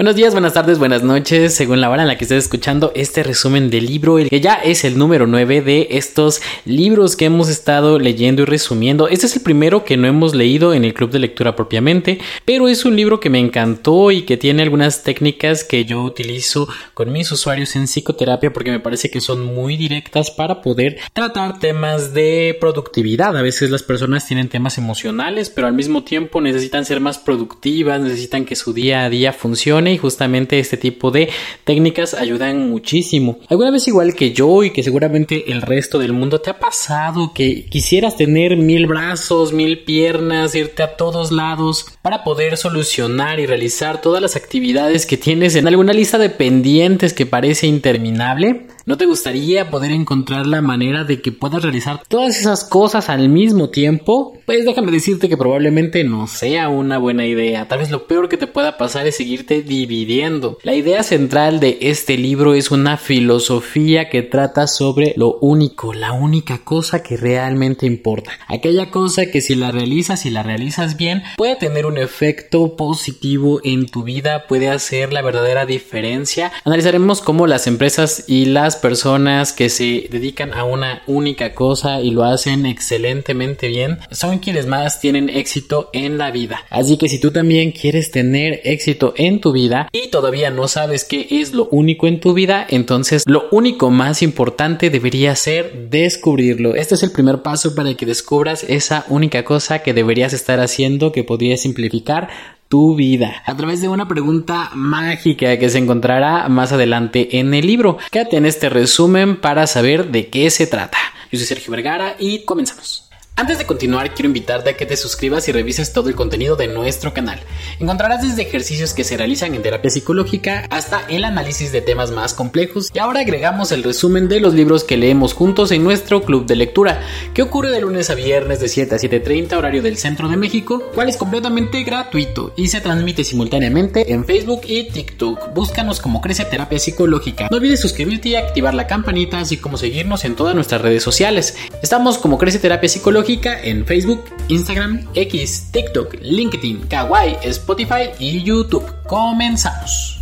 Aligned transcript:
Buenos 0.00 0.16
días, 0.16 0.32
buenas 0.32 0.54
tardes, 0.54 0.78
buenas 0.78 1.02
noches, 1.02 1.52
según 1.52 1.82
la 1.82 1.90
hora 1.90 2.00
en 2.00 2.08
la 2.08 2.16
que 2.16 2.24
estés 2.24 2.44
escuchando 2.44 2.90
este 2.94 3.22
resumen 3.22 3.68
del 3.68 3.84
libro, 3.84 4.18
el 4.18 4.30
que 4.30 4.40
ya 4.40 4.54
es 4.54 4.82
el 4.84 4.96
número 4.96 5.26
9 5.26 5.60
de 5.60 5.88
estos 5.90 6.40
libros 6.64 7.16
que 7.16 7.26
hemos 7.26 7.50
estado 7.50 7.98
leyendo 7.98 8.40
y 8.40 8.44
resumiendo. 8.46 9.08
Este 9.08 9.26
es 9.26 9.36
el 9.36 9.42
primero 9.42 9.84
que 9.84 9.98
no 9.98 10.06
hemos 10.08 10.34
leído 10.34 10.72
en 10.72 10.86
el 10.86 10.94
club 10.94 11.10
de 11.10 11.18
lectura 11.18 11.54
propiamente, 11.54 12.18
pero 12.46 12.66
es 12.66 12.86
un 12.86 12.96
libro 12.96 13.20
que 13.20 13.28
me 13.28 13.40
encantó 13.40 14.10
y 14.10 14.22
que 14.22 14.38
tiene 14.38 14.62
algunas 14.62 15.02
técnicas 15.02 15.64
que 15.64 15.84
yo 15.84 16.02
utilizo 16.02 16.66
con 16.94 17.12
mis 17.12 17.30
usuarios 17.30 17.76
en 17.76 17.86
psicoterapia 17.86 18.54
porque 18.54 18.70
me 18.70 18.80
parece 18.80 19.10
que 19.10 19.20
son 19.20 19.54
muy 19.54 19.76
directas 19.76 20.30
para 20.30 20.62
poder 20.62 20.96
tratar 21.12 21.58
temas 21.58 22.14
de 22.14 22.56
productividad. 22.58 23.36
A 23.36 23.42
veces 23.42 23.70
las 23.70 23.82
personas 23.82 24.26
tienen 24.26 24.48
temas 24.48 24.78
emocionales, 24.78 25.50
pero 25.50 25.66
al 25.66 25.74
mismo 25.74 26.04
tiempo 26.04 26.40
necesitan 26.40 26.86
ser 26.86 27.00
más 27.00 27.18
productivas, 27.18 28.00
necesitan 28.00 28.46
que 28.46 28.56
su 28.56 28.72
día 28.72 29.04
a 29.04 29.10
día 29.10 29.34
funcione 29.34 29.89
y 29.92 29.98
justamente 29.98 30.58
este 30.58 30.76
tipo 30.76 31.10
de 31.10 31.28
técnicas 31.64 32.14
ayudan 32.14 32.70
muchísimo. 32.70 33.38
Alguna 33.48 33.70
vez 33.70 33.88
igual 33.88 34.14
que 34.14 34.32
yo 34.32 34.62
y 34.62 34.70
que 34.70 34.82
seguramente 34.82 35.50
el 35.52 35.62
resto 35.62 35.98
del 35.98 36.12
mundo 36.12 36.40
te 36.40 36.50
ha 36.50 36.58
pasado 36.58 37.32
que 37.34 37.66
quisieras 37.66 38.16
tener 38.16 38.56
mil 38.56 38.86
brazos, 38.86 39.52
mil 39.52 39.84
piernas, 39.84 40.54
irte 40.54 40.82
a 40.82 40.96
todos 40.96 41.32
lados 41.32 41.86
para 42.02 42.24
poder 42.24 42.56
solucionar 42.56 43.40
y 43.40 43.46
realizar 43.46 44.00
todas 44.00 44.22
las 44.22 44.36
actividades 44.36 45.06
que 45.06 45.16
tienes 45.16 45.56
en 45.56 45.68
alguna 45.68 45.92
lista 45.92 46.18
de 46.18 46.30
pendientes 46.30 47.12
que 47.12 47.26
parece 47.26 47.66
interminable. 47.66 48.66
¿No 48.86 48.96
te 48.96 49.04
gustaría 49.04 49.70
poder 49.70 49.92
encontrar 49.92 50.46
la 50.46 50.62
manera 50.62 51.04
de 51.04 51.20
que 51.20 51.32
puedas 51.32 51.62
realizar 51.62 52.02
todas 52.08 52.38
esas 52.40 52.64
cosas 52.64 53.10
al 53.10 53.28
mismo 53.28 53.68
tiempo? 53.68 54.38
Pues 54.46 54.64
déjame 54.64 54.90
decirte 54.90 55.28
que 55.28 55.36
probablemente 55.36 56.02
no 56.02 56.26
sea 56.26 56.70
una 56.70 56.96
buena 56.96 57.26
idea. 57.26 57.68
Tal 57.68 57.80
vez 57.80 57.90
lo 57.90 58.06
peor 58.06 58.28
que 58.28 58.38
te 58.38 58.46
pueda 58.46 58.78
pasar 58.78 59.06
es 59.06 59.16
seguirte 59.16 59.62
dividiendo. 59.62 60.58
La 60.62 60.74
idea 60.74 61.02
central 61.02 61.60
de 61.60 61.78
este 61.82 62.16
libro 62.16 62.54
es 62.54 62.70
una 62.70 62.96
filosofía 62.96 64.08
que 64.08 64.22
trata 64.22 64.66
sobre 64.66 65.12
lo 65.16 65.36
único, 65.40 65.92
la 65.92 66.12
única 66.12 66.58
cosa 66.64 67.02
que 67.02 67.16
realmente 67.16 67.86
importa. 67.86 68.32
Aquella 68.48 68.90
cosa 68.90 69.26
que 69.26 69.42
si 69.42 69.54
la 69.54 69.72
realizas 69.72 70.24
y 70.24 70.30
la 70.30 70.42
realizas 70.42 70.96
bien 70.96 71.22
puede 71.36 71.56
tener 71.56 71.84
un 71.84 71.98
efecto 71.98 72.76
positivo 72.76 73.60
en 73.62 73.86
tu 73.86 74.04
vida, 74.04 74.46
puede 74.48 74.70
hacer 74.70 75.12
la 75.12 75.22
verdadera 75.22 75.66
diferencia. 75.66 76.50
Analizaremos 76.64 77.20
cómo 77.20 77.46
las 77.46 77.66
empresas 77.66 78.24
y 78.26 78.46
las 78.46 78.76
personas 78.80 79.52
que 79.52 79.68
se 79.68 80.08
dedican 80.10 80.52
a 80.52 80.64
una 80.64 81.02
única 81.06 81.54
cosa 81.54 82.00
y 82.00 82.10
lo 82.10 82.24
hacen 82.24 82.66
excelentemente 82.66 83.68
bien 83.68 83.98
son 84.10 84.38
quienes 84.38 84.66
más 84.66 85.00
tienen 85.00 85.28
éxito 85.28 85.90
en 85.92 86.18
la 86.18 86.30
vida. 86.30 86.64
Así 86.70 86.96
que 86.96 87.08
si 87.08 87.20
tú 87.20 87.30
también 87.30 87.70
quieres 87.72 88.10
tener 88.10 88.60
éxito 88.64 89.14
en 89.16 89.40
tu 89.40 89.52
vida 89.52 89.88
y 89.92 90.08
todavía 90.08 90.50
no 90.50 90.66
sabes 90.66 91.04
qué 91.04 91.26
es 91.30 91.52
lo 91.52 91.68
único 91.70 92.06
en 92.06 92.20
tu 92.20 92.34
vida, 92.34 92.66
entonces 92.68 93.22
lo 93.26 93.44
único 93.50 93.90
más 93.90 94.22
importante 94.22 94.90
debería 94.90 95.36
ser 95.36 95.88
descubrirlo. 95.90 96.74
Este 96.74 96.94
es 96.94 97.02
el 97.02 97.12
primer 97.12 97.42
paso 97.42 97.74
para 97.74 97.94
que 97.94 98.06
descubras 98.06 98.64
esa 98.64 99.04
única 99.08 99.44
cosa 99.44 99.80
que 99.80 99.94
deberías 99.94 100.32
estar 100.32 100.60
haciendo 100.60 101.12
que 101.12 101.24
podría 101.24 101.56
simplificar 101.56 102.28
tu 102.70 102.94
vida 102.94 103.42
a 103.44 103.56
través 103.56 103.82
de 103.82 103.88
una 103.88 104.06
pregunta 104.06 104.70
mágica 104.74 105.58
que 105.58 105.68
se 105.68 105.78
encontrará 105.78 106.48
más 106.48 106.70
adelante 106.70 107.40
en 107.40 107.52
el 107.52 107.66
libro. 107.66 107.98
Quédate 108.12 108.36
en 108.36 108.46
este 108.46 108.68
resumen 108.68 109.40
para 109.40 109.66
saber 109.66 110.12
de 110.12 110.28
qué 110.28 110.48
se 110.50 110.68
trata. 110.68 110.96
Yo 111.32 111.38
soy 111.38 111.48
Sergio 111.48 111.72
Vergara 111.72 112.14
y 112.20 112.44
comenzamos. 112.44 113.09
Antes 113.40 113.56
de 113.56 113.64
continuar, 113.64 114.12
quiero 114.12 114.26
invitarte 114.26 114.68
a 114.68 114.76
que 114.76 114.84
te 114.84 114.98
suscribas 114.98 115.48
y 115.48 115.52
revises 115.52 115.94
todo 115.94 116.10
el 116.10 116.14
contenido 116.14 116.56
de 116.56 116.68
nuestro 116.68 117.14
canal. 117.14 117.40
Encontrarás 117.78 118.20
desde 118.20 118.42
ejercicios 118.42 118.92
que 118.92 119.02
se 119.02 119.16
realizan 119.16 119.54
en 119.54 119.62
terapia 119.62 119.88
psicológica 119.90 120.66
hasta 120.68 121.00
el 121.08 121.24
análisis 121.24 121.72
de 121.72 121.80
temas 121.80 122.10
más 122.10 122.34
complejos 122.34 122.90
y 122.92 122.98
ahora 122.98 123.20
agregamos 123.20 123.72
el 123.72 123.82
resumen 123.82 124.28
de 124.28 124.40
los 124.40 124.52
libros 124.52 124.84
que 124.84 124.98
leemos 124.98 125.32
juntos 125.32 125.70
en 125.70 125.82
nuestro 125.82 126.20
club 126.20 126.44
de 126.44 126.54
lectura, 126.54 127.00
que 127.32 127.40
ocurre 127.40 127.70
de 127.70 127.80
lunes 127.80 128.10
a 128.10 128.14
viernes 128.14 128.60
de 128.60 128.68
7 128.68 128.94
a 128.94 128.98
7.30 128.98 129.56
horario 129.56 129.80
del 129.80 129.96
centro 129.96 130.28
de 130.28 130.36
México, 130.36 130.82
cual 130.94 131.08
es 131.08 131.16
completamente 131.16 131.82
gratuito 131.82 132.52
y 132.58 132.68
se 132.68 132.82
transmite 132.82 133.24
simultáneamente 133.24 134.12
en 134.12 134.26
Facebook 134.26 134.60
y 134.66 134.90
TikTok. 134.90 135.54
Búscanos 135.54 135.98
como 135.98 136.20
Crece 136.20 136.44
Terapia 136.44 136.78
Psicológica. 136.78 137.48
No 137.50 137.56
olvides 137.56 137.80
suscribirte 137.80 138.28
y 138.28 138.34
activar 138.34 138.74
la 138.74 138.86
campanita, 138.86 139.38
así 139.38 139.56
como 139.56 139.78
seguirnos 139.78 140.26
en 140.26 140.36
todas 140.36 140.54
nuestras 140.54 140.82
redes 140.82 141.02
sociales. 141.02 141.56
Estamos 141.82 142.18
como 142.18 142.36
Crece 142.36 142.58
Terapia 142.58 142.90
Psicológica 142.90 143.29
en 143.32 143.86
Facebook, 143.86 144.24
Instagram, 144.48 145.06
X, 145.14 145.70
TikTok, 145.70 146.16
LinkedIn, 146.20 146.88
Kawaii, 146.88 147.36
Spotify 147.44 148.10
y 148.18 148.42
YouTube. 148.42 148.84
Comenzamos. 149.06 150.20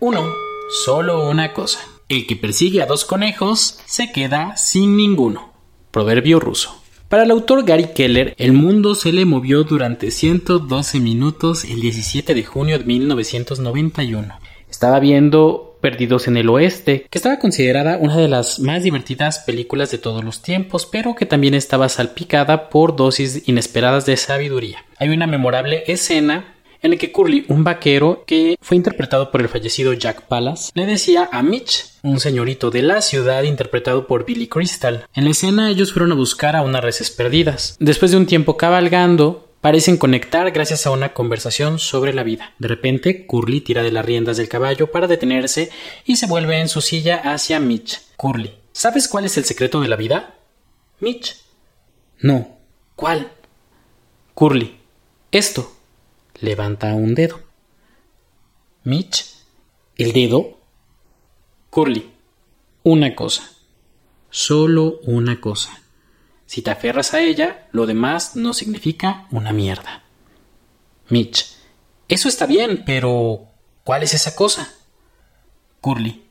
1. 0.00 0.34
Solo 0.84 1.30
una 1.30 1.54
cosa. 1.54 1.78
El 2.10 2.26
que 2.26 2.36
persigue 2.36 2.82
a 2.82 2.86
dos 2.86 3.06
conejos 3.06 3.80
se 3.86 4.12
queda 4.12 4.54
sin 4.58 4.98
ninguno. 4.98 5.50
Proverbio 5.90 6.40
ruso. 6.40 6.82
Para 7.08 7.22
el 7.22 7.30
autor 7.30 7.64
Gary 7.64 7.94
Keller, 7.94 8.34
el 8.36 8.52
mundo 8.52 8.94
se 8.94 9.12
le 9.12 9.24
movió 9.24 9.64
durante 9.64 10.10
112 10.10 11.00
minutos 11.00 11.64
el 11.64 11.80
17 11.80 12.34
de 12.34 12.44
junio 12.44 12.78
de 12.78 12.84
1991. 12.84 14.28
Estaba 14.68 15.00
viendo 15.00 15.67
Perdidos 15.88 16.28
en 16.28 16.36
el 16.36 16.50
Oeste, 16.50 17.06
que 17.08 17.16
estaba 17.16 17.38
considerada 17.38 17.96
una 17.96 18.18
de 18.18 18.28
las 18.28 18.60
más 18.60 18.82
divertidas 18.82 19.38
películas 19.38 19.90
de 19.90 19.96
todos 19.96 20.22
los 20.22 20.42
tiempos, 20.42 20.84
pero 20.84 21.14
que 21.14 21.24
también 21.24 21.54
estaba 21.54 21.88
salpicada 21.88 22.68
por 22.68 22.94
dosis 22.94 23.48
inesperadas 23.48 24.04
de 24.04 24.18
sabiduría. 24.18 24.84
Hay 24.98 25.08
una 25.08 25.26
memorable 25.26 25.84
escena 25.86 26.56
en 26.82 26.90
la 26.90 26.98
que 26.98 27.10
Curly, 27.10 27.46
un 27.48 27.64
vaquero 27.64 28.24
que 28.26 28.58
fue 28.60 28.76
interpretado 28.76 29.30
por 29.30 29.40
el 29.40 29.48
fallecido 29.48 29.94
Jack 29.94 30.26
Pallas, 30.28 30.72
le 30.74 30.84
decía 30.84 31.30
a 31.32 31.42
Mitch, 31.42 31.86
un 32.02 32.20
señorito 32.20 32.70
de 32.70 32.82
la 32.82 33.00
ciudad 33.00 33.44
interpretado 33.44 34.06
por 34.06 34.26
Billy 34.26 34.46
Crystal. 34.46 35.06
En 35.14 35.24
la 35.24 35.30
escena 35.30 35.70
ellos 35.70 35.94
fueron 35.94 36.12
a 36.12 36.16
buscar 36.16 36.54
a 36.54 36.60
unas 36.60 36.84
reses 36.84 37.10
perdidas. 37.10 37.76
Después 37.80 38.10
de 38.10 38.18
un 38.18 38.26
tiempo 38.26 38.58
cabalgando, 38.58 39.47
parecen 39.60 39.96
conectar 39.96 40.50
gracias 40.50 40.86
a 40.86 40.90
una 40.90 41.12
conversación 41.12 41.78
sobre 41.78 42.12
la 42.12 42.22
vida. 42.22 42.54
De 42.58 42.68
repente, 42.68 43.26
Curly 43.26 43.60
tira 43.60 43.82
de 43.82 43.92
las 43.92 44.04
riendas 44.04 44.36
del 44.36 44.48
caballo 44.48 44.90
para 44.90 45.06
detenerse 45.06 45.70
y 46.04 46.16
se 46.16 46.26
vuelve 46.26 46.60
en 46.60 46.68
su 46.68 46.80
silla 46.80 47.16
hacia 47.16 47.60
Mitch. 47.60 48.00
Curly, 48.16 48.54
¿sabes 48.72 49.08
cuál 49.08 49.24
es 49.24 49.36
el 49.36 49.44
secreto 49.44 49.80
de 49.80 49.88
la 49.88 49.96
vida? 49.96 50.36
Mitch. 51.00 51.36
No. 52.20 52.58
¿Cuál? 52.96 53.32
Curly. 54.34 54.76
Esto. 55.30 55.72
Levanta 56.40 56.94
un 56.94 57.14
dedo. 57.14 57.40
Mitch. 58.84 59.26
¿El 59.96 60.12
dedo? 60.12 60.58
Curly. 61.70 62.10
Una 62.84 63.14
cosa. 63.14 63.50
Solo 64.30 65.00
una 65.04 65.40
cosa. 65.40 65.82
Si 66.48 66.62
te 66.62 66.70
aferras 66.70 67.12
a 67.12 67.20
ella, 67.20 67.68
lo 67.72 67.84
demás 67.84 68.34
no 68.34 68.54
significa 68.54 69.26
una 69.30 69.52
mierda. 69.52 70.02
Mitch. 71.10 71.44
Eso 72.08 72.26
está 72.26 72.46
bien, 72.46 72.84
pero 72.86 73.48
¿cuál 73.84 74.02
es 74.02 74.14
esa 74.14 74.34
cosa? 74.34 74.72
Curly. 75.82 76.24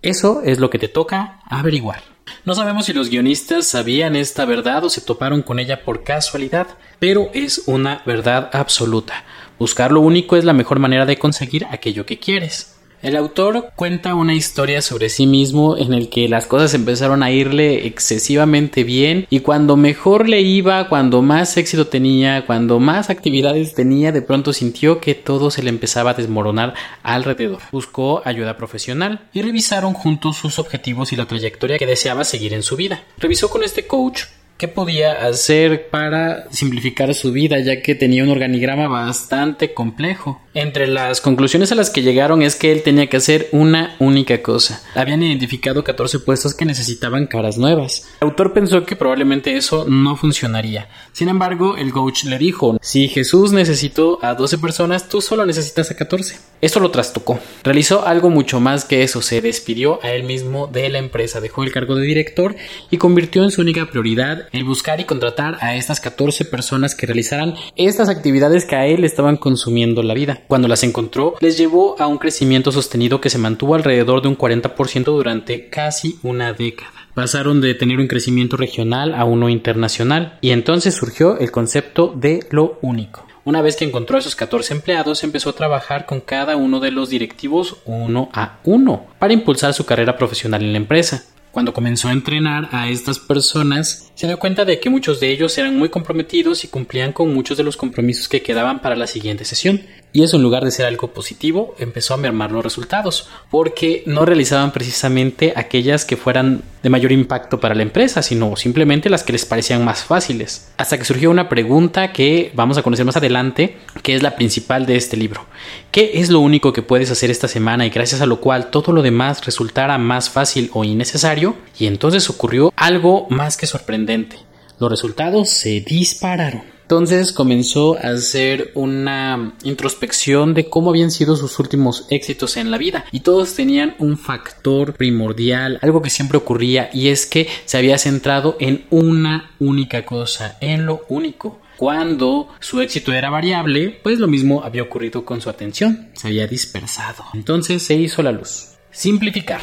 Eso 0.00 0.40
es 0.42 0.58
lo 0.58 0.70
que 0.70 0.78
te 0.78 0.88
toca 0.88 1.40
averiguar. 1.44 2.02
No 2.46 2.54
sabemos 2.54 2.86
si 2.86 2.94
los 2.94 3.10
guionistas 3.10 3.66
sabían 3.66 4.16
esta 4.16 4.46
verdad 4.46 4.84
o 4.84 4.88
se 4.88 5.02
toparon 5.02 5.42
con 5.42 5.58
ella 5.58 5.84
por 5.84 6.02
casualidad, 6.02 6.68
pero 6.98 7.28
es 7.34 7.64
una 7.66 8.02
verdad 8.06 8.48
absoluta. 8.54 9.22
Buscar 9.58 9.92
lo 9.92 10.00
único 10.00 10.36
es 10.36 10.44
la 10.44 10.54
mejor 10.54 10.78
manera 10.78 11.04
de 11.04 11.18
conseguir 11.18 11.66
aquello 11.66 12.06
que 12.06 12.18
quieres. 12.18 12.71
El 13.02 13.16
autor 13.16 13.72
cuenta 13.74 14.14
una 14.14 14.32
historia 14.32 14.80
sobre 14.80 15.08
sí 15.08 15.26
mismo 15.26 15.76
en 15.76 15.92
el 15.92 16.08
que 16.08 16.28
las 16.28 16.46
cosas 16.46 16.72
empezaron 16.72 17.24
a 17.24 17.32
irle 17.32 17.84
excesivamente 17.88 18.84
bien 18.84 19.26
y 19.28 19.40
cuando 19.40 19.76
mejor 19.76 20.28
le 20.28 20.40
iba, 20.42 20.88
cuando 20.88 21.20
más 21.20 21.56
éxito 21.56 21.88
tenía, 21.88 22.46
cuando 22.46 22.78
más 22.78 23.10
actividades 23.10 23.74
tenía, 23.74 24.12
de 24.12 24.22
pronto 24.22 24.52
sintió 24.52 25.00
que 25.00 25.16
todo 25.16 25.50
se 25.50 25.64
le 25.64 25.70
empezaba 25.70 26.10
a 26.10 26.14
desmoronar 26.14 26.74
alrededor. 27.02 27.60
Buscó 27.72 28.22
ayuda 28.24 28.56
profesional 28.56 29.28
y 29.32 29.42
revisaron 29.42 29.94
juntos 29.94 30.36
sus 30.36 30.60
objetivos 30.60 31.12
y 31.12 31.16
la 31.16 31.26
trayectoria 31.26 31.78
que 31.78 31.86
deseaba 31.86 32.22
seguir 32.22 32.54
en 32.54 32.62
su 32.62 32.76
vida. 32.76 33.02
Revisó 33.18 33.50
con 33.50 33.64
este 33.64 33.88
coach 33.88 34.26
qué 34.62 34.68
podía 34.68 35.26
hacer 35.26 35.88
para 35.88 36.48
simplificar 36.52 37.12
su 37.14 37.32
vida, 37.32 37.58
ya 37.58 37.82
que 37.82 37.96
tenía 37.96 38.22
un 38.22 38.30
organigrama 38.30 38.86
bastante 38.86 39.74
complejo. 39.74 40.40
Entre 40.54 40.86
las 40.86 41.20
conclusiones 41.20 41.72
a 41.72 41.74
las 41.74 41.90
que 41.90 42.02
llegaron 42.02 42.42
es 42.42 42.54
que 42.54 42.70
él 42.70 42.82
tenía 42.82 43.08
que 43.08 43.16
hacer 43.16 43.48
una 43.50 43.96
única 43.98 44.40
cosa. 44.40 44.80
Habían 44.94 45.22
identificado 45.24 45.82
14 45.82 46.20
puestos 46.20 46.54
que 46.54 46.64
necesitaban 46.64 47.26
caras 47.26 47.58
nuevas. 47.58 48.06
El 48.20 48.28
autor 48.28 48.52
pensó 48.52 48.84
que 48.84 48.94
probablemente 48.94 49.56
eso 49.56 49.84
no 49.88 50.14
funcionaría. 50.14 50.88
Sin 51.12 51.28
embargo, 51.28 51.76
el 51.76 51.90
coach 51.90 52.24
le 52.24 52.38
dijo, 52.38 52.78
si 52.82 53.08
Jesús 53.08 53.50
necesitó 53.50 54.20
a 54.22 54.34
12 54.34 54.58
personas, 54.58 55.08
tú 55.08 55.20
solo 55.22 55.44
necesitas 55.44 55.90
a 55.90 55.96
14. 55.96 56.36
Esto 56.60 56.78
lo 56.78 56.92
trastocó. 56.92 57.40
Realizó 57.64 58.06
algo 58.06 58.30
mucho 58.30 58.60
más 58.60 58.84
que 58.84 59.02
eso. 59.02 59.22
Se 59.22 59.40
despidió 59.40 59.98
a 60.04 60.12
él 60.12 60.22
mismo 60.22 60.68
de 60.68 60.88
la 60.90 60.98
empresa, 60.98 61.40
dejó 61.40 61.64
el 61.64 61.72
cargo 61.72 61.96
de 61.96 62.06
director 62.06 62.54
y 62.90 62.98
convirtió 62.98 63.42
en 63.42 63.50
su 63.50 63.62
única 63.62 63.86
prioridad 63.86 64.48
el 64.52 64.64
buscar 64.64 65.00
y 65.00 65.04
contratar 65.04 65.58
a 65.60 65.76
estas 65.76 66.00
14 66.00 66.44
personas 66.44 66.94
que 66.94 67.06
realizaran 67.06 67.54
estas 67.76 68.08
actividades 68.08 68.64
que 68.64 68.76
a 68.76 68.86
él 68.86 69.04
estaban 69.04 69.36
consumiendo 69.36 70.02
la 70.02 70.14
vida. 70.14 70.42
Cuando 70.48 70.68
las 70.68 70.82
encontró, 70.84 71.34
les 71.40 71.58
llevó 71.58 71.96
a 72.00 72.06
un 72.06 72.18
crecimiento 72.18 72.72
sostenido 72.72 73.20
que 73.20 73.30
se 73.30 73.38
mantuvo 73.38 73.74
alrededor 73.74 74.22
de 74.22 74.28
un 74.28 74.38
40% 74.38 75.04
durante 75.04 75.68
casi 75.68 76.18
una 76.22 76.52
década. 76.52 76.92
Pasaron 77.14 77.60
de 77.60 77.74
tener 77.74 77.98
un 77.98 78.08
crecimiento 78.08 78.56
regional 78.56 79.14
a 79.14 79.24
uno 79.24 79.48
internacional 79.48 80.38
y 80.40 80.50
entonces 80.50 80.94
surgió 80.94 81.38
el 81.38 81.50
concepto 81.50 82.14
de 82.16 82.46
lo 82.50 82.78
único. 82.80 83.26
Una 83.44 83.60
vez 83.60 83.74
que 83.74 83.84
encontró 83.84 84.16
a 84.16 84.20
esos 84.20 84.36
14 84.36 84.72
empleados, 84.72 85.24
empezó 85.24 85.50
a 85.50 85.54
trabajar 85.54 86.06
con 86.06 86.20
cada 86.20 86.54
uno 86.54 86.78
de 86.78 86.92
los 86.92 87.10
directivos 87.10 87.78
uno 87.86 88.30
a 88.32 88.60
uno 88.62 89.06
para 89.18 89.32
impulsar 89.32 89.74
su 89.74 89.84
carrera 89.84 90.16
profesional 90.16 90.62
en 90.62 90.72
la 90.72 90.78
empresa. 90.78 91.24
Cuando 91.52 91.74
comenzó 91.74 92.08
a 92.08 92.12
entrenar 92.12 92.70
a 92.72 92.88
estas 92.88 93.18
personas, 93.18 94.10
se 94.14 94.26
dio 94.26 94.38
cuenta 94.38 94.64
de 94.64 94.80
que 94.80 94.88
muchos 94.88 95.20
de 95.20 95.30
ellos 95.30 95.56
eran 95.58 95.78
muy 95.78 95.90
comprometidos 95.90 96.64
y 96.64 96.68
cumplían 96.68 97.12
con 97.12 97.32
muchos 97.34 97.58
de 97.58 97.62
los 97.62 97.76
compromisos 97.76 98.26
que 98.26 98.42
quedaban 98.42 98.80
para 98.80 98.96
la 98.96 99.06
siguiente 99.06 99.44
sesión. 99.44 99.82
Y 100.14 100.22
eso 100.22 100.36
en 100.36 100.42
lugar 100.42 100.64
de 100.64 100.70
ser 100.70 100.84
algo 100.84 101.08
positivo, 101.08 101.74
empezó 101.78 102.12
a 102.12 102.18
mermar 102.18 102.52
los 102.52 102.62
resultados, 102.62 103.28
porque 103.50 104.02
no 104.04 104.26
realizaban 104.26 104.70
precisamente 104.70 105.54
aquellas 105.56 106.04
que 106.04 106.18
fueran 106.18 106.62
de 106.82 106.90
mayor 106.90 107.12
impacto 107.12 107.60
para 107.60 107.74
la 107.74 107.82
empresa, 107.82 108.22
sino 108.22 108.54
simplemente 108.56 109.08
las 109.08 109.22
que 109.22 109.32
les 109.32 109.46
parecían 109.46 109.84
más 109.84 110.04
fáciles. 110.04 110.70
Hasta 110.76 110.98
que 110.98 111.04
surgió 111.04 111.30
una 111.30 111.48
pregunta 111.48 112.12
que 112.12 112.52
vamos 112.54 112.76
a 112.76 112.82
conocer 112.82 113.06
más 113.06 113.16
adelante, 113.16 113.78
que 114.02 114.14
es 114.14 114.22
la 114.22 114.36
principal 114.36 114.84
de 114.84 114.96
este 114.96 115.16
libro. 115.16 115.46
¿Qué 115.90 116.12
es 116.14 116.28
lo 116.28 116.40
único 116.40 116.74
que 116.74 116.82
puedes 116.82 117.10
hacer 117.10 117.30
esta 117.30 117.48
semana 117.48 117.86
y 117.86 117.90
gracias 117.90 118.20
a 118.20 118.26
lo 118.26 118.40
cual 118.40 118.70
todo 118.70 118.92
lo 118.92 119.02
demás 119.02 119.46
resultara 119.46 119.96
más 119.96 120.28
fácil 120.28 120.70
o 120.74 120.84
innecesario? 120.84 121.56
Y 121.78 121.86
entonces 121.86 122.28
ocurrió 122.28 122.72
algo 122.76 123.26
más 123.30 123.56
que 123.56 123.66
sorprendente. 123.66 124.36
Los 124.78 124.90
resultados 124.90 125.48
se 125.48 125.80
dispararon. 125.80 126.71
Entonces 126.92 127.32
comenzó 127.32 127.96
a 127.96 128.10
hacer 128.10 128.70
una 128.74 129.54
introspección 129.62 130.52
de 130.52 130.68
cómo 130.68 130.90
habían 130.90 131.10
sido 131.10 131.36
sus 131.36 131.58
últimos 131.58 132.06
éxitos 132.10 132.58
en 132.58 132.70
la 132.70 132.76
vida 132.76 133.06
y 133.10 133.20
todos 133.20 133.54
tenían 133.54 133.94
un 133.98 134.18
factor 134.18 134.92
primordial, 134.92 135.78
algo 135.80 136.02
que 136.02 136.10
siempre 136.10 136.36
ocurría 136.36 136.90
y 136.92 137.08
es 137.08 137.24
que 137.24 137.48
se 137.64 137.78
había 137.78 137.96
centrado 137.96 138.58
en 138.60 138.84
una 138.90 139.52
única 139.58 140.04
cosa, 140.04 140.58
en 140.60 140.84
lo 140.84 141.06
único. 141.08 141.62
Cuando 141.78 142.48
su 142.60 142.82
éxito 142.82 143.14
era 143.14 143.30
variable, 143.30 143.98
pues 144.02 144.18
lo 144.18 144.28
mismo 144.28 144.62
había 144.62 144.82
ocurrido 144.82 145.24
con 145.24 145.40
su 145.40 145.48
atención, 145.48 146.10
se 146.12 146.28
había 146.28 146.46
dispersado. 146.46 147.24
Entonces 147.32 147.82
se 147.82 147.94
hizo 147.94 148.22
la 148.22 148.32
luz. 148.32 148.72
Simplificar. 148.90 149.62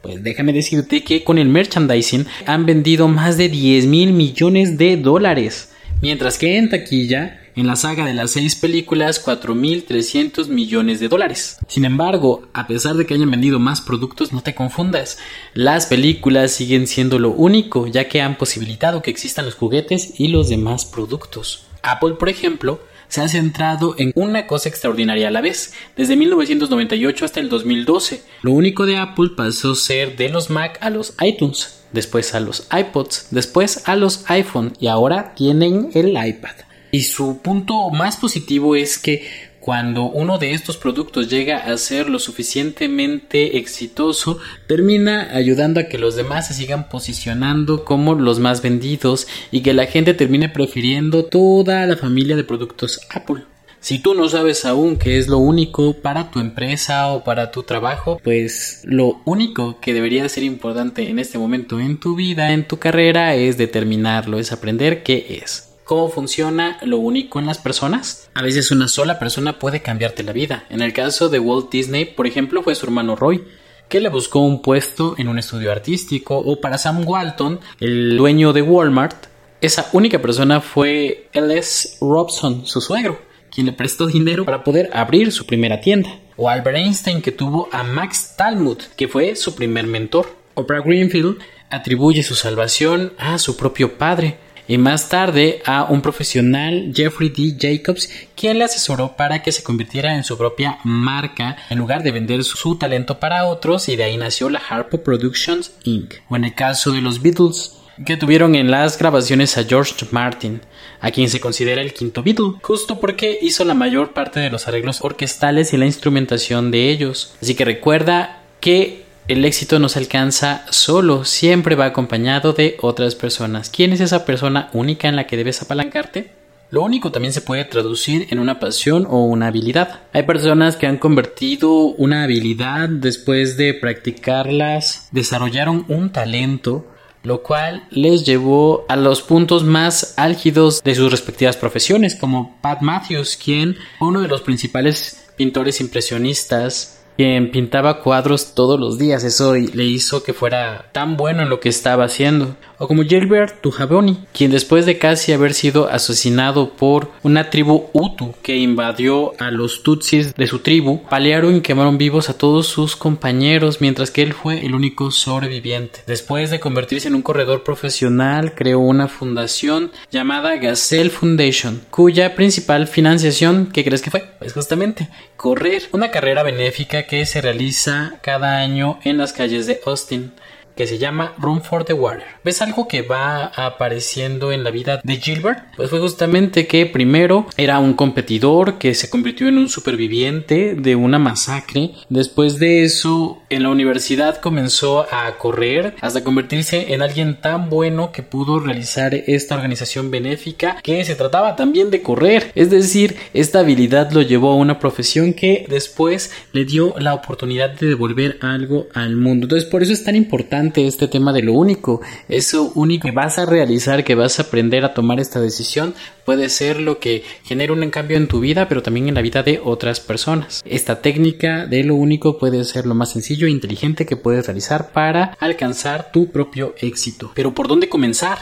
Pues 0.05 0.23
déjame 0.23 0.53
decirte 0.53 1.03
que 1.03 1.25
con 1.25 1.39
el 1.39 1.49
merchandising 1.49 2.27
han 2.45 2.67
vendido 2.67 3.09
más 3.09 3.39
de 3.39 3.49
10 3.49 3.87
mil 3.87 4.13
millones 4.13 4.77
de 4.77 4.99
dólares. 4.99 5.71
Mientras 6.03 6.37
que 6.37 6.59
en 6.59 6.69
taquilla, 6.69 7.41
en 7.57 7.67
la 7.67 7.75
saga 7.75 8.05
de 8.05 8.13
las 8.13 8.33
seis 8.33 8.55
películas, 8.55 9.25
4.300 9.25 10.49
millones 10.49 11.01
de 11.01 11.09
dólares. 11.09 11.57
Sin 11.69 11.87
embargo, 11.87 12.43
a 12.53 12.67
pesar 12.67 12.97
de 12.97 13.07
que 13.07 13.15
hayan 13.15 13.31
vendido 13.31 13.59
más 13.59 13.81
productos, 13.81 14.31
no 14.31 14.43
te 14.43 14.55
confundas. 14.55 15.17
Las 15.55 15.87
películas 15.87 16.53
siguen 16.53 16.87
siendo 16.87 17.19
lo 17.19 17.31
único, 17.31 17.87
ya 17.87 18.07
que 18.07 18.21
han 18.21 18.37
posibilitado 18.37 19.01
que 19.01 19.11
existan 19.11 19.47
los 19.47 19.55
juguetes 19.55 20.21
y 20.21 20.29
los 20.29 20.51
demás 20.51 20.85
productos. 20.85 21.65
Apple, 21.83 22.17
por 22.19 22.29
ejemplo, 22.29 22.79
se 23.09 23.21
ha 23.21 23.29
centrado 23.29 23.95
en 23.99 24.13
una 24.15 24.47
cosa 24.47 24.69
extraordinaria 24.69 25.29
a 25.29 25.31
la 25.31 25.41
vez, 25.41 25.73
desde 25.97 26.17
1998 26.17 27.25
hasta 27.25 27.41
el 27.41 27.49
2012. 27.49 28.23
Lo 28.43 28.53
único 28.53 28.87
de 28.87 28.97
Apple 28.97 29.31
pasó 29.37 29.73
a 29.73 29.77
ser 29.77 30.17
de 30.17 30.29
los 30.29 30.51
Mac 30.51 30.79
a 30.81 30.91
los 30.91 31.15
iTunes, 31.21 31.85
después 31.93 32.35
a 32.35 32.41
los 32.41 32.69
iPods, 32.77 33.29
después 33.31 33.89
a 33.89 33.97
los 33.97 34.29
iPhone 34.31 34.73
y 34.81 34.89
ahora 34.89 35.35
tienen 35.35 35.91
el 35.95 36.11
iPad. 36.11 36.55
Y 36.91 37.03
su 37.03 37.39
punto 37.43 37.91
más 37.91 38.19
positivo 38.19 38.77
es 38.77 38.99
que 38.99 39.27
cuando 39.65 40.11
uno 40.11 40.37
de 40.37 40.53
estos 40.53 40.77
productos 40.77 41.31
llega 41.31 41.57
a 41.57 41.79
ser 41.79 42.11
lo 42.11 42.19
suficientemente 42.19 43.57
exitoso, 43.57 44.39
termina 44.67 45.35
ayudando 45.35 45.81
a 45.81 45.85
que 45.85 45.97
los 45.97 46.17
demás 46.17 46.49
se 46.49 46.53
sigan 46.53 46.91
posicionando 46.91 47.83
como 47.87 48.15
los 48.15 48.41
más 48.41 48.61
vendidos 48.61 49.27
y 49.51 49.63
que 49.63 49.73
la 49.73 49.87
gente 49.87 50.13
termine 50.13 50.51
prefiriendo 50.51 51.25
toda 51.25 51.87
la 51.87 51.97
familia 51.97 52.37
de 52.37 52.45
productos 52.45 53.01
Apple. 53.09 53.45
Si 53.81 54.01
tú 54.01 54.13
no 54.13 54.29
sabes 54.29 54.67
aún 54.67 54.99
qué 54.99 55.17
es 55.17 55.29
lo 55.29 55.39
único 55.39 55.95
para 55.95 56.31
tu 56.31 56.41
empresa 56.41 57.09
o 57.09 57.25
para 57.25 57.51
tu 57.51 57.63
trabajo, 57.63 58.21
pues 58.23 58.83
lo 58.85 59.23
único 59.25 59.81
que 59.81 59.95
debería 59.95 60.29
ser 60.29 60.43
importante 60.43 61.09
en 61.09 61.19
este 61.19 61.39
momento 61.39 61.81
en 61.81 61.99
tu 61.99 62.17
vida, 62.17 62.53
en 62.53 62.69
tu 62.69 62.79
carrera, 62.79 63.35
es 63.35 63.57
determinarlo, 63.57 64.39
es 64.39 64.53
aprender 64.53 65.03
qué 65.03 65.41
es 65.43 65.74
cómo 65.85 66.09
funciona 66.09 66.79
lo 66.83 66.99
único 66.99 67.39
en 67.39 67.47
las 67.47 67.59
personas. 67.59 68.31
A 68.35 68.43
veces 68.43 68.71
una 68.71 68.89
sola 68.89 69.19
persona 69.19 69.59
puede 69.59 69.83
cambiarte 69.83 70.23
la 70.23 70.33
vida. 70.33 70.65
En 70.71 70.83
el 70.83 70.93
caso 70.93 71.29
de 71.29 71.39
Walt 71.39 71.71
Disney, 71.71 72.05
por 72.05 72.27
ejemplo, 72.27 72.63
fue 72.63 72.75
su 72.75 72.87
hermano 72.87 73.17
Roy, 73.17 73.45
que 73.89 74.01
le 74.01 74.09
buscó 74.09 74.41
un 74.41 74.63
puesto 74.63 75.15
en 75.19 75.29
un 75.29 75.39
estudio 75.39 75.71
artístico, 75.71 76.39
o 76.39 76.61
para 76.61 76.79
Sam 76.79 77.07
Walton, 77.07 77.61
el 77.81 78.17
dueño 78.17 78.53
de 78.53 78.63
Walmart, 78.63 79.27
esa 79.61 79.89
única 79.93 80.21
persona 80.21 80.61
fue 80.61 81.29
L.S. 81.33 81.97
Robson, 82.01 82.67
su 82.67 82.83
suegro, 82.83 83.19
quien 83.51 83.65
le 83.65 83.73
prestó 83.73 84.07
dinero 84.07 84.45
para 84.45 84.63
poder 84.63 84.91
abrir 84.93 85.33
su 85.33 85.47
primera 85.47 85.81
tienda. 85.81 86.19
O 86.37 86.51
Albert 86.51 86.77
Einstein, 86.77 87.23
que 87.23 87.33
tuvo 87.33 87.69
a 87.73 87.83
Max 87.83 88.35
Talmud, 88.37 88.79
que 88.97 89.09
fue 89.09 89.37
su 89.37 89.55
primer 89.55 89.87
mentor. 89.87 90.37
Oprah 90.53 90.81
Greenfield 90.81 91.39
atribuye 91.71 92.23
su 92.23 92.35
salvación 92.35 93.15
a 93.17 93.39
su 93.39 93.57
propio 93.57 93.97
padre, 93.97 94.39
y 94.67 94.79
más 94.79 95.09
tarde 95.09 95.63
a 95.67 95.85
un 95.85 96.01
profesional, 96.01 96.93
Jeffrey 96.95 97.29
D. 97.31 97.57
Jacobs, 97.59 98.09
quien 98.35 98.59
le 98.59 98.65
asesoró 98.65 99.17
para 99.17 99.43
que 99.43 99.53
se 99.53 99.63
convirtiera 99.63 100.15
en 100.15 100.25
su 100.25 100.39
propia 100.39 100.79
marca 100.85 101.57
en 101.71 101.79
lugar 101.79 102.03
de 102.03 102.13
vender 102.13 102.45
su 102.45 102.77
talento 102.77 103.19
para 103.19 103.47
otros 103.47 103.89
y 103.89 103.97
de 103.97 104.05
ahí 104.05 104.17
nació 104.17 104.49
la 104.49 104.61
Harpo 104.61 105.03
Productions 105.03 105.73
Inc. 105.85 106.15
O 106.29 106.37
en 106.37 106.45
el 106.45 106.55
caso 106.55 106.93
de 106.93 107.01
los 107.01 107.21
Beatles, 107.21 107.79
que 108.05 108.17
tuvieron 108.17 108.55
en 108.55 108.71
las 108.71 108.99
grabaciones 108.99 109.57
a 109.57 109.65
George 109.65 110.07
Martin, 110.11 110.61
a 111.01 111.11
quien 111.11 111.29
se 111.29 111.41
considera 111.41 111.83
el 111.83 111.93
quinto 111.93 112.23
Beatle, 112.23 112.55
justo 112.63 112.99
porque 112.99 113.39
hizo 113.41 113.65
la 113.65 113.75
mayor 113.75 114.13
parte 114.13 114.41
de 114.41 114.51
los 114.51 114.67
arreglos 114.67 115.01
orquestales 115.03 115.73
y 115.73 115.77
la 115.77 115.87
instrumentación 115.87 116.71
de 116.71 116.91
ellos. 116.91 117.35
Así 117.41 117.55
que 117.55 117.65
recuerda 117.65 118.43
que 118.61 119.04
el 119.27 119.45
éxito 119.45 119.79
no 119.79 119.89
se 119.89 119.99
alcanza 119.99 120.67
solo, 120.71 121.25
siempre 121.25 121.77
va 121.77 121.87
acompañado 121.87 122.53
de 122.53 122.77
otras 122.83 123.15
personas. 123.15 123.71
¿Quién 123.71 123.93
es 123.93 124.01
esa 124.01 124.27
persona 124.27 124.69
única 124.73 125.09
en 125.09 125.17
la 125.17 125.27
que 125.27 125.37
debes 125.37 125.63
apalancarte? 125.63 126.33
Lo 126.71 126.83
único 126.83 127.11
también 127.13 127.33
se 127.33 127.41
puede 127.41 127.65
traducir 127.65 128.27
en 128.31 128.39
una 128.39 128.59
pasión 128.59 129.07
o 129.09 129.25
una 129.25 129.47
habilidad. 129.47 130.01
Hay 130.13 130.25
personas 130.25 130.77
que 130.77 130.87
han 130.87 130.99
convertido 130.99 131.73
una 131.73 132.25
habilidad 132.25 132.89
después 132.89 133.57
de 133.57 133.75
practicarlas, 133.75 135.09
desarrollaron 135.13 135.85
un 135.89 136.11
talento, 136.11 136.87
lo 137.23 137.43
cual 137.43 137.85
les 137.91 138.27
llevó 138.27 138.85
a 138.89 138.97
los 138.97 139.23
puntos 139.23 139.65
más 139.65 140.15
álgidos 140.19 140.83
de 140.83 140.95
sus 140.95 141.11
respectivas 141.11 141.57
profesiones, 141.57 142.15
como 142.15 142.59
Pat 142.61 142.83
Matthews, 142.83 143.39
quien 143.43 143.77
fue 143.99 144.09
uno 144.09 144.21
de 144.21 144.29
los 144.29 144.43
principales 144.43 145.25
pintores 145.37 145.81
impresionistas 145.81 146.94
quien 147.17 147.51
pintaba 147.51 148.01
cuadros 148.01 148.55
todos 148.55 148.79
los 148.79 148.99
días. 148.99 149.25
Eso 149.25 149.55
le 149.55 149.85
hizo 149.85 150.23
que 150.23 150.33
fuera 150.33 150.91
tan 150.93 151.17
bueno 151.17 151.43
en 151.43 151.49
lo 151.49 151.61
que 151.61 151.69
estaba 151.69 152.05
haciendo. 152.05 152.57
O 152.79 152.89
como 152.89 153.05
Gilbert 153.05 153.61
Tujaboni, 153.61 154.19
quien 154.33 154.51
después 154.51 154.85
de 154.85 154.99
casi 154.99 155.33
haber 155.33 155.55
sido 155.55 155.89
asesinado 155.89 156.71
por 156.71 157.11
una 157.23 157.51
tribu 157.51 157.87
Hutu 157.93 158.35
que 158.43 158.57
invadió 158.57 159.33
a 159.39 159.51
los 159.51 159.83
Tutsis 159.83 160.35
de 160.35 160.47
su 160.47 160.59
tribu, 160.59 161.03
palearon 161.09 161.57
y 161.57 161.61
quemaron 161.61 161.99
vivos 161.99 162.31
a 162.31 162.37
todos 162.37 162.67
sus 162.67 162.97
compañeros, 162.97 163.81
mientras 163.81 164.11
que 164.11 164.23
él 164.23 164.33
fue 164.33 164.67
el 164.67 164.75
único 164.75 165.11
sobreviviente. 165.11 166.01
Después 166.07 166.51
de 166.51 166.61
convertirse 166.61 167.09
en 167.09 167.15
un 167.15 167.23
corredor 167.23 167.63
profesional, 167.63 168.55
creó 168.55 168.81
una 168.81 169.07
fundación 169.09 169.93
llamada 170.11 170.57
Gazelle 170.57 171.11
Foundation, 171.11 171.83
cuya 171.91 172.35
principal 172.35 172.89
financiación, 172.89 173.71
¿qué 173.73 173.85
crees 173.85 174.03
que 174.03 174.11
fue? 174.11 174.25
Pues 174.39 174.53
justamente 174.53 175.09
correr, 175.37 175.83
una 175.93 176.11
carrera 176.11 176.43
benéfica 176.43 177.07
que 177.07 177.25
se 177.27 177.41
realiza 177.41 178.19
cada 178.23 178.59
año 178.59 178.99
en 179.05 179.19
las 179.19 179.33
calles 179.33 179.67
de 179.67 179.81
Austin 179.87 180.33
que 180.77 180.87
se 180.87 180.99
llama 180.99 181.35
Room 181.39 181.63
for 181.63 181.85
the 181.85 181.93
Water. 181.93 182.25
¿Ves 182.45 182.63
algo 182.63 182.89
que 182.89 183.03
va 183.03 183.47
apareciendo 183.47 184.53
en 184.53 184.65
la 184.65 184.71
vida 184.71 185.01
de 185.03 185.17
Gilbert? 185.17 185.65
Pues 185.77 185.91
fue 185.91 186.01
justamente 186.01 186.67
que 186.67 186.87
primero 186.87 187.47
era 187.57 187.79
un 187.79 187.95
competidor 187.95 188.79
que 188.79 188.95
se 188.95 189.11
convirtió 189.11 189.49
en 189.49 189.59
un 189.59 189.69
superviviente 189.69 190.75
de 190.75 190.97
una 190.97 191.19
masacre. 191.19 191.93
Después 192.09 192.59
de 192.59 192.85
eso, 192.85 193.43
en 193.51 193.63
la 193.63 193.71
universidad 193.71 194.41
comenzó 194.41 195.07
a 195.13 195.37
correr 195.39 195.95
hasta 196.01 196.25
convertirse 196.25 196.93
en 196.93 197.03
alguien 197.03 197.41
tan 197.41 197.71
bueno 197.71 198.13
que 198.13 198.23
pudo 198.23 198.61
realizar 198.61 199.15
esta 199.15 199.55
organización 199.55 200.11
benéfica 200.11 200.79
que 200.83 201.05
se 201.05 201.15
trataba 201.15 201.57
también 201.57 201.91
de 201.91 202.03
correr. 202.03 202.53
Es 202.55 202.71
decir, 202.71 203.17
esta 203.33 203.61
habilidad 203.61 204.11
lo 204.13 204.23
llevó 204.23 204.53
a 204.53 204.57
una 204.57 204.79
profesión 204.79 205.33
que 205.33 205.67
después 205.69 206.33
le 206.53 206.65
dio 206.65 206.95
la 206.99 207.15
oportunidad 207.15 207.71
de 207.71 207.89
devolver 207.89 208.39
algo 208.41 208.87
al 208.95 209.17
mundo. 209.17 209.45
Entonces, 209.45 209.69
por 209.69 209.83
eso 209.83 209.93
es 209.93 210.05
tan 210.05 210.17
importante 210.17 210.64
este 210.75 211.09
tema 211.09 211.33
de 211.33 211.43
lo 211.43 211.53
único. 211.53 212.01
Eso 212.29 212.73
único 212.75 213.09
que 213.09 213.15
vas 213.15 213.39
a 213.39 213.47
realizar, 213.47 214.05
que 214.05 214.15
vas 214.15 214.39
a 214.39 214.45
aprender 214.45 214.85
a 214.85 214.95
tomar 214.95 215.21
esta 215.21 215.41
decisión, 215.41 215.95
puede 216.25 216.49
ser 216.49 216.81
lo 216.81 216.99
que 216.99 217.25
genera 217.45 217.73
un 217.73 217.91
cambio 217.91 218.17
en 218.17 218.29
tu 218.29 218.41
vida, 218.41 218.69
pero 218.69 218.83
también 218.83 219.09
en 219.09 219.15
la 219.15 219.23
vida 219.23 219.43
de 219.43 219.61
otras 219.63 220.01
personas. 220.01 220.63
Esta 220.65 221.03
técnica 221.03 221.67
de 221.67 221.85
lo 221.85 221.95
único 221.95 222.39
puede 222.39 222.65
ser 222.65 222.87
lo 222.87 222.95
más 222.95 223.13
sencillo 223.13 223.47
e 223.47 223.51
inteligente 223.51 224.07
que 224.07 224.17
puedes 224.17 224.47
realizar 224.47 224.93
para 224.93 225.37
alcanzar 225.41 226.11
tu 226.13 226.31
propio 226.31 226.75
éxito. 226.79 227.33
Pero 227.35 227.55
¿por 227.55 227.69
dónde 227.69 227.89
comenzar? 227.89 228.39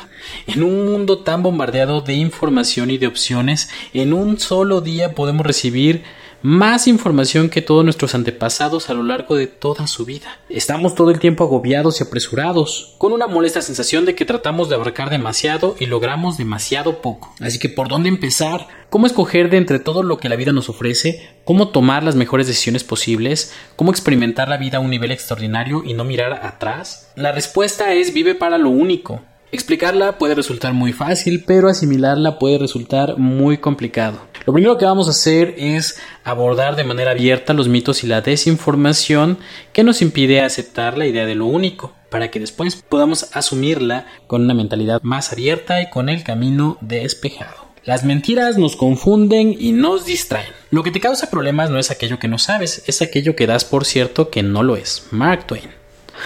En 0.47 0.62
un 0.62 0.87
mundo 0.87 1.19
tan 1.19 1.43
bombardeado 1.43 2.00
de 2.00 2.14
información 2.14 2.91
y 2.91 2.99
de 2.99 3.07
opciones, 3.07 3.69
en 3.93 4.12
un 4.12 4.38
solo 4.38 4.81
día 4.81 5.14
podemos 5.14 5.45
recibir 5.45 6.02
más 6.43 6.89
información 6.89 7.49
que 7.49 7.63
todos 7.63 7.85
nuestros 7.85 8.15
antepasados 8.15 8.91
a 8.91 8.95
lo 8.95 9.05
largo 9.05 9.37
de 9.37 9.47
toda 9.47 9.87
su 9.87 10.05
vida. 10.05 10.39
Estamos 10.49 10.95
todo 10.95 11.11
el 11.11 11.21
tiempo 11.21 11.45
agobiados 11.45 12.01
y 12.01 12.05
apresurados, 12.05 12.95
con 12.99 13.13
una 13.13 13.29
molesta 13.29 13.63
sensación 13.63 14.05
de 14.05 14.15
que 14.15 14.25
tratamos 14.25 14.69
de 14.69 14.75
abarcar 14.75 15.11
demasiado 15.11 15.77
y 15.79 15.87
logramos 15.87 16.39
demasiado 16.39 17.01
poco. 17.01 17.33
Así 17.41 17.59
que 17.59 17.69
¿por 17.69 17.89
dónde 17.89 18.09
empezar? 18.09 18.67
¿Cómo 18.91 19.07
escoger 19.07 19.51
de 19.51 19.57
entre 19.57 19.79
todo 19.79 20.03
lo 20.03 20.19
que 20.19 20.29
la 20.29 20.37
vida 20.37 20.53
nos 20.53 20.69
ofrece? 20.69 21.31
¿Cómo 21.45 21.69
tomar 21.69 22.03
las 22.03 22.17
mejores 22.17 22.47
decisiones 22.47 22.85
posibles? 22.85 23.55
¿Cómo 23.77 23.91
experimentar 23.91 24.49
la 24.49 24.59
vida 24.59 24.79
a 24.79 24.81
un 24.81 24.91
nivel 24.91 25.13
extraordinario 25.13 25.83
y 25.85 25.95
no 25.95 26.05
mirar 26.05 26.45
atrás? 26.45 27.11
La 27.15 27.33
respuesta 27.33 27.95
es 27.95 28.13
vive 28.13 28.35
para 28.35 28.59
lo 28.59 28.71
único. 28.71 29.23
Explicarla 29.54 30.16
puede 30.16 30.35
resultar 30.35 30.73
muy 30.73 30.94
fácil, 30.94 31.44
pero 31.47 31.68
asimilarla 31.68 32.38
puede 32.38 32.56
resultar 32.56 33.18
muy 33.18 33.59
complicado. 33.59 34.18
Lo 34.47 34.54
primero 34.54 34.78
que 34.78 34.87
vamos 34.87 35.09
a 35.09 35.11
hacer 35.11 35.54
es 35.59 36.00
abordar 36.25 36.75
de 36.75 36.85
manera 36.85 37.11
abierta 37.11 37.52
los 37.52 37.68
mitos 37.68 38.02
y 38.02 38.06
la 38.06 38.23
desinformación 38.23 39.37
que 39.75 39.84
nos 39.84 40.00
impide 40.00 40.41
aceptar 40.41 40.97
la 40.97 41.06
idea 41.06 41.26
de 41.26 41.34
lo 41.34 41.45
único, 41.45 41.93
para 42.08 42.30
que 42.30 42.41
después 42.41 42.82
podamos 42.88 43.28
asumirla 43.36 44.06
con 44.26 44.41
una 44.41 44.54
mentalidad 44.54 45.02
más 45.02 45.34
abierta 45.34 45.82
y 45.82 45.91
con 45.91 46.08
el 46.08 46.25
camino 46.25 46.78
despejado. 46.80 47.67
Las 47.84 48.04
mentiras 48.04 48.56
nos 48.56 48.75
confunden 48.75 49.54
y 49.58 49.73
nos 49.73 50.06
distraen. 50.06 50.52
Lo 50.71 50.82
que 50.82 50.93
te 50.93 51.00
causa 51.00 51.30
problemas 51.30 51.69
no 51.69 51.78
es 51.78 51.91
aquello 51.91 52.19
que 52.19 52.28
no 52.28 52.38
sabes, 52.38 52.84
es 52.86 53.02
aquello 53.02 53.36
que 53.36 53.47
das 53.47 53.67
por 53.67 53.84
cierto 53.84 54.30
que 54.30 54.43
no 54.43 54.62
lo 54.62 54.76
es. 54.76 55.08
Mark 55.10 55.47
Twain. 55.47 55.81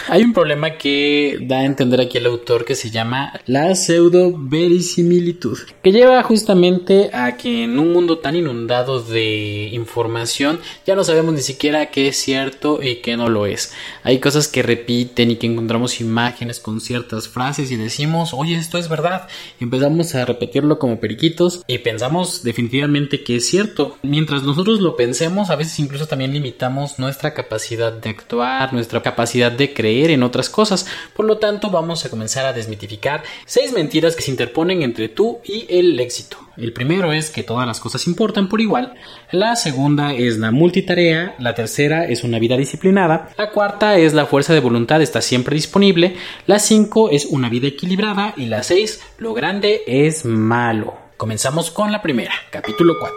Hay 0.09 0.22
un 0.22 0.32
problema 0.32 0.72
que 0.72 1.38
da 1.40 1.59
a 1.59 1.64
entender 1.64 2.00
aquí 2.00 2.18
el 2.18 2.26
autor 2.26 2.64
que 2.64 2.76
se 2.76 2.90
llama 2.90 3.32
la 3.46 3.74
pseudo 3.74 4.32
verisimilitud, 4.37 5.59
que 5.82 5.90
lleva 5.90 6.22
justamente 6.22 7.11
a 7.12 7.37
que 7.37 7.64
en 7.64 7.78
un 7.78 7.92
mundo 7.92 8.18
tan 8.18 8.37
inundado 8.37 9.00
de 9.00 9.68
información 9.72 10.61
ya 10.87 10.94
no 10.94 11.02
sabemos 11.02 11.35
ni 11.35 11.40
siquiera 11.40 11.87
qué 11.87 12.09
es 12.09 12.16
cierto 12.16 12.80
y 12.82 12.96
qué 12.96 13.16
no 13.16 13.28
lo 13.28 13.46
es. 13.46 13.72
Hay 14.02 14.20
cosas 14.20 14.48
que 14.48 14.62
repiten 14.62 15.30
y 15.30 15.37
que 15.37 15.46
encontramos 15.46 16.00
imágenes 16.00 16.61
con 16.61 16.80
ciertas 16.80 17.28
frases 17.28 17.70
y 17.70 17.76
decimos, 17.76 18.32
oye, 18.32 18.56
esto 18.56 18.78
es 18.78 18.88
verdad. 18.88 19.28
empezamos 19.61 20.14
a 20.14 20.24
repetirlo 20.24 20.78
como 20.78 21.00
periquitos 21.00 21.62
y 21.66 21.78
pensamos 21.78 22.42
definitivamente 22.42 23.24
que 23.24 23.37
es 23.37 23.46
cierto. 23.48 23.96
Mientras 24.02 24.42
nosotros 24.44 24.80
lo 24.80 24.94
pensemos, 24.94 25.50
a 25.50 25.56
veces 25.56 25.78
incluso 25.80 26.06
también 26.06 26.32
limitamos 26.32 26.98
nuestra 26.98 27.35
capacidad 27.35 27.92
de 27.92 28.11
actuar, 28.11 28.72
nuestra 28.72 29.02
capacidad 29.02 29.50
de 29.50 29.72
creer 29.72 29.86
en 29.87 30.22
otras 30.22 30.51
cosas. 30.51 30.87
Por 31.14 31.27
lo 31.27 31.38
tanto, 31.38 31.70
vamos 31.70 32.05
a 32.05 32.11
comenzar 32.11 32.44
a 32.44 32.53
desmitificar 32.53 33.22
seis 33.44 33.72
mentiras 33.72 34.16
que 34.16 34.22
se 34.22 34.31
interponen 34.31 34.83
entre 34.83 35.09
tú 35.09 35.38
y 35.44 35.66
el 35.68 35.99
éxito. 36.01 36.38
El 36.57 36.72
primero 36.72 37.12
es 37.12 37.31
que 37.31 37.42
todas 37.42 37.66
las 37.66 37.81
cosas 37.81 38.07
importan 38.07 38.49
por 38.49 38.61
igual. 38.61 38.94
La 39.31 39.57
segunda 39.57 40.12
es 40.12 40.38
la 40.38 40.51
multitarea. 40.51 41.35
La 41.38 41.55
tercera 41.55 42.07
es 42.07 42.25
una 42.25 42.38
vida 42.38 42.57
disciplinada. 42.57 43.31
La 43.37 43.51
cuarta 43.51 43.96
es 43.99 44.14
la 44.14 44.27
fuerza 44.27 44.55
de 44.55 44.61
voluntad 44.61 45.03
está 45.03 45.20
siempre 45.20 45.55
disponible. 45.55 46.16
La 46.46 46.59
cinco 46.59 47.11
es 47.11 47.27
una 47.27 47.49
vida 47.49 47.68
equilibrada. 47.68 48.35
Y 48.37 48.46
la 48.46 48.62
seis, 48.62 49.01
lo 49.18 49.35
grande 49.35 49.83
es 49.87 50.25
malo. 50.25 50.94
Comenzamos 51.16 51.70
con 51.70 51.92
la 51.92 52.03
primera, 52.03 52.35
capítulo 52.51 52.94
4. 52.99 53.16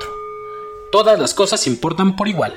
Todas 0.91 1.19
las 1.19 1.33
cosas 1.33 1.67
importan 1.67 2.15
por 2.15 2.27
igual. 2.27 2.53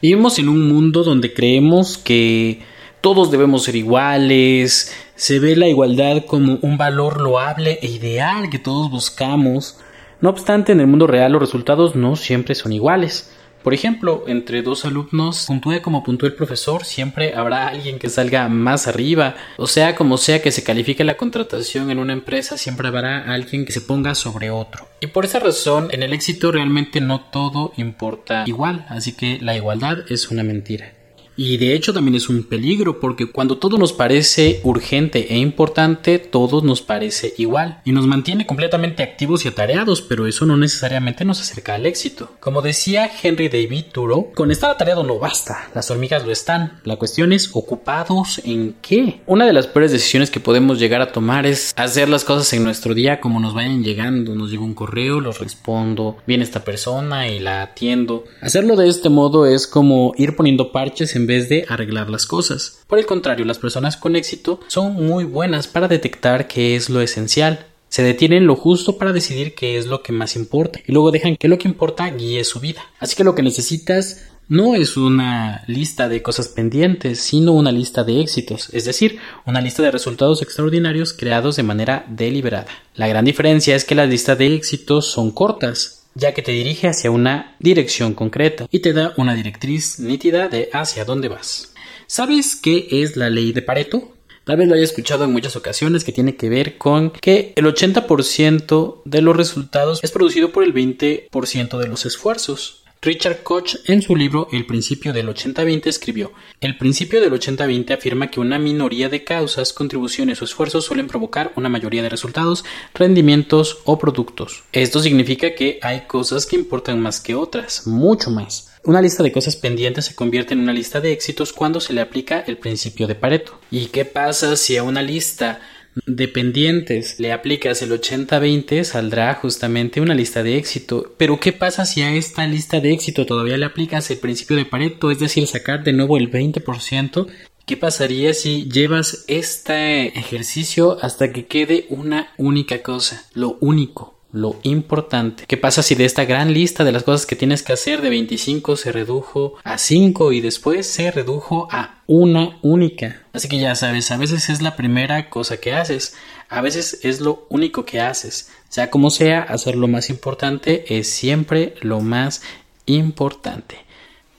Vivimos 0.00 0.38
en 0.38 0.50
un 0.50 0.68
mundo 0.68 1.02
donde 1.02 1.32
creemos 1.32 1.96
que 1.96 2.60
todos 3.04 3.30
debemos 3.30 3.64
ser 3.64 3.76
iguales, 3.76 4.90
se 5.14 5.38
ve 5.38 5.56
la 5.56 5.68
igualdad 5.68 6.24
como 6.24 6.58
un 6.62 6.78
valor 6.78 7.20
loable 7.20 7.78
e 7.82 7.86
ideal 7.86 8.48
que 8.48 8.58
todos 8.58 8.90
buscamos. 8.90 9.78
No 10.22 10.30
obstante, 10.30 10.72
en 10.72 10.80
el 10.80 10.86
mundo 10.86 11.06
real 11.06 11.32
los 11.32 11.42
resultados 11.42 11.96
no 11.96 12.16
siempre 12.16 12.54
son 12.54 12.72
iguales. 12.72 13.30
Por 13.62 13.74
ejemplo, 13.74 14.24
entre 14.26 14.62
dos 14.62 14.86
alumnos, 14.86 15.44
puntúe 15.46 15.82
como 15.82 16.02
puntúe 16.02 16.28
el 16.28 16.34
profesor, 16.34 16.86
siempre 16.86 17.34
habrá 17.34 17.68
alguien 17.68 17.98
que 17.98 18.08
salga 18.08 18.48
más 18.48 18.86
arriba. 18.86 19.34
O 19.58 19.66
sea, 19.66 19.94
como 19.96 20.16
sea 20.16 20.40
que 20.40 20.50
se 20.50 20.64
califique 20.64 21.04
la 21.04 21.18
contratación 21.18 21.90
en 21.90 21.98
una 21.98 22.14
empresa, 22.14 22.56
siempre 22.56 22.88
habrá 22.88 23.30
alguien 23.30 23.66
que 23.66 23.72
se 23.72 23.82
ponga 23.82 24.14
sobre 24.14 24.48
otro. 24.48 24.88
Y 25.02 25.08
por 25.08 25.26
esa 25.26 25.40
razón, 25.40 25.88
en 25.90 26.02
el 26.02 26.14
éxito 26.14 26.52
realmente 26.52 27.02
no 27.02 27.20
todo 27.20 27.74
importa 27.76 28.44
igual, 28.46 28.86
así 28.88 29.12
que 29.12 29.40
la 29.42 29.54
igualdad 29.54 30.10
es 30.10 30.30
una 30.30 30.42
mentira. 30.42 31.03
Y 31.36 31.56
de 31.56 31.74
hecho 31.74 31.92
también 31.92 32.14
es 32.14 32.28
un 32.28 32.44
peligro 32.44 33.00
porque 33.00 33.30
cuando 33.30 33.58
todo 33.58 33.78
nos 33.78 33.92
parece 33.92 34.60
urgente 34.62 35.32
e 35.32 35.38
importante, 35.38 36.18
todo 36.18 36.62
nos 36.62 36.82
parece 36.82 37.34
igual 37.38 37.80
y 37.84 37.92
nos 37.92 38.06
mantiene 38.06 38.46
completamente 38.46 39.02
activos 39.02 39.44
y 39.44 39.48
atareados, 39.48 40.02
pero 40.02 40.26
eso 40.26 40.46
no 40.46 40.56
necesariamente 40.56 41.24
nos 41.24 41.40
acerca 41.40 41.74
al 41.74 41.86
éxito. 41.86 42.30
Como 42.40 42.62
decía 42.62 43.10
Henry 43.22 43.48
David 43.48 43.86
Thoreau, 43.92 44.32
con 44.32 44.50
estar 44.50 44.70
atareado 44.70 45.02
no 45.02 45.18
basta, 45.18 45.70
las 45.74 45.90
hormigas 45.90 46.24
lo 46.24 46.32
están. 46.32 46.80
La 46.84 46.96
cuestión 46.96 47.32
es 47.32 47.50
ocupados 47.52 48.40
en 48.44 48.76
qué. 48.80 49.20
Una 49.26 49.46
de 49.46 49.52
las 49.52 49.66
peores 49.66 49.92
decisiones 49.92 50.30
que 50.30 50.40
podemos 50.40 50.78
llegar 50.78 51.00
a 51.00 51.12
tomar 51.12 51.46
es 51.46 51.72
hacer 51.76 52.08
las 52.08 52.24
cosas 52.24 52.52
en 52.52 52.64
nuestro 52.64 52.94
día 52.94 53.20
como 53.20 53.40
nos 53.40 53.54
vayan 53.54 53.82
llegando. 53.82 54.34
Nos 54.34 54.50
llega 54.50 54.62
un 54.62 54.74
correo, 54.74 55.20
lo 55.20 55.32
respondo, 55.32 56.16
viene 56.26 56.44
esta 56.44 56.64
persona 56.64 57.28
y 57.28 57.40
la 57.40 57.62
atiendo. 57.62 58.24
Hacerlo 58.40 58.76
de 58.76 58.88
este 58.88 59.08
modo 59.08 59.46
es 59.46 59.66
como 59.66 60.12
ir 60.16 60.36
poniendo 60.36 60.72
parches 60.72 61.16
en 61.16 61.23
en 61.24 61.26
vez 61.26 61.48
de 61.48 61.64
arreglar 61.70 62.10
las 62.10 62.26
cosas. 62.26 62.80
Por 62.86 62.98
el 62.98 63.06
contrario, 63.06 63.46
las 63.46 63.58
personas 63.58 63.96
con 63.96 64.14
éxito 64.14 64.60
son 64.66 64.92
muy 64.92 65.24
buenas 65.24 65.66
para 65.66 65.88
detectar 65.88 66.46
qué 66.48 66.76
es 66.76 66.90
lo 66.90 67.00
esencial. 67.00 67.66
Se 67.88 68.02
detienen 68.02 68.46
lo 68.46 68.56
justo 68.56 68.98
para 68.98 69.14
decidir 69.14 69.54
qué 69.54 69.78
es 69.78 69.86
lo 69.86 70.02
que 70.02 70.12
más 70.12 70.36
importa 70.36 70.80
y 70.86 70.92
luego 70.92 71.12
dejan 71.12 71.36
que 71.36 71.48
lo 71.48 71.56
que 71.56 71.68
importa 71.68 72.10
guíe 72.10 72.44
su 72.44 72.60
vida. 72.60 72.82
Así 72.98 73.16
que 73.16 73.24
lo 73.24 73.34
que 73.34 73.42
necesitas 73.42 74.26
no 74.48 74.74
es 74.74 74.98
una 74.98 75.64
lista 75.66 76.10
de 76.10 76.20
cosas 76.20 76.48
pendientes, 76.48 77.20
sino 77.20 77.52
una 77.52 77.72
lista 77.72 78.04
de 78.04 78.20
éxitos, 78.20 78.68
es 78.72 78.84
decir, 78.84 79.18
una 79.46 79.62
lista 79.62 79.82
de 79.82 79.90
resultados 79.90 80.42
extraordinarios 80.42 81.14
creados 81.14 81.56
de 81.56 81.62
manera 81.62 82.04
deliberada. 82.10 82.66
La 82.94 83.08
gran 83.08 83.24
diferencia 83.24 83.74
es 83.74 83.86
que 83.86 83.94
las 83.94 84.10
listas 84.10 84.36
de 84.36 84.54
éxitos 84.54 85.06
son 85.06 85.30
cortas, 85.30 86.03
ya 86.14 86.32
que 86.32 86.42
te 86.42 86.52
dirige 86.52 86.88
hacia 86.88 87.10
una 87.10 87.56
dirección 87.58 88.14
concreta 88.14 88.66
y 88.70 88.80
te 88.80 88.92
da 88.92 89.14
una 89.16 89.34
directriz 89.34 89.98
nítida 89.98 90.48
de 90.48 90.70
hacia 90.72 91.04
dónde 91.04 91.28
vas. 91.28 91.72
¿Sabes 92.06 92.56
qué 92.56 92.88
es 92.90 93.16
la 93.16 93.30
ley 93.30 93.52
de 93.52 93.62
Pareto? 93.62 94.12
Tal 94.44 94.58
vez 94.58 94.68
lo 94.68 94.74
haya 94.74 94.84
escuchado 94.84 95.24
en 95.24 95.32
muchas 95.32 95.56
ocasiones 95.56 96.04
que 96.04 96.12
tiene 96.12 96.36
que 96.36 96.50
ver 96.50 96.76
con 96.76 97.10
que 97.10 97.54
el 97.56 97.64
80% 97.64 99.00
de 99.04 99.22
los 99.22 99.36
resultados 99.36 100.00
es 100.02 100.10
producido 100.10 100.52
por 100.52 100.64
el 100.64 100.74
20% 100.74 101.78
de 101.78 101.88
los 101.88 102.04
esfuerzos. 102.04 102.83
Richard 103.04 103.42
Koch 103.42 103.76
en 103.84 104.00
su 104.00 104.16
libro 104.16 104.48
El 104.50 104.64
principio 104.64 105.12
del 105.12 105.28
80-20 105.28 105.88
escribió 105.88 106.32
El 106.62 106.78
principio 106.78 107.20
del 107.20 107.34
80-20 107.34 107.92
afirma 107.92 108.30
que 108.30 108.40
una 108.40 108.58
minoría 108.58 109.10
de 109.10 109.24
causas, 109.24 109.74
contribuciones 109.74 110.40
o 110.40 110.46
esfuerzos 110.46 110.86
suelen 110.86 111.06
provocar 111.06 111.52
una 111.56 111.68
mayoría 111.68 112.02
de 112.02 112.08
resultados, 112.08 112.64
rendimientos 112.94 113.80
o 113.84 113.98
productos. 113.98 114.64
Esto 114.72 115.00
significa 115.00 115.54
que 115.54 115.78
hay 115.82 116.06
cosas 116.06 116.46
que 116.46 116.56
importan 116.56 116.98
más 116.98 117.20
que 117.20 117.34
otras, 117.34 117.86
mucho 117.86 118.30
más. 118.30 118.70
Una 118.84 119.02
lista 119.02 119.22
de 119.22 119.32
cosas 119.32 119.56
pendientes 119.56 120.06
se 120.06 120.14
convierte 120.14 120.54
en 120.54 120.60
una 120.60 120.72
lista 120.72 121.02
de 121.02 121.12
éxitos 121.12 121.52
cuando 121.52 121.80
se 121.80 121.92
le 121.92 122.00
aplica 122.00 122.40
el 122.40 122.56
principio 122.56 123.06
de 123.06 123.14
Pareto. 123.14 123.58
¿Y 123.70 123.86
qué 123.86 124.06
pasa 124.06 124.56
si 124.56 124.78
a 124.78 124.82
una 124.82 125.02
lista 125.02 125.60
dependientes 126.06 127.20
le 127.20 127.32
aplicas 127.32 127.82
el 127.82 127.92
80-20 127.92 128.84
saldrá 128.84 129.34
justamente 129.34 130.00
una 130.00 130.14
lista 130.14 130.42
de 130.42 130.56
éxito. 130.56 131.14
Pero 131.16 131.40
¿qué 131.40 131.52
pasa 131.52 131.84
si 131.84 132.02
a 132.02 132.14
esta 132.14 132.46
lista 132.46 132.80
de 132.80 132.92
éxito 132.92 133.26
todavía 133.26 133.56
le 133.56 133.66
aplicas 133.66 134.10
el 134.10 134.18
principio 134.18 134.56
de 134.56 134.64
Pareto, 134.64 135.10
es 135.10 135.18
decir, 135.18 135.46
sacar 135.46 135.84
de 135.84 135.92
nuevo 135.92 136.16
el 136.16 136.30
20%? 136.30 137.26
¿Qué 137.66 137.76
pasaría 137.78 138.34
si 138.34 138.68
llevas 138.68 139.24
este 139.26 140.18
ejercicio 140.18 140.98
hasta 141.00 141.32
que 141.32 141.46
quede 141.46 141.86
una 141.88 142.34
única 142.36 142.82
cosa, 142.82 143.24
lo 143.32 143.56
único? 143.60 144.13
Lo 144.34 144.58
importante. 144.64 145.44
¿Qué 145.46 145.56
pasa 145.56 145.82
si 145.82 145.94
de 145.94 146.04
esta 146.04 146.24
gran 146.24 146.52
lista 146.52 146.82
de 146.82 146.90
las 146.90 147.04
cosas 147.04 147.24
que 147.24 147.36
tienes 147.36 147.62
que 147.62 147.72
hacer 147.72 148.02
de 148.02 148.10
25 148.10 148.76
se 148.76 148.90
redujo 148.90 149.54
a 149.62 149.78
5 149.78 150.32
y 150.32 150.40
después 150.40 150.88
se 150.88 151.12
redujo 151.12 151.68
a 151.70 152.02
una 152.08 152.58
única? 152.60 153.22
Así 153.32 153.48
que 153.48 153.58
ya 153.58 153.76
sabes, 153.76 154.10
a 154.10 154.16
veces 154.16 154.50
es 154.50 154.60
la 154.60 154.74
primera 154.74 155.30
cosa 155.30 155.58
que 155.58 155.72
haces, 155.72 156.16
a 156.48 156.60
veces 156.60 156.98
es 157.02 157.20
lo 157.20 157.46
único 157.48 157.84
que 157.84 158.00
haces. 158.00 158.50
Sea 158.68 158.90
como 158.90 159.10
sea, 159.10 159.40
hacer 159.40 159.76
lo 159.76 159.86
más 159.86 160.10
importante 160.10 160.84
es 160.98 161.08
siempre 161.08 161.76
lo 161.80 162.00
más 162.00 162.42
importante. 162.86 163.76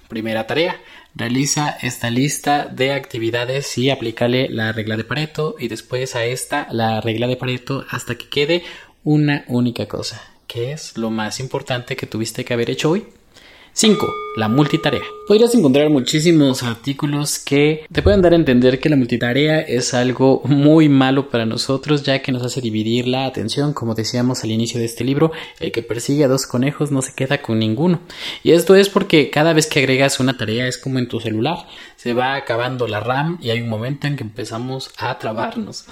Primera 0.10 0.46
tarea. 0.46 0.78
Realiza 1.18 1.70
esta 1.82 2.10
lista 2.10 2.66
de 2.66 2.92
actividades 2.92 3.78
y 3.78 3.90
aplícale 3.90 4.50
la 4.50 4.74
regla 4.74 4.98
de 4.98 5.06
Pareto 5.06 5.56
y 5.58 5.70
después 5.70 6.14
a 6.14 6.26
esta 6.26 6.68
la 6.72 7.00
regla 7.00 7.28
de 7.28 7.38
Pareto 7.38 7.86
hasta 7.90 8.16
que 8.16 8.28
quede 8.28 8.64
una 9.06 9.46
única 9.48 9.88
cosa. 9.88 10.22
¿Qué 10.48 10.74
es 10.74 10.98
lo 10.98 11.12
más 11.12 11.40
importante 11.40 11.96
que 11.96 12.08
tuviste 12.08 12.44
que 12.44 12.54
haber 12.54 12.70
hecho 12.70 12.90
hoy? 12.90 13.06
5. 13.74 14.08
La 14.38 14.48
multitarea. 14.48 15.02
Podrías 15.28 15.54
encontrar 15.54 15.90
muchísimos 15.90 16.64
artículos 16.64 17.40
que 17.40 17.86
te 17.92 18.02
pueden 18.02 18.22
dar 18.22 18.32
a 18.32 18.38
entender 18.38 18.80
que 18.80 18.90
la 18.90 18.96
multitarea 18.96 19.60
es 19.60 19.94
algo 19.94 20.42
muy 20.46 20.90
malo 20.90 21.30
para 21.30 21.46
nosotros 21.46 22.02
ya 22.02 22.22
que 22.22 22.32
nos 22.32 22.42
hace 22.42 22.62
dividir 22.62 23.06
la 23.06 23.26
atención, 23.26 23.74
como 23.74 23.94
decíamos 23.94 24.44
al 24.44 24.52
inicio 24.52 24.80
de 24.80 24.86
este 24.86 25.04
libro, 25.04 25.32
el 25.60 25.72
que 25.72 25.84
persigue 25.84 26.24
a 26.24 26.30
dos 26.30 26.48
conejos 26.48 26.90
no 26.90 27.02
se 27.02 27.14
queda 27.14 27.42
con 27.42 27.60
ninguno. 27.60 28.00
Y 28.44 28.54
esto 28.54 28.76
es 28.76 28.90
porque 28.90 29.30
cada 29.30 29.54
vez 29.54 29.68
que 29.68 29.80
agregas 29.80 30.20
una 30.20 30.38
tarea 30.38 30.68
es 30.68 30.78
como 30.78 30.98
en 30.98 31.10
tu 31.10 31.20
celular, 31.20 31.68
se 31.98 32.14
va 32.14 32.36
acabando 32.36 32.88
la 32.88 33.02
RAM 33.02 33.38
y 33.42 33.50
hay 33.52 33.62
un 33.62 33.70
momento 33.70 34.08
en 34.08 34.16
que 34.16 34.24
empezamos 34.24 34.90
a 34.98 35.20
trabarnos 35.20 35.86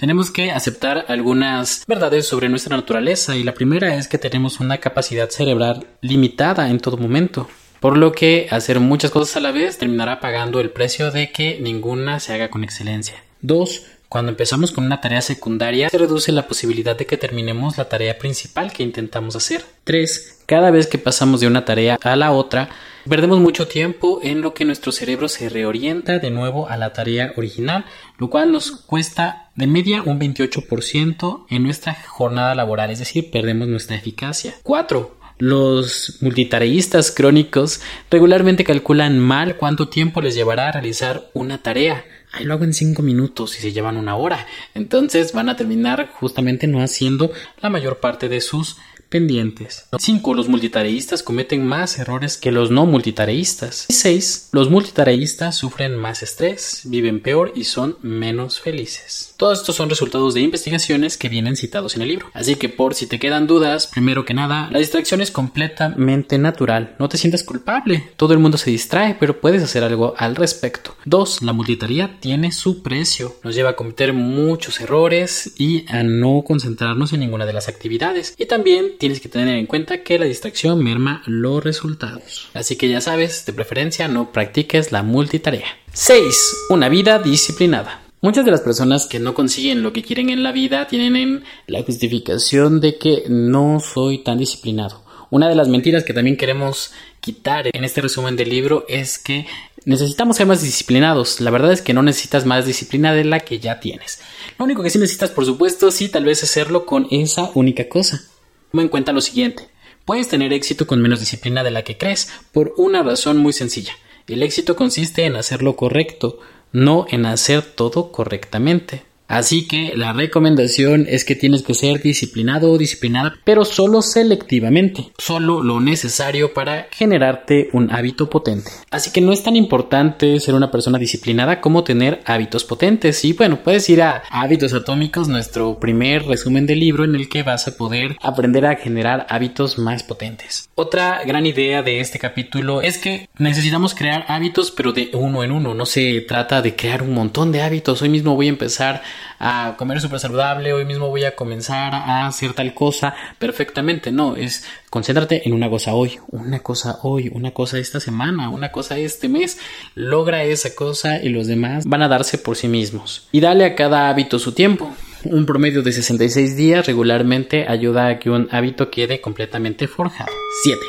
tenemos 0.00 0.30
que 0.30 0.50
aceptar 0.50 1.04
algunas 1.08 1.84
verdades 1.86 2.26
sobre 2.26 2.48
nuestra 2.48 2.74
naturaleza 2.74 3.36
y 3.36 3.42
la 3.42 3.52
primera 3.52 3.96
es 3.96 4.08
que 4.08 4.16
tenemos 4.16 4.58
una 4.58 4.78
capacidad 4.78 5.28
cerebral 5.28 5.88
limitada 6.00 6.70
en 6.70 6.80
todo 6.80 6.96
momento. 6.96 7.50
Por 7.80 7.98
lo 7.98 8.12
que 8.12 8.48
hacer 8.50 8.80
muchas 8.80 9.10
cosas 9.10 9.36
a 9.36 9.40
la 9.40 9.52
vez 9.52 9.76
terminará 9.76 10.18
pagando 10.18 10.58
el 10.58 10.70
precio 10.70 11.10
de 11.10 11.30
que 11.32 11.60
ninguna 11.60 12.18
se 12.18 12.32
haga 12.32 12.48
con 12.48 12.64
excelencia. 12.64 13.22
2. 13.42 13.82
Cuando 14.08 14.30
empezamos 14.30 14.72
con 14.72 14.86
una 14.86 15.02
tarea 15.02 15.20
secundaria, 15.20 15.90
se 15.90 15.98
reduce 15.98 16.32
la 16.32 16.48
posibilidad 16.48 16.96
de 16.96 17.04
que 17.04 17.18
terminemos 17.18 17.76
la 17.76 17.90
tarea 17.90 18.18
principal 18.18 18.72
que 18.72 18.82
intentamos 18.82 19.36
hacer. 19.36 19.66
3. 19.84 20.44
Cada 20.46 20.70
vez 20.70 20.86
que 20.86 20.96
pasamos 20.96 21.42
de 21.42 21.46
una 21.46 21.66
tarea 21.66 21.98
a 22.02 22.16
la 22.16 22.32
otra, 22.32 22.70
Perdemos 23.08 23.40
mucho 23.40 23.66
tiempo 23.66 24.20
en 24.22 24.42
lo 24.42 24.52
que 24.52 24.66
nuestro 24.66 24.92
cerebro 24.92 25.28
se 25.28 25.48
reorienta 25.48 26.18
de 26.18 26.30
nuevo 26.30 26.68
a 26.68 26.76
la 26.76 26.92
tarea 26.92 27.32
original, 27.36 27.86
lo 28.18 28.28
cual 28.28 28.52
nos 28.52 28.72
cuesta 28.72 29.50
de 29.54 29.66
media 29.66 30.02
un 30.02 30.20
28% 30.20 31.46
en 31.48 31.62
nuestra 31.62 31.94
jornada 31.94 32.54
laboral, 32.54 32.90
es 32.90 32.98
decir, 32.98 33.30
perdemos 33.30 33.68
nuestra 33.68 33.96
eficacia. 33.96 34.54
4. 34.62 35.16
Los 35.38 36.18
multitareístas 36.20 37.10
crónicos 37.10 37.80
regularmente 38.10 38.64
calculan 38.64 39.18
mal 39.18 39.56
cuánto 39.56 39.88
tiempo 39.88 40.20
les 40.20 40.34
llevará 40.34 40.68
a 40.68 40.72
realizar 40.72 41.30
una 41.32 41.62
tarea. 41.62 42.04
Ahí 42.32 42.44
lo 42.44 42.52
hago 42.52 42.64
en 42.64 42.74
5 42.74 43.02
minutos 43.02 43.58
y 43.58 43.62
se 43.62 43.72
llevan 43.72 43.96
una 43.96 44.16
hora. 44.16 44.46
Entonces 44.74 45.32
van 45.32 45.48
a 45.48 45.56
terminar 45.56 46.10
justamente 46.12 46.66
no 46.66 46.82
haciendo 46.82 47.32
la 47.62 47.70
mayor 47.70 48.00
parte 48.00 48.28
de 48.28 48.42
sus 48.42 48.76
pendientes. 49.10 49.86
5. 49.98 50.34
Los 50.34 50.48
multitareístas 50.48 51.22
cometen 51.22 51.66
más 51.66 51.98
errores 51.98 52.38
que 52.38 52.52
los 52.52 52.70
no 52.70 52.86
multitareístas. 52.86 53.86
6. 53.90 54.48
Los 54.52 54.70
multitareístas 54.70 55.56
sufren 55.56 55.96
más 55.96 56.22
estrés, 56.22 56.82
viven 56.84 57.20
peor 57.20 57.52
y 57.54 57.64
son 57.64 57.98
menos 58.00 58.60
felices. 58.60 59.34
Todos 59.36 59.60
estos 59.60 59.76
son 59.76 59.90
resultados 59.90 60.34
de 60.34 60.40
investigaciones 60.40 61.18
que 61.18 61.28
vienen 61.28 61.56
citados 61.56 61.96
en 61.96 62.02
el 62.02 62.08
libro. 62.08 62.26
Así 62.32 62.54
que 62.54 62.68
por 62.68 62.94
si 62.94 63.06
te 63.06 63.18
quedan 63.18 63.46
dudas, 63.46 63.86
primero 63.88 64.24
que 64.24 64.34
nada, 64.34 64.68
la 64.70 64.78
distracción 64.78 65.20
es 65.20 65.30
completamente 65.30 66.38
natural. 66.38 66.94
No 66.98 67.08
te 67.08 67.18
sientas 67.18 67.42
culpable. 67.42 68.10
Todo 68.16 68.32
el 68.32 68.38
mundo 68.38 68.58
se 68.58 68.70
distrae, 68.70 69.16
pero 69.18 69.40
puedes 69.40 69.62
hacer 69.62 69.82
algo 69.82 70.14
al 70.16 70.36
respecto. 70.36 70.94
2. 71.06 71.42
La 71.42 71.52
multitarea 71.52 72.18
tiene 72.20 72.52
su 72.52 72.82
precio. 72.82 73.34
Nos 73.42 73.54
lleva 73.54 73.70
a 73.70 73.76
cometer 73.76 74.12
muchos 74.12 74.80
errores 74.80 75.52
y 75.58 75.84
a 75.88 76.02
no 76.02 76.44
concentrarnos 76.46 77.12
en 77.12 77.20
ninguna 77.20 77.46
de 77.46 77.52
las 77.52 77.68
actividades. 77.68 78.34
Y 78.38 78.46
también 78.46 78.98
tienes 79.00 79.20
que 79.20 79.28
tener 79.28 79.56
en 79.56 79.66
cuenta 79.66 80.04
que 80.04 80.18
la 80.18 80.26
distracción 80.26 80.84
merma 80.84 81.22
los 81.26 81.64
resultados. 81.64 82.48
Así 82.54 82.76
que 82.76 82.88
ya 82.88 83.00
sabes, 83.00 83.44
de 83.46 83.52
preferencia 83.52 84.06
no 84.06 84.30
practiques 84.30 84.92
la 84.92 85.02
multitarea. 85.02 85.66
6. 85.92 86.56
Una 86.68 86.88
vida 86.88 87.18
disciplinada. 87.18 88.02
Muchas 88.20 88.44
de 88.44 88.50
las 88.50 88.60
personas 88.60 89.06
que 89.06 89.18
no 89.18 89.32
consiguen 89.32 89.82
lo 89.82 89.94
que 89.94 90.02
quieren 90.02 90.28
en 90.28 90.42
la 90.42 90.52
vida 90.52 90.86
tienen 90.86 91.42
la 91.66 91.82
justificación 91.82 92.80
de 92.80 92.98
que 92.98 93.24
no 93.28 93.80
soy 93.80 94.18
tan 94.18 94.38
disciplinado. 94.38 95.02
Una 95.30 95.48
de 95.48 95.54
las 95.54 95.68
mentiras 95.68 96.04
que 96.04 96.12
también 96.12 96.36
queremos 96.36 96.92
quitar 97.20 97.70
en 97.72 97.84
este 97.84 98.02
resumen 98.02 98.36
del 98.36 98.50
libro 98.50 98.84
es 98.88 99.18
que 99.18 99.46
necesitamos 99.86 100.36
ser 100.36 100.46
más 100.46 100.60
disciplinados. 100.60 101.40
La 101.40 101.50
verdad 101.50 101.72
es 101.72 101.80
que 101.80 101.94
no 101.94 102.02
necesitas 102.02 102.44
más 102.44 102.66
disciplina 102.66 103.14
de 103.14 103.24
la 103.24 103.40
que 103.40 103.60
ya 103.60 103.80
tienes. 103.80 104.20
Lo 104.58 104.66
único 104.66 104.82
que 104.82 104.90
sí 104.90 104.98
necesitas, 104.98 105.30
por 105.30 105.46
supuesto, 105.46 105.90
sí, 105.90 106.10
tal 106.10 106.26
vez 106.26 106.42
hacerlo 106.42 106.84
con 106.84 107.06
esa 107.10 107.50
única 107.54 107.88
cosa. 107.88 108.22
Toma 108.70 108.82
en 108.82 108.88
cuenta 108.88 109.12
lo 109.12 109.20
siguiente. 109.20 109.68
Puedes 110.04 110.28
tener 110.28 110.52
éxito 110.52 110.86
con 110.86 111.02
menos 111.02 111.20
disciplina 111.20 111.62
de 111.62 111.70
la 111.70 111.82
que 111.82 111.98
crees 111.98 112.32
por 112.52 112.74
una 112.76 113.02
razón 113.02 113.36
muy 113.36 113.52
sencilla. 113.52 113.92
El 114.26 114.42
éxito 114.42 114.76
consiste 114.76 115.24
en 115.24 115.36
hacer 115.36 115.62
lo 115.62 115.76
correcto, 115.76 116.38
no 116.72 117.06
en 117.08 117.26
hacer 117.26 117.62
todo 117.62 118.12
correctamente. 118.12 119.02
Así 119.30 119.68
que 119.68 119.92
la 119.94 120.12
recomendación 120.12 121.06
es 121.08 121.24
que 121.24 121.36
tienes 121.36 121.62
que 121.62 121.72
ser 121.72 122.02
disciplinado 122.02 122.68
o 122.68 122.78
disciplinada, 122.78 123.36
pero 123.44 123.64
solo 123.64 124.02
selectivamente, 124.02 125.12
solo 125.18 125.62
lo 125.62 125.78
necesario 125.78 126.52
para 126.52 126.88
generarte 126.90 127.68
un 127.72 127.92
hábito 127.92 128.28
potente. 128.28 128.72
Así 128.90 129.12
que 129.12 129.20
no 129.20 129.32
es 129.32 129.44
tan 129.44 129.54
importante 129.54 130.40
ser 130.40 130.56
una 130.56 130.72
persona 130.72 130.98
disciplinada 130.98 131.60
como 131.60 131.84
tener 131.84 132.20
hábitos 132.26 132.64
potentes. 132.64 133.24
Y 133.24 133.32
bueno, 133.32 133.60
puedes 133.62 133.88
ir 133.88 134.02
a 134.02 134.24
Hábitos 134.30 134.74
Atómicos, 134.74 135.28
nuestro 135.28 135.78
primer 135.78 136.24
resumen 136.24 136.66
del 136.66 136.80
libro 136.80 137.04
en 137.04 137.14
el 137.14 137.28
que 137.28 137.44
vas 137.44 137.68
a 137.68 137.76
poder 137.76 138.16
aprender 138.20 138.66
a 138.66 138.74
generar 138.74 139.28
hábitos 139.30 139.78
más 139.78 140.02
potentes. 140.02 140.68
Otra 140.74 141.22
gran 141.24 141.46
idea 141.46 141.84
de 141.84 142.00
este 142.00 142.18
capítulo 142.18 142.82
es 142.82 142.98
que 142.98 143.28
necesitamos 143.38 143.94
crear 143.94 144.24
hábitos, 144.26 144.72
pero 144.72 144.92
de 144.92 145.10
uno 145.12 145.44
en 145.44 145.52
uno. 145.52 145.72
No 145.72 145.86
se 145.86 146.20
trata 146.22 146.62
de 146.62 146.74
crear 146.74 147.04
un 147.04 147.14
montón 147.14 147.52
de 147.52 147.62
hábitos. 147.62 148.02
Hoy 148.02 148.08
mismo 148.08 148.34
voy 148.34 148.46
a 148.46 148.50
empezar 148.50 149.02
a 149.38 149.74
comer 149.76 150.00
súper 150.00 150.20
saludable, 150.20 150.72
hoy 150.72 150.84
mismo 150.84 151.08
voy 151.08 151.24
a 151.24 151.34
comenzar 151.34 151.94
a 151.94 152.26
hacer 152.26 152.52
tal 152.52 152.74
cosa 152.74 153.14
perfectamente. 153.38 154.12
No, 154.12 154.36
es 154.36 154.64
concéntrate 154.90 155.46
en 155.46 155.54
una 155.54 155.70
cosa 155.70 155.94
hoy, 155.94 156.18
una 156.28 156.60
cosa 156.60 156.98
hoy, 157.02 157.30
una 157.32 157.52
cosa 157.52 157.78
esta 157.78 158.00
semana, 158.00 158.50
una 158.50 158.72
cosa 158.72 158.98
este 158.98 159.28
mes. 159.28 159.58
Logra 159.94 160.44
esa 160.44 160.74
cosa 160.74 161.22
y 161.22 161.28
los 161.28 161.46
demás 161.46 161.86
van 161.86 162.02
a 162.02 162.08
darse 162.08 162.38
por 162.38 162.56
sí 162.56 162.68
mismos. 162.68 163.28
Y 163.32 163.40
dale 163.40 163.64
a 163.64 163.74
cada 163.74 164.08
hábito 164.08 164.38
su 164.38 164.52
tiempo. 164.52 164.94
Un 165.24 165.44
promedio 165.44 165.82
de 165.82 165.92
66 165.92 166.56
días 166.56 166.86
regularmente 166.86 167.66
ayuda 167.68 168.08
a 168.08 168.18
que 168.18 168.30
un 168.30 168.48
hábito 168.50 168.90
quede 168.90 169.20
completamente 169.20 169.86
forjado. 169.86 170.32
7. 170.62 170.80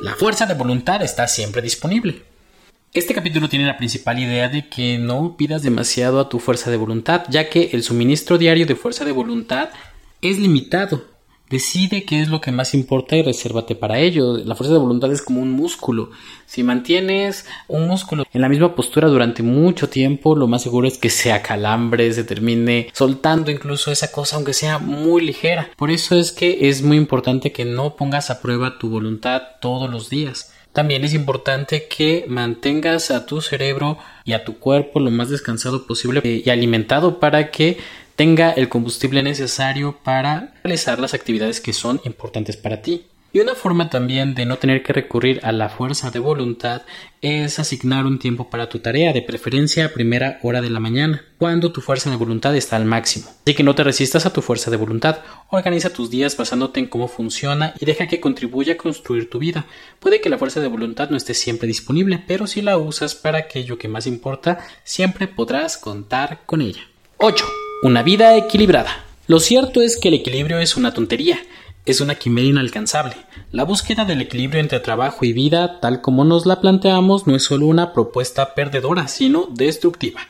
La 0.00 0.14
fuerza 0.14 0.46
de 0.46 0.54
voluntad 0.54 1.02
está 1.02 1.28
siempre 1.28 1.60
disponible. 1.60 2.22
Este 2.94 3.12
capítulo 3.12 3.50
tiene 3.50 3.66
la 3.66 3.76
principal 3.76 4.18
idea 4.18 4.48
de 4.48 4.66
que 4.66 4.96
no 4.96 5.36
pidas 5.36 5.62
demasiado 5.62 6.20
a 6.20 6.30
tu 6.30 6.38
fuerza 6.38 6.70
de 6.70 6.78
voluntad, 6.78 7.24
ya 7.28 7.50
que 7.50 7.68
el 7.74 7.82
suministro 7.82 8.38
diario 8.38 8.64
de 8.64 8.76
fuerza 8.76 9.04
de 9.04 9.12
voluntad 9.12 9.68
es 10.22 10.38
limitado. 10.38 11.04
Decide 11.50 12.04
qué 12.04 12.22
es 12.22 12.28
lo 12.28 12.40
que 12.40 12.50
más 12.50 12.72
importa 12.72 13.14
y 13.14 13.22
resérvate 13.22 13.74
para 13.74 13.98
ello. 13.98 14.38
La 14.38 14.54
fuerza 14.54 14.72
de 14.72 14.80
voluntad 14.80 15.12
es 15.12 15.20
como 15.20 15.42
un 15.42 15.52
músculo. 15.52 16.12
Si 16.46 16.62
mantienes 16.62 17.44
un 17.68 17.86
músculo 17.86 18.24
en 18.32 18.40
la 18.40 18.48
misma 18.48 18.74
postura 18.74 19.08
durante 19.08 19.42
mucho 19.42 19.90
tiempo, 19.90 20.34
lo 20.34 20.46
más 20.46 20.62
seguro 20.62 20.88
es 20.88 20.96
que 20.96 21.10
se 21.10 21.30
acalambre, 21.30 22.10
se 22.14 22.24
termine 22.24 22.88
soltando 22.94 23.50
incluso 23.50 23.92
esa 23.92 24.10
cosa, 24.10 24.36
aunque 24.36 24.54
sea 24.54 24.78
muy 24.78 25.20
ligera. 25.26 25.70
Por 25.76 25.90
eso 25.90 26.18
es 26.18 26.32
que 26.32 26.70
es 26.70 26.80
muy 26.82 26.96
importante 26.96 27.52
que 27.52 27.66
no 27.66 27.96
pongas 27.96 28.30
a 28.30 28.40
prueba 28.40 28.78
tu 28.78 28.88
voluntad 28.88 29.42
todos 29.60 29.90
los 29.90 30.08
días. 30.08 30.52
También 30.78 31.02
es 31.02 31.12
importante 31.12 31.88
que 31.88 32.24
mantengas 32.28 33.10
a 33.10 33.26
tu 33.26 33.40
cerebro 33.40 33.98
y 34.24 34.34
a 34.34 34.44
tu 34.44 34.60
cuerpo 34.60 35.00
lo 35.00 35.10
más 35.10 35.28
descansado 35.28 35.88
posible 35.88 36.20
y 36.24 36.48
alimentado 36.50 37.18
para 37.18 37.50
que 37.50 37.78
tenga 38.14 38.52
el 38.52 38.68
combustible 38.68 39.24
necesario 39.24 39.98
para 40.04 40.54
realizar 40.62 41.00
las 41.00 41.14
actividades 41.14 41.60
que 41.60 41.72
son 41.72 42.00
importantes 42.04 42.56
para 42.56 42.80
ti. 42.80 43.06
Y 43.30 43.40
una 43.40 43.54
forma 43.54 43.90
también 43.90 44.34
de 44.34 44.46
no 44.46 44.56
tener 44.56 44.82
que 44.82 44.94
recurrir 44.94 45.40
a 45.42 45.52
la 45.52 45.68
fuerza 45.68 46.10
de 46.10 46.18
voluntad 46.18 46.82
es 47.20 47.58
asignar 47.58 48.06
un 48.06 48.18
tiempo 48.18 48.48
para 48.48 48.70
tu 48.70 48.78
tarea, 48.78 49.12
de 49.12 49.20
preferencia 49.20 49.84
a 49.84 49.88
primera 49.90 50.38
hora 50.42 50.62
de 50.62 50.70
la 50.70 50.80
mañana, 50.80 51.22
cuando 51.36 51.70
tu 51.70 51.82
fuerza 51.82 52.08
de 52.08 52.16
voluntad 52.16 52.56
está 52.56 52.76
al 52.76 52.86
máximo. 52.86 53.26
Así 53.42 53.54
que 53.54 53.62
no 53.62 53.74
te 53.74 53.84
resistas 53.84 54.24
a 54.24 54.32
tu 54.32 54.40
fuerza 54.40 54.70
de 54.70 54.78
voluntad, 54.78 55.18
organiza 55.50 55.92
tus 55.92 56.08
días 56.08 56.38
basándote 56.38 56.80
en 56.80 56.86
cómo 56.86 57.06
funciona 57.06 57.74
y 57.78 57.84
deja 57.84 58.06
que 58.06 58.18
contribuya 58.18 58.72
a 58.72 58.78
construir 58.78 59.28
tu 59.28 59.38
vida. 59.38 59.66
Puede 60.00 60.22
que 60.22 60.30
la 60.30 60.38
fuerza 60.38 60.60
de 60.60 60.68
voluntad 60.68 61.10
no 61.10 61.16
esté 61.18 61.34
siempre 61.34 61.68
disponible, 61.68 62.24
pero 62.26 62.46
si 62.46 62.62
la 62.62 62.78
usas 62.78 63.14
para 63.14 63.38
aquello 63.38 63.76
que 63.76 63.88
más 63.88 64.06
importa, 64.06 64.60
siempre 64.84 65.28
podrás 65.28 65.76
contar 65.76 66.40
con 66.46 66.62
ella. 66.62 66.80
8. 67.18 67.44
Una 67.82 68.02
vida 68.02 68.36
equilibrada. 68.38 69.04
Lo 69.26 69.40
cierto 69.40 69.82
es 69.82 69.98
que 69.98 70.08
el 70.08 70.14
equilibrio 70.14 70.58
es 70.58 70.78
una 70.78 70.94
tontería, 70.94 71.38
es 71.90 72.00
una 72.00 72.16
quimera 72.16 72.48
inalcanzable. 72.48 73.16
La 73.50 73.64
búsqueda 73.64 74.04
del 74.04 74.20
equilibrio 74.20 74.60
entre 74.60 74.80
trabajo 74.80 75.24
y 75.24 75.32
vida, 75.32 75.80
tal 75.80 76.00
como 76.00 76.24
nos 76.24 76.46
la 76.46 76.60
planteamos, 76.60 77.26
no 77.26 77.34
es 77.34 77.44
solo 77.44 77.66
una 77.66 77.92
propuesta 77.92 78.54
perdedora, 78.54 79.08
sino 79.08 79.48
destructiva. 79.50 80.20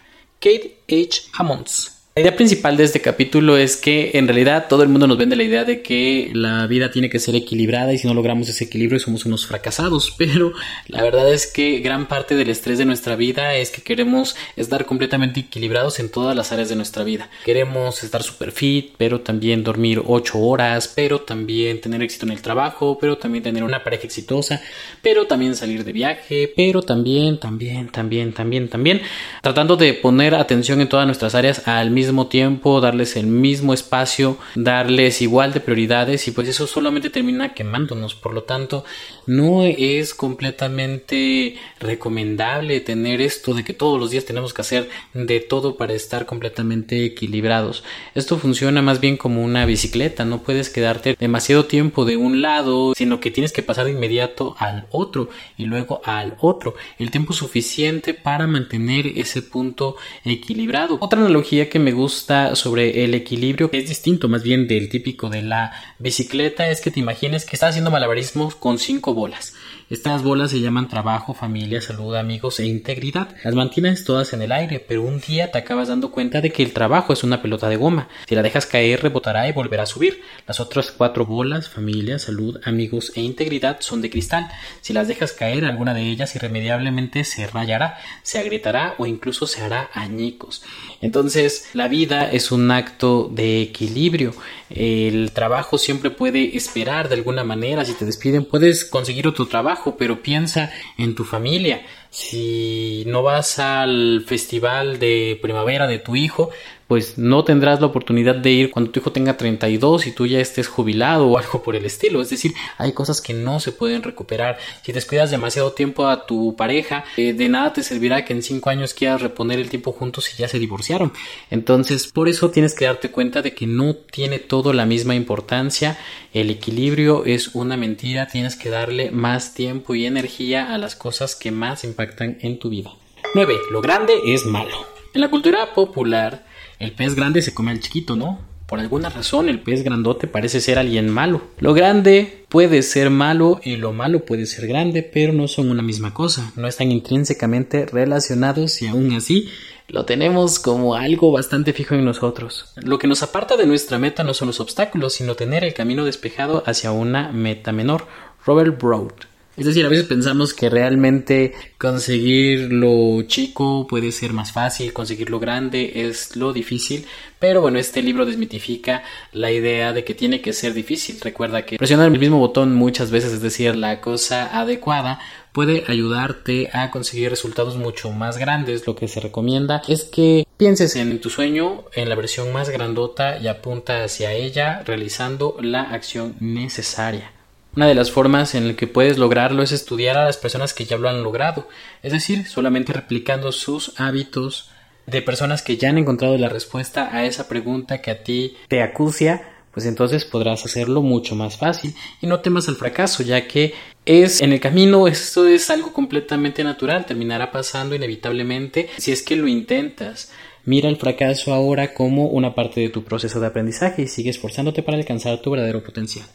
Kate 0.40 0.78
H. 0.88 1.30
Hammonds 1.36 1.97
la 2.18 2.22
idea 2.22 2.34
principal 2.34 2.76
de 2.76 2.82
este 2.82 3.00
capítulo 3.00 3.56
es 3.56 3.76
que 3.76 4.10
en 4.14 4.26
realidad 4.26 4.66
todo 4.68 4.82
el 4.82 4.88
mundo 4.88 5.06
nos 5.06 5.18
vende 5.18 5.36
la 5.36 5.44
idea 5.44 5.62
de 5.62 5.82
que 5.82 6.32
la 6.34 6.66
vida 6.66 6.90
tiene 6.90 7.08
que 7.08 7.20
ser 7.20 7.36
equilibrada 7.36 7.92
y 7.92 7.98
si 7.98 8.08
no 8.08 8.14
logramos 8.14 8.48
ese 8.48 8.64
equilibrio 8.64 8.98
somos 8.98 9.24
unos 9.24 9.46
fracasados, 9.46 10.12
pero 10.18 10.52
la 10.88 11.04
verdad 11.04 11.32
es 11.32 11.46
que 11.46 11.78
gran 11.78 12.08
parte 12.08 12.34
del 12.34 12.50
estrés 12.50 12.78
de 12.78 12.86
nuestra 12.86 13.14
vida 13.14 13.54
es 13.54 13.70
que 13.70 13.82
queremos 13.82 14.34
estar 14.56 14.84
completamente 14.84 15.38
equilibrados 15.38 16.00
en 16.00 16.10
todas 16.10 16.34
las 16.34 16.50
áreas 16.50 16.68
de 16.68 16.74
nuestra 16.74 17.04
vida. 17.04 17.30
Queremos 17.44 18.02
estar 18.02 18.24
super 18.24 18.50
fit, 18.50 18.94
pero 18.98 19.20
también 19.20 19.62
dormir 19.62 20.02
8 20.04 20.40
horas, 20.40 20.92
pero 20.96 21.20
también 21.20 21.80
tener 21.80 22.02
éxito 22.02 22.26
en 22.26 22.32
el 22.32 22.42
trabajo, 22.42 22.98
pero 23.00 23.16
también 23.16 23.44
tener 23.44 23.62
una 23.62 23.84
pareja 23.84 24.06
exitosa, 24.06 24.60
pero 25.02 25.28
también 25.28 25.54
salir 25.54 25.84
de 25.84 25.92
viaje, 25.92 26.52
pero 26.56 26.82
también, 26.82 27.38
también, 27.38 27.90
también, 27.90 28.32
también, 28.32 28.68
también, 28.68 29.02
tratando 29.40 29.76
de 29.76 29.94
poner 29.94 30.34
atención 30.34 30.80
en 30.80 30.88
todas 30.88 31.06
nuestras 31.06 31.36
áreas 31.36 31.68
al 31.68 31.92
mismo 31.92 32.07
tiempo, 32.28 32.80
darles 32.80 33.16
el 33.16 33.26
mismo 33.26 33.74
espacio, 33.74 34.38
darles 34.54 35.22
igual 35.22 35.52
de 35.52 35.60
prioridades 35.60 36.26
y 36.28 36.30
pues 36.32 36.48
eso 36.48 36.66
solamente 36.66 37.10
termina 37.10 37.54
quemándonos. 37.54 38.14
Por 38.14 38.34
lo 38.34 38.42
tanto, 38.42 38.84
no 39.26 39.64
es 39.64 40.14
completamente 40.14 41.56
recomendable 41.80 42.80
tener 42.80 43.20
esto 43.20 43.54
de 43.54 43.64
que 43.64 43.74
todos 43.74 44.00
los 44.00 44.10
días 44.10 44.24
tenemos 44.24 44.54
que 44.54 44.62
hacer 44.62 44.88
de 45.14 45.40
todo 45.40 45.76
para 45.76 45.92
estar 45.92 46.26
completamente 46.26 47.04
equilibrados. 47.04 47.84
Esto 48.14 48.38
funciona 48.38 48.82
más 48.82 49.00
bien 49.00 49.16
como 49.16 49.42
una 49.42 49.66
bicicleta, 49.66 50.24
no 50.24 50.42
puedes 50.42 50.70
quedarte 50.70 51.16
demasiado 51.18 51.66
tiempo 51.66 52.04
de 52.04 52.16
un 52.16 52.42
lado, 52.42 52.94
sino 52.94 53.20
que 53.20 53.30
tienes 53.30 53.52
que 53.52 53.62
pasar 53.62 53.84
de 53.84 53.92
inmediato 53.92 54.56
al 54.58 54.86
otro 54.90 55.28
y 55.56 55.66
luego 55.66 56.00
al 56.04 56.36
otro. 56.40 56.74
El 56.98 57.10
tiempo 57.10 57.32
suficiente 57.32 58.14
para 58.14 58.46
mantener 58.46 59.06
ese 59.06 59.42
punto 59.42 59.96
equilibrado. 60.24 60.98
Otra 61.00 61.20
analogía 61.20 61.68
que 61.68 61.78
me 61.78 61.92
gusta 61.98 62.54
sobre 62.54 63.04
el 63.04 63.12
equilibrio, 63.14 63.70
que 63.70 63.78
es 63.78 63.88
distinto 63.88 64.28
más 64.28 64.42
bien 64.42 64.66
del 64.66 64.88
típico 64.88 65.28
de 65.28 65.42
la 65.42 65.72
bicicleta, 65.98 66.70
es 66.70 66.80
que 66.80 66.90
te 66.90 67.00
imagines 67.00 67.44
que 67.44 67.56
estás 67.56 67.70
haciendo 67.70 67.90
malabarismo 67.90 68.50
con 68.58 68.78
cinco 68.78 69.12
bolas. 69.12 69.54
Estas 69.90 70.22
bolas 70.22 70.50
se 70.50 70.60
llaman 70.60 70.86
trabajo, 70.86 71.32
familia, 71.32 71.80
salud, 71.80 72.14
amigos 72.14 72.60
e 72.60 72.66
integridad. 72.66 73.34
Las 73.42 73.54
mantienes 73.54 74.04
todas 74.04 74.34
en 74.34 74.42
el 74.42 74.52
aire, 74.52 74.84
pero 74.86 75.00
un 75.00 75.18
día 75.18 75.50
te 75.50 75.56
acabas 75.56 75.88
dando 75.88 76.10
cuenta 76.10 76.42
de 76.42 76.52
que 76.52 76.62
el 76.62 76.74
trabajo 76.74 77.14
es 77.14 77.24
una 77.24 77.40
pelota 77.40 77.70
de 77.70 77.76
goma. 77.76 78.08
Si 78.28 78.34
la 78.34 78.42
dejas 78.42 78.66
caer, 78.66 79.02
rebotará 79.02 79.48
y 79.48 79.52
volverá 79.52 79.84
a 79.84 79.86
subir. 79.86 80.20
Las 80.46 80.60
otras 80.60 80.92
cuatro 80.92 81.24
bolas, 81.24 81.70
familia, 81.70 82.18
salud, 82.18 82.60
amigos 82.64 83.12
e 83.14 83.22
integridad, 83.22 83.78
son 83.80 84.02
de 84.02 84.10
cristal. 84.10 84.50
Si 84.82 84.92
las 84.92 85.08
dejas 85.08 85.32
caer, 85.32 85.64
alguna 85.64 85.94
de 85.94 86.02
ellas 86.02 86.36
irremediablemente 86.36 87.24
se 87.24 87.46
rayará, 87.46 87.96
se 88.22 88.38
agrietará 88.38 88.94
o 88.98 89.06
incluso 89.06 89.46
se 89.46 89.62
hará 89.62 89.88
añicos. 89.94 90.64
Entonces, 91.00 91.70
la 91.72 91.88
vida 91.88 92.30
es 92.30 92.52
un 92.52 92.70
acto 92.72 93.30
de 93.32 93.62
equilibrio. 93.62 94.34
El 94.68 95.30
trabajo 95.32 95.78
siempre 95.78 96.10
puede 96.10 96.58
esperar 96.58 97.08
de 97.08 97.14
alguna 97.14 97.42
manera. 97.42 97.86
Si 97.86 97.94
te 97.94 98.04
despiden, 98.04 98.44
puedes 98.44 98.84
conseguir 98.84 99.26
otro 99.26 99.46
trabajo 99.46 99.77
pero 99.98 100.22
piensa 100.22 100.70
en 100.96 101.14
tu 101.14 101.24
familia. 101.24 101.82
Si 102.10 103.04
no 103.06 103.22
vas 103.22 103.58
al 103.58 104.24
festival 104.26 104.98
de 104.98 105.38
primavera 105.42 105.86
de 105.86 105.98
tu 105.98 106.16
hijo, 106.16 106.50
pues 106.88 107.18
no 107.18 107.44
tendrás 107.44 107.80
la 107.80 107.86
oportunidad 107.86 108.34
de 108.34 108.50
ir 108.50 108.70
cuando 108.70 108.90
tu 108.90 109.00
hijo 109.00 109.12
tenga 109.12 109.36
32 109.36 110.06
y 110.06 110.12
tú 110.12 110.26
ya 110.26 110.40
estés 110.40 110.68
jubilado 110.68 111.28
o 111.28 111.38
algo 111.38 111.62
por 111.62 111.76
el 111.76 111.84
estilo. 111.84 112.22
Es 112.22 112.30
decir, 112.30 112.54
hay 112.78 112.92
cosas 112.92 113.20
que 113.20 113.34
no 113.34 113.60
se 113.60 113.72
pueden 113.72 114.02
recuperar. 114.02 114.58
Si 114.82 114.92
descuidas 114.92 115.30
demasiado 115.30 115.72
tiempo 115.72 116.06
a 116.06 116.26
tu 116.26 116.56
pareja, 116.56 117.04
eh, 117.18 117.34
de 117.34 117.48
nada 117.50 117.74
te 117.74 117.82
servirá 117.82 118.24
que 118.24 118.32
en 118.32 118.42
5 118.42 118.70
años 118.70 118.94
quieras 118.94 119.20
reponer 119.20 119.58
el 119.58 119.68
tiempo 119.68 119.92
juntos 119.92 120.32
y 120.32 120.38
ya 120.38 120.48
se 120.48 120.58
divorciaron. 120.58 121.12
Entonces, 121.50 122.10
por 122.10 122.26
eso 122.26 122.50
tienes 122.50 122.74
que 122.74 122.86
darte 122.86 123.10
cuenta 123.10 123.42
de 123.42 123.52
que 123.52 123.66
no 123.66 123.94
tiene 123.94 124.38
todo 124.38 124.72
la 124.72 124.86
misma 124.86 125.14
importancia. 125.14 125.98
El 126.32 126.48
equilibrio 126.48 127.26
es 127.26 127.54
una 127.54 127.76
mentira. 127.76 128.28
Tienes 128.28 128.56
que 128.56 128.70
darle 128.70 129.10
más 129.10 129.52
tiempo 129.52 129.94
y 129.94 130.06
energía 130.06 130.72
a 130.72 130.78
las 130.78 130.96
cosas 130.96 131.36
que 131.36 131.50
más 131.50 131.84
impactan 131.84 132.38
en 132.40 132.58
tu 132.58 132.70
vida. 132.70 132.92
9. 133.34 133.54
Lo 133.70 133.82
grande 133.82 134.14
es 134.24 134.46
malo. 134.46 134.86
En 135.12 135.20
la 135.20 135.30
cultura 135.30 135.74
popular, 135.74 136.47
el 136.78 136.92
pez 136.92 137.14
grande 137.14 137.42
se 137.42 137.54
come 137.54 137.70
al 137.70 137.80
chiquito, 137.80 138.16
¿no? 138.16 138.40
Por 138.66 138.80
alguna 138.80 139.08
razón 139.08 139.48
el 139.48 139.60
pez 139.60 139.82
grandote 139.82 140.26
parece 140.26 140.60
ser 140.60 140.78
alguien 140.78 141.08
malo. 141.08 141.40
Lo 141.58 141.72
grande 141.72 142.44
puede 142.50 142.82
ser 142.82 143.08
malo 143.08 143.60
y 143.64 143.76
lo 143.76 143.94
malo 143.94 144.26
puede 144.26 144.44
ser 144.44 144.66
grande, 144.66 145.02
pero 145.02 145.32
no 145.32 145.48
son 145.48 145.70
una 145.70 145.82
misma 145.82 146.12
cosa. 146.12 146.52
No 146.54 146.68
están 146.68 146.92
intrínsecamente 146.92 147.86
relacionados 147.86 148.82
y 148.82 148.88
aún 148.88 149.12
así 149.12 149.48
lo 149.88 150.04
tenemos 150.04 150.58
como 150.58 150.94
algo 150.94 151.32
bastante 151.32 151.72
fijo 151.72 151.94
en 151.94 152.04
nosotros. 152.04 152.74
Lo 152.76 152.98
que 152.98 153.06
nos 153.06 153.22
aparta 153.22 153.56
de 153.56 153.66
nuestra 153.66 153.98
meta 153.98 154.22
no 154.22 154.34
son 154.34 154.48
los 154.48 154.60
obstáculos, 154.60 155.14
sino 155.14 155.34
tener 155.34 155.64
el 155.64 155.72
camino 155.72 156.04
despejado 156.04 156.62
hacia 156.66 156.92
una 156.92 157.32
meta 157.32 157.72
menor. 157.72 158.06
Robert 158.44 158.78
Broad. 158.78 159.12
Es 159.58 159.66
decir, 159.66 159.84
a 159.84 159.88
veces 159.88 160.06
pensamos 160.06 160.54
que 160.54 160.70
realmente 160.70 161.52
conseguir 161.78 162.72
lo 162.72 163.22
chico 163.22 163.88
puede 163.88 164.12
ser 164.12 164.32
más 164.32 164.52
fácil, 164.52 164.92
conseguir 164.92 165.30
lo 165.30 165.40
grande 165.40 166.06
es 166.06 166.36
lo 166.36 166.52
difícil, 166.52 167.06
pero 167.40 167.60
bueno, 167.60 167.80
este 167.80 168.00
libro 168.00 168.24
desmitifica 168.24 169.02
la 169.32 169.50
idea 169.50 169.92
de 169.92 170.04
que 170.04 170.14
tiene 170.14 170.40
que 170.40 170.52
ser 170.52 170.74
difícil. 170.74 171.18
Recuerda 171.20 171.66
que 171.66 171.76
presionar 171.76 172.06
el 172.06 172.20
mismo 172.20 172.38
botón 172.38 172.76
muchas 172.76 173.10
veces, 173.10 173.32
es 173.32 173.42
decir, 173.42 173.74
la 173.74 174.00
cosa 174.00 174.60
adecuada, 174.60 175.18
puede 175.52 175.82
ayudarte 175.88 176.70
a 176.72 176.92
conseguir 176.92 177.30
resultados 177.30 177.76
mucho 177.76 178.12
más 178.12 178.38
grandes. 178.38 178.86
Lo 178.86 178.94
que 178.94 179.08
se 179.08 179.18
recomienda 179.18 179.82
es 179.88 180.04
que 180.04 180.46
pienses 180.56 180.94
en 180.94 181.20
tu 181.20 181.30
sueño, 181.30 181.84
en 181.94 182.08
la 182.08 182.14
versión 182.14 182.52
más 182.52 182.70
grandota 182.70 183.38
y 183.38 183.48
apunta 183.48 184.04
hacia 184.04 184.32
ella 184.32 184.84
realizando 184.86 185.56
la 185.60 185.82
acción 185.82 186.36
necesaria. 186.38 187.32
Una 187.78 187.86
de 187.86 187.94
las 187.94 188.10
formas 188.10 188.56
en 188.56 188.66
la 188.66 188.74
que 188.74 188.88
puedes 188.88 189.18
lograrlo 189.18 189.62
es 189.62 189.70
estudiar 189.70 190.18
a 190.18 190.24
las 190.24 190.36
personas 190.36 190.74
que 190.74 190.84
ya 190.84 190.98
lo 190.98 191.08
han 191.08 191.22
logrado, 191.22 191.68
es 192.02 192.10
decir, 192.10 192.48
solamente 192.48 192.92
replicando 192.92 193.52
sus 193.52 193.92
hábitos 194.00 194.68
de 195.06 195.22
personas 195.22 195.62
que 195.62 195.76
ya 195.76 195.90
han 195.90 195.96
encontrado 195.96 196.36
la 196.38 196.48
respuesta 196.48 197.08
a 197.16 197.24
esa 197.24 197.46
pregunta 197.46 198.02
que 198.02 198.10
a 198.10 198.24
ti 198.24 198.56
te 198.66 198.82
acucia, 198.82 199.48
pues 199.70 199.86
entonces 199.86 200.24
podrás 200.24 200.64
hacerlo 200.64 201.02
mucho 201.02 201.36
más 201.36 201.56
fácil 201.56 201.94
y 202.20 202.26
no 202.26 202.40
temas 202.40 202.66
al 202.66 202.74
fracaso, 202.74 203.22
ya 203.22 203.46
que 203.46 203.74
es 204.04 204.40
en 204.40 204.52
el 204.52 204.58
camino, 204.58 205.06
esto 205.06 205.46
es 205.46 205.70
algo 205.70 205.92
completamente 205.92 206.64
natural, 206.64 207.06
terminará 207.06 207.52
pasando 207.52 207.94
inevitablemente 207.94 208.88
si 208.96 209.12
es 209.12 209.22
que 209.22 209.36
lo 209.36 209.46
intentas. 209.46 210.32
Mira 210.64 210.88
el 210.88 210.96
fracaso 210.96 211.54
ahora 211.54 211.94
como 211.94 212.26
una 212.26 212.56
parte 212.56 212.80
de 212.80 212.88
tu 212.88 213.04
proceso 213.04 213.38
de 213.38 213.46
aprendizaje 213.46 214.02
y 214.02 214.08
sigue 214.08 214.30
esforzándote 214.30 214.82
para 214.82 214.98
alcanzar 214.98 215.40
tu 215.40 215.52
verdadero 215.52 215.84
potencial. 215.84 216.26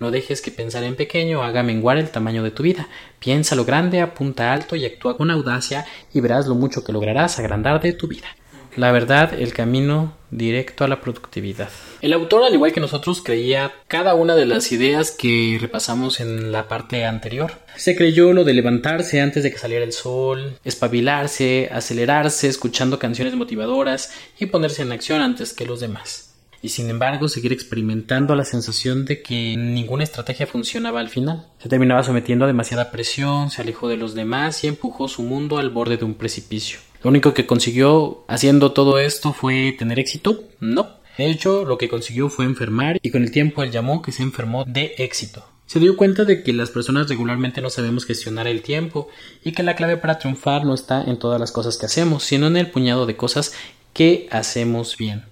No 0.00 0.10
dejes 0.10 0.40
que 0.40 0.52
pensar 0.52 0.84
en 0.84 0.94
pequeño 0.94 1.42
haga 1.42 1.62
menguar 1.62 1.98
el 1.98 2.10
tamaño 2.10 2.42
de 2.42 2.52
tu 2.52 2.62
vida. 2.62 2.88
Piensa 3.18 3.56
lo 3.56 3.64
grande, 3.64 4.00
apunta 4.00 4.52
alto 4.52 4.76
y 4.76 4.84
actúa 4.84 5.16
con 5.16 5.30
audacia 5.30 5.86
y 6.14 6.20
verás 6.20 6.46
lo 6.46 6.54
mucho 6.54 6.84
que 6.84 6.92
lograrás 6.92 7.38
agrandar 7.38 7.80
de 7.80 7.92
tu 7.92 8.06
vida. 8.06 8.28
La 8.76 8.92
verdad, 8.92 9.34
el 9.34 9.52
camino 9.52 10.14
directo 10.30 10.84
a 10.84 10.88
la 10.88 11.00
productividad. 11.00 11.68
El 12.00 12.12
autor, 12.12 12.44
al 12.44 12.54
igual 12.54 12.70
que 12.70 12.78
nosotros, 12.78 13.20
creía 13.20 13.72
cada 13.88 14.14
una 14.14 14.36
de 14.36 14.46
las 14.46 14.70
ideas 14.70 15.10
que 15.10 15.58
repasamos 15.60 16.20
en 16.20 16.52
la 16.52 16.68
parte 16.68 17.04
anterior. 17.04 17.50
Se 17.74 17.96
creyó 17.96 18.32
lo 18.32 18.44
de 18.44 18.54
levantarse 18.54 19.20
antes 19.20 19.42
de 19.42 19.50
que 19.50 19.58
saliera 19.58 19.84
el 19.84 19.92
sol, 19.92 20.58
espabilarse, 20.64 21.68
acelerarse, 21.72 22.46
escuchando 22.46 23.00
canciones 23.00 23.34
motivadoras 23.34 24.12
y 24.38 24.46
ponerse 24.46 24.82
en 24.82 24.92
acción 24.92 25.22
antes 25.22 25.54
que 25.54 25.66
los 25.66 25.80
demás 25.80 26.28
y 26.62 26.70
sin 26.70 26.90
embargo 26.90 27.28
seguir 27.28 27.52
experimentando 27.52 28.34
la 28.34 28.44
sensación 28.44 29.04
de 29.04 29.22
que 29.22 29.56
ninguna 29.56 30.04
estrategia 30.04 30.46
funcionaba 30.46 31.00
al 31.00 31.08
final. 31.08 31.46
Se 31.58 31.68
terminaba 31.68 32.02
sometiendo 32.02 32.44
a 32.44 32.48
demasiada 32.48 32.90
presión, 32.90 33.50
se 33.50 33.62
alejó 33.62 33.88
de 33.88 33.96
los 33.96 34.14
demás 34.14 34.64
y 34.64 34.66
empujó 34.66 35.08
su 35.08 35.22
mundo 35.22 35.58
al 35.58 35.70
borde 35.70 35.96
de 35.96 36.04
un 36.04 36.14
precipicio. 36.14 36.80
Lo 37.02 37.10
único 37.10 37.32
que 37.32 37.46
consiguió 37.46 38.24
haciendo 38.26 38.72
todo 38.72 38.98
esto 38.98 39.32
fue 39.32 39.74
tener 39.78 39.98
éxito? 39.98 40.44
No. 40.60 40.98
De 41.16 41.30
hecho, 41.30 41.64
lo 41.64 41.78
que 41.78 41.88
consiguió 41.88 42.28
fue 42.28 42.44
enfermar 42.44 42.98
y 43.02 43.10
con 43.10 43.22
el 43.22 43.30
tiempo 43.30 43.62
él 43.62 43.70
llamó 43.70 44.02
que 44.02 44.12
se 44.12 44.22
enfermó 44.22 44.64
de 44.64 44.94
éxito. 44.98 45.44
Se 45.66 45.80
dio 45.80 45.96
cuenta 45.96 46.24
de 46.24 46.42
que 46.42 46.52
las 46.52 46.70
personas 46.70 47.08
regularmente 47.08 47.60
no 47.60 47.68
sabemos 47.68 48.06
gestionar 48.06 48.46
el 48.46 48.62
tiempo 48.62 49.08
y 49.44 49.52
que 49.52 49.62
la 49.62 49.76
clave 49.76 49.98
para 49.98 50.18
triunfar 50.18 50.64
no 50.64 50.74
está 50.74 51.04
en 51.04 51.18
todas 51.18 51.38
las 51.38 51.52
cosas 51.52 51.76
que 51.76 51.86
hacemos, 51.86 52.24
sino 52.24 52.46
en 52.46 52.56
el 52.56 52.70
puñado 52.70 53.04
de 53.04 53.16
cosas 53.16 53.52
que 53.92 54.28
hacemos 54.30 54.96
bien. 54.96 55.24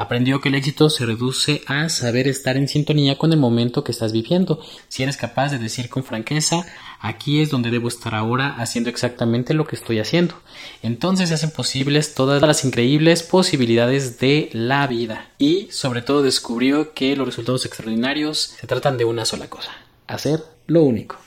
Aprendió 0.00 0.40
que 0.40 0.48
el 0.48 0.54
éxito 0.54 0.88
se 0.88 1.04
reduce 1.04 1.60
a 1.66 1.90
saber 1.90 2.26
estar 2.26 2.56
en 2.56 2.68
sintonía 2.68 3.18
con 3.18 3.34
el 3.34 3.38
momento 3.38 3.84
que 3.84 3.92
estás 3.92 4.12
viviendo. 4.12 4.58
Si 4.88 5.02
eres 5.02 5.18
capaz 5.18 5.50
de 5.50 5.58
decir 5.58 5.90
con 5.90 6.04
franqueza, 6.04 6.64
aquí 7.00 7.42
es 7.42 7.50
donde 7.50 7.70
debo 7.70 7.88
estar 7.88 8.14
ahora 8.14 8.54
haciendo 8.56 8.88
exactamente 8.88 9.52
lo 9.52 9.66
que 9.66 9.76
estoy 9.76 9.98
haciendo. 9.98 10.36
Entonces 10.82 11.28
se 11.28 11.34
hacen 11.34 11.50
posibles 11.50 12.14
todas 12.14 12.40
las 12.40 12.64
increíbles 12.64 13.22
posibilidades 13.22 14.18
de 14.18 14.48
la 14.54 14.86
vida. 14.86 15.32
Y 15.36 15.68
sobre 15.70 16.00
todo 16.00 16.22
descubrió 16.22 16.94
que 16.94 17.14
los 17.14 17.26
resultados 17.26 17.66
extraordinarios 17.66 18.56
se 18.58 18.66
tratan 18.66 18.96
de 18.96 19.04
una 19.04 19.26
sola 19.26 19.50
cosa. 19.50 19.70
Hacer 20.06 20.42
lo 20.66 20.82
único. 20.82 21.18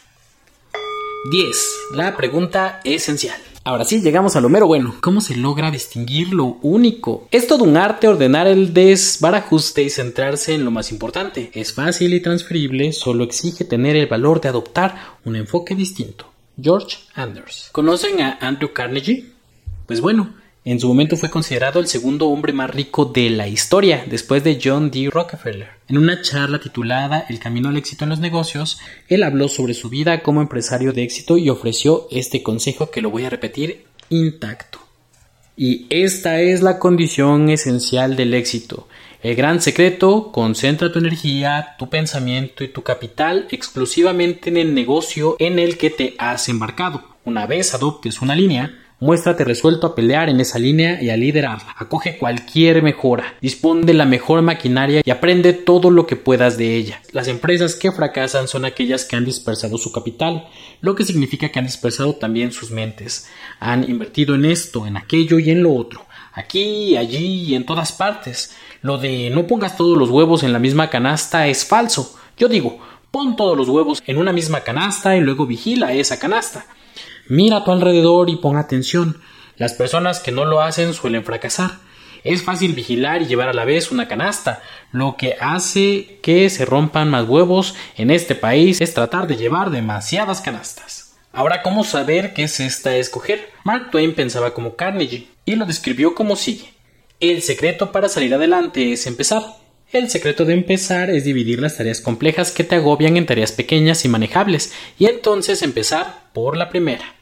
10. 1.31 1.55
La 1.93 2.17
pregunta 2.17 2.81
esencial. 2.83 3.39
Ahora 3.65 3.85
sí, 3.85 4.01
llegamos 4.01 4.35
a 4.35 4.41
lo 4.41 4.49
mero 4.49 4.67
bueno. 4.67 4.95
¿Cómo 4.99 5.21
se 5.21 5.37
logra 5.37 5.71
distinguir 5.71 6.33
lo 6.33 6.57
único? 6.63 7.29
Es 7.31 7.47
todo 7.47 7.63
un 7.63 7.77
arte 7.77 8.09
ordenar 8.09 8.45
el 8.45 8.73
desbarajuste 8.73 9.83
y 9.83 9.89
centrarse 9.89 10.53
en 10.53 10.65
lo 10.65 10.71
más 10.71 10.91
importante. 10.91 11.49
Es 11.53 11.73
fácil 11.73 12.13
y 12.13 12.19
transferible, 12.19 12.91
solo 12.91 13.23
exige 13.23 13.63
tener 13.63 13.95
el 13.95 14.07
valor 14.07 14.41
de 14.41 14.49
adoptar 14.49 15.15
un 15.23 15.37
enfoque 15.37 15.75
distinto. 15.75 16.29
George 16.61 16.97
Anders. 17.15 17.69
¿Conocen 17.71 18.19
a 18.19 18.37
Andrew 18.41 18.73
Carnegie? 18.73 19.31
Pues 19.85 20.01
bueno, 20.01 20.33
en 20.65 20.79
su 20.79 20.87
momento 20.87 21.17
fue 21.17 21.29
considerado 21.29 21.79
el 21.79 21.87
segundo 21.87 22.29
hombre 22.29 22.53
más 22.53 22.69
rico 22.69 23.05
de 23.05 23.29
la 23.29 23.49
historia, 23.49 24.05
después 24.07 24.43
de 24.45 24.59
John 24.63 24.91
D. 24.91 25.09
Rockefeller. 25.11 25.67
En 25.89 25.97
una 25.97 26.21
charla 26.21 26.59
titulada 26.59 27.25
El 27.27 27.39
camino 27.39 27.67
al 27.67 27.75
éxito 27.75 28.05
en 28.05 28.11
los 28.11 28.19
negocios, 28.19 28.79
él 29.09 29.23
habló 29.23 29.49
sobre 29.49 29.73
su 29.73 29.89
vida 29.89 30.23
como 30.23 30.41
empresario 30.41 30.93
de 30.93 31.03
éxito 31.03 31.37
y 31.37 31.49
ofreció 31.49 32.07
este 32.11 32.43
consejo 32.43 32.91
que 32.91 33.01
lo 33.01 33.11
voy 33.11 33.25
a 33.25 33.29
repetir 33.29 33.85
intacto. 34.09 34.79
Y 35.57 35.85
esta 35.89 36.39
es 36.39 36.61
la 36.61 36.79
condición 36.79 37.49
esencial 37.49 38.15
del 38.15 38.33
éxito. 38.33 38.87
El 39.21 39.35
gran 39.35 39.61
secreto, 39.61 40.31
concentra 40.31 40.91
tu 40.91 40.99
energía, 40.99 41.75
tu 41.77 41.89
pensamiento 41.89 42.63
y 42.63 42.69
tu 42.69 42.83
capital 42.83 43.47
exclusivamente 43.51 44.49
en 44.49 44.57
el 44.57 44.73
negocio 44.73 45.35
en 45.39 45.59
el 45.59 45.77
que 45.77 45.89
te 45.89 46.15
has 46.17 46.49
embarcado. 46.49 47.03
Una 47.23 47.47
vez 47.47 47.73
adoptes 47.73 48.21
una 48.21 48.35
línea, 48.35 48.82
Muéstrate 48.99 49.43
resuelto 49.43 49.87
a 49.87 49.95
pelear 49.95 50.29
en 50.29 50.39
esa 50.39 50.59
línea 50.59 51.01
y 51.01 51.09
a 51.09 51.17
liderarla. 51.17 51.75
Acoge 51.77 52.17
cualquier 52.17 52.81
mejora. 52.81 53.35
Dispone 53.41 53.85
de 53.85 53.93
la 53.93 54.05
mejor 54.05 54.41
maquinaria 54.41 55.01
y 55.03 55.11
aprende 55.11 55.53
todo 55.53 55.91
lo 55.91 56.07
que 56.07 56.15
puedas 56.15 56.57
de 56.57 56.75
ella. 56.75 57.01
Las 57.11 57.27
empresas 57.27 57.75
que 57.75 57.91
fracasan 57.91 58.47
son 58.47 58.63
aquellas 58.63 59.03
que 59.03 59.15
han 59.15 59.25
dispersado 59.25 59.77
su 59.77 59.91
capital, 59.91 60.47
lo 60.81 60.95
que 60.95 61.03
significa 61.03 61.49
que 61.49 61.59
han 61.59 61.65
dispersado 61.65 62.15
también 62.15 62.51
sus 62.51 62.71
mentes. 62.71 63.27
Han 63.59 63.89
invertido 63.89 64.35
en 64.35 64.45
esto, 64.45 64.87
en 64.87 64.95
aquello 64.95 65.37
y 65.39 65.49
en 65.51 65.63
lo 65.63 65.73
otro. 65.73 66.05
Aquí, 66.33 66.95
allí 66.95 67.43
y 67.43 67.55
en 67.55 67.65
todas 67.65 67.91
partes. 67.91 68.55
Lo 68.81 68.97
de 68.97 69.29
no 69.29 69.47
pongas 69.47 69.77
todos 69.77 69.97
los 69.97 70.09
huevos 70.09 70.43
en 70.43 70.53
la 70.53 70.59
misma 70.59 70.89
canasta 70.89 71.47
es 71.47 71.65
falso. 71.65 72.17
Yo 72.37 72.47
digo, 72.47 72.79
pon 73.11 73.35
todos 73.35 73.57
los 73.57 73.69
huevos 73.69 74.01
en 74.07 74.17
una 74.17 74.33
misma 74.33 74.61
canasta 74.61 75.15
y 75.15 75.21
luego 75.21 75.45
vigila 75.45 75.93
esa 75.93 76.19
canasta. 76.19 76.65
Mira 77.27 77.57
a 77.57 77.63
tu 77.63 77.71
alrededor 77.71 78.29
y 78.29 78.35
pon 78.35 78.57
atención. 78.57 79.21
Las 79.57 79.73
personas 79.73 80.19
que 80.19 80.31
no 80.31 80.45
lo 80.45 80.61
hacen 80.61 80.93
suelen 80.93 81.23
fracasar. 81.23 81.71
Es 82.23 82.43
fácil 82.43 82.73
vigilar 82.73 83.21
y 83.21 83.25
llevar 83.25 83.49
a 83.49 83.53
la 83.53 83.65
vez 83.65 83.91
una 83.91 84.07
canasta. 84.07 84.61
Lo 84.91 85.15
que 85.17 85.35
hace 85.39 86.19
que 86.21 86.49
se 86.49 86.65
rompan 86.65 87.09
más 87.09 87.27
huevos 87.27 87.75
en 87.97 88.11
este 88.11 88.35
país 88.35 88.81
es 88.81 88.93
tratar 88.93 89.27
de 89.27 89.35
llevar 89.35 89.71
demasiadas 89.71 90.41
canastas. 90.41 91.15
Ahora, 91.31 91.61
¿cómo 91.61 91.83
saber 91.83 92.33
qué 92.33 92.43
es 92.43 92.59
esta 92.59 92.95
escoger? 92.95 93.49
Mark 93.63 93.89
Twain 93.91 94.13
pensaba 94.13 94.53
como 94.53 94.75
Carnegie 94.75 95.27
y 95.45 95.55
lo 95.55 95.65
describió 95.65 96.15
como 96.15 96.35
sigue. 96.35 96.73
El 97.19 97.41
secreto 97.41 97.91
para 97.91 98.09
salir 98.09 98.33
adelante 98.33 98.93
es 98.93 99.07
empezar. 99.07 99.62
El 99.93 100.09
secreto 100.09 100.43
de 100.43 100.55
empezar 100.55 101.11
es 101.11 101.23
dividir 101.23 101.61
las 101.61 101.77
tareas 101.77 102.01
complejas 102.01 102.51
que 102.51 102.63
te 102.63 102.73
agobian 102.73 103.15
en 103.15 103.27
tareas 103.27 103.51
pequeñas 103.51 104.03
y 104.05 104.09
manejables, 104.09 104.73
y 104.97 105.05
entonces 105.05 105.61
empezar 105.61 106.31
por 106.33 106.57
la 106.57 106.69
primera. 106.69 107.13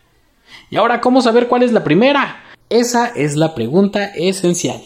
¿Y 0.70 0.78
ahora 0.78 1.02
cómo 1.02 1.22
saber 1.22 1.50
cuál 1.50 1.64
es 1.64 1.74
la 1.74 1.84
primera? 1.84 2.42
Esa 2.70 3.08
es 3.08 3.36
la 3.36 3.56
pregunta 3.56 4.06
esencial. 4.16 4.82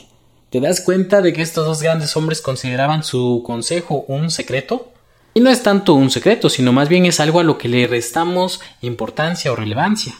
¿Te 0.50 0.60
das 0.62 0.82
cuenta 0.82 1.22
de 1.22 1.32
que 1.32 1.44
estos 1.44 1.68
dos 1.68 1.84
grandes 1.84 2.18
hombres 2.18 2.42
consideraban 2.42 3.04
su 3.04 3.44
consejo 3.46 4.04
un 4.08 4.32
secreto? 4.32 4.92
Y 5.36 5.40
no 5.42 5.52
es 5.52 5.62
tanto 5.62 5.94
un 5.94 6.10
secreto, 6.10 6.50
sino 6.50 6.74
más 6.74 6.90
bien 6.90 7.06
es 7.06 7.20
algo 7.20 7.40
a 7.40 7.44
lo 7.44 7.60
que 7.60 7.70
le 7.70 7.86
restamos 7.86 8.62
importancia 8.82 9.52
o 9.52 9.56
relevancia. 9.56 10.16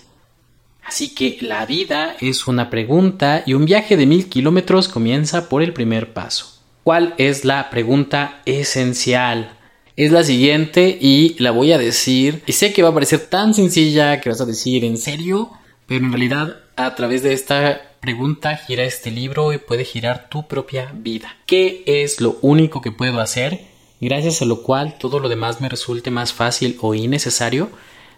Así 0.84 1.16
que 1.16 1.40
la 1.42 1.66
vida 1.66 2.16
es 2.22 2.46
una 2.46 2.70
pregunta 2.70 3.42
y 3.44 3.56
un 3.56 3.66
viaje 3.66 3.98
de 3.98 4.06
mil 4.06 4.30
kilómetros 4.30 4.88
comienza 4.88 5.50
por 5.50 5.64
el 5.64 5.74
primer 5.74 6.14
paso. 6.14 6.55
¿Cuál 6.86 7.16
es 7.18 7.46
la 7.46 7.72
pregunta 7.72 8.44
esencial? 8.46 9.58
Es 9.96 10.12
la 10.12 10.22
siguiente 10.22 10.96
y 11.02 11.36
la 11.40 11.50
voy 11.50 11.72
a 11.72 11.80
decir. 11.80 12.44
Y 12.46 12.52
sé 12.52 12.74
que 12.74 12.84
va 12.84 12.90
a 12.90 12.94
parecer 12.94 13.22
tan 13.22 13.56
sencilla 13.56 14.22
que 14.22 14.30
vas 14.30 14.40
a 14.40 14.46
decir 14.46 14.86
en 14.86 15.00
serio, 15.00 15.50
pero 15.88 16.06
en 16.06 16.12
realidad 16.12 16.58
a 16.76 16.94
través 16.94 17.24
de 17.24 17.34
esta 17.34 17.82
pregunta 18.02 18.56
gira 18.56 18.84
este 18.84 19.10
libro 19.10 19.52
y 19.52 19.58
puede 19.58 19.84
girar 19.84 20.30
tu 20.30 20.48
propia 20.48 20.92
vida. 20.94 21.36
¿Qué 21.48 21.82
es 21.88 22.22
lo 22.22 22.38
único 22.44 22.82
que 22.82 22.92
puedo 22.92 23.20
hacer 23.20 23.62
gracias 24.00 24.44
a 24.44 24.46
lo 24.46 24.62
cual 24.62 25.00
todo 25.00 25.20
lo 25.20 25.28
demás 25.28 25.62
me 25.62 25.70
resulte 25.70 26.12
más 26.12 26.34
fácil 26.34 26.78
o 26.82 26.94
innecesario? 26.94 27.72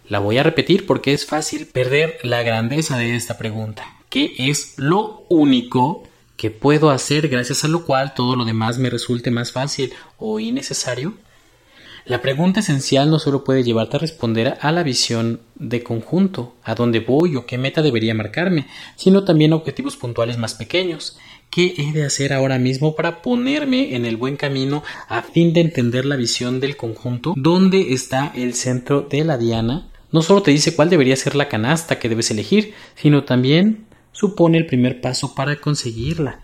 La 0.10 0.20
voy 0.20 0.40
a 0.40 0.44
repetir 0.44 0.86
porque 0.86 1.14
es 1.14 1.26
fácil 1.26 1.68
perder 1.68 2.18
la 2.22 2.44
grandeza 2.44 2.98
de 2.98 3.16
esta 3.16 3.38
pregunta. 3.38 3.86
¿Qué 4.10 4.34
es 4.38 4.74
lo 4.76 5.26
único 5.30 6.04
que 6.38 6.52
puedo 6.52 6.92
hacer 6.92 7.28
gracias 7.28 7.66
a 7.66 7.68
lo 7.68 7.84
cual 7.84 8.14
todo 8.14 8.36
lo 8.36 8.46
demás 8.46 8.78
me 8.78 8.90
resulte 8.90 9.32
más 9.32 9.52
fácil 9.52 9.92
o 10.18 10.40
innecesario? 10.40 11.16
La 12.06 12.22
pregunta 12.22 12.62
esencial 12.62 13.10
no 13.10 13.20
solo 13.20 13.44
puede 13.44 13.64
llevarte 13.64 13.98
a 13.98 14.00
responder 14.00 14.58
a 14.62 14.72
la 14.72 14.84
visión 14.84 15.42
de 15.56 15.84
conjunto, 15.84 16.56
a 16.64 16.74
dónde 16.74 17.02
voy 17.02 17.36
o 17.36 17.46
qué 17.46 17.58
meta 17.58 17.82
debería 17.82 18.14
marcarme, 18.14 18.66
sino 18.96 19.26
también 19.26 19.52
a 19.52 19.58
objetivos 19.58 19.98
puntuales 19.98 20.38
más 20.38 20.54
pequeños. 20.54 21.18
¿Qué 21.50 21.74
he 21.78 21.92
de 21.92 22.06
hacer 22.06 22.32
ahora 22.32 22.60
mismo 22.60 22.96
para 22.96 23.22
ponerme 23.22 23.94
en 23.96 24.06
el 24.06 24.16
buen 24.16 24.38
camino 24.38 24.84
a 25.10 25.22
fin 25.22 25.52
de 25.52 25.60
entender 25.60 26.06
la 26.06 26.16
visión 26.16 26.62
del 26.62 26.78
conjunto? 26.78 27.34
¿Dónde 27.36 27.94
está 27.94 28.32
el 28.36 28.54
centro 28.54 29.02
de 29.02 29.26
la 29.26 29.38
diana? 29.38 29.90
No 30.10 30.22
solo 30.22 30.42
te 30.42 30.52
dice 30.52 30.76
cuál 30.76 30.90
debería 30.90 31.16
ser 31.18 31.36
la 31.36 31.50
canasta 31.50 32.00
que 32.00 32.08
debes 32.08 32.32
elegir, 32.32 32.74
sino 32.96 33.26
también 33.26 33.87
supone 34.18 34.58
el 34.58 34.66
primer 34.66 35.00
paso 35.00 35.36
para 35.36 35.58
conseguirla. 35.58 36.40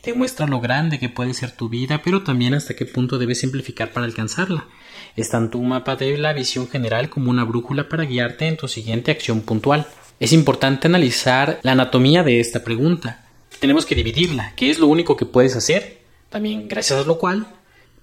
Te 0.00 0.14
muestra 0.14 0.46
lo 0.46 0.60
grande 0.60 0.98
que 0.98 1.10
puede 1.10 1.34
ser 1.34 1.50
tu 1.50 1.68
vida, 1.68 2.00
pero 2.02 2.22
también 2.22 2.54
hasta 2.54 2.74
qué 2.74 2.86
punto 2.86 3.18
debes 3.18 3.40
simplificar 3.40 3.92
para 3.92 4.06
alcanzarla. 4.06 4.66
Es 5.14 5.28
tanto 5.28 5.58
un 5.58 5.68
mapa 5.68 5.96
de 5.96 6.16
la 6.16 6.32
visión 6.32 6.68
general 6.68 7.10
como 7.10 7.30
una 7.30 7.44
brújula 7.44 7.88
para 7.88 8.04
guiarte 8.04 8.46
en 8.46 8.56
tu 8.56 8.66
siguiente 8.66 9.10
acción 9.10 9.42
puntual. 9.42 9.86
Es 10.20 10.32
importante 10.32 10.86
analizar 10.86 11.60
la 11.62 11.72
anatomía 11.72 12.22
de 12.22 12.40
esta 12.40 12.64
pregunta. 12.64 13.26
Tenemos 13.58 13.84
que 13.84 13.94
dividirla, 13.94 14.54
¿qué 14.56 14.70
es 14.70 14.78
lo 14.78 14.86
único 14.86 15.16
que 15.16 15.26
puedes 15.26 15.54
hacer? 15.54 15.98
También, 16.30 16.66
gracias 16.66 17.04
a 17.04 17.06
lo 17.06 17.18
cual, 17.18 17.46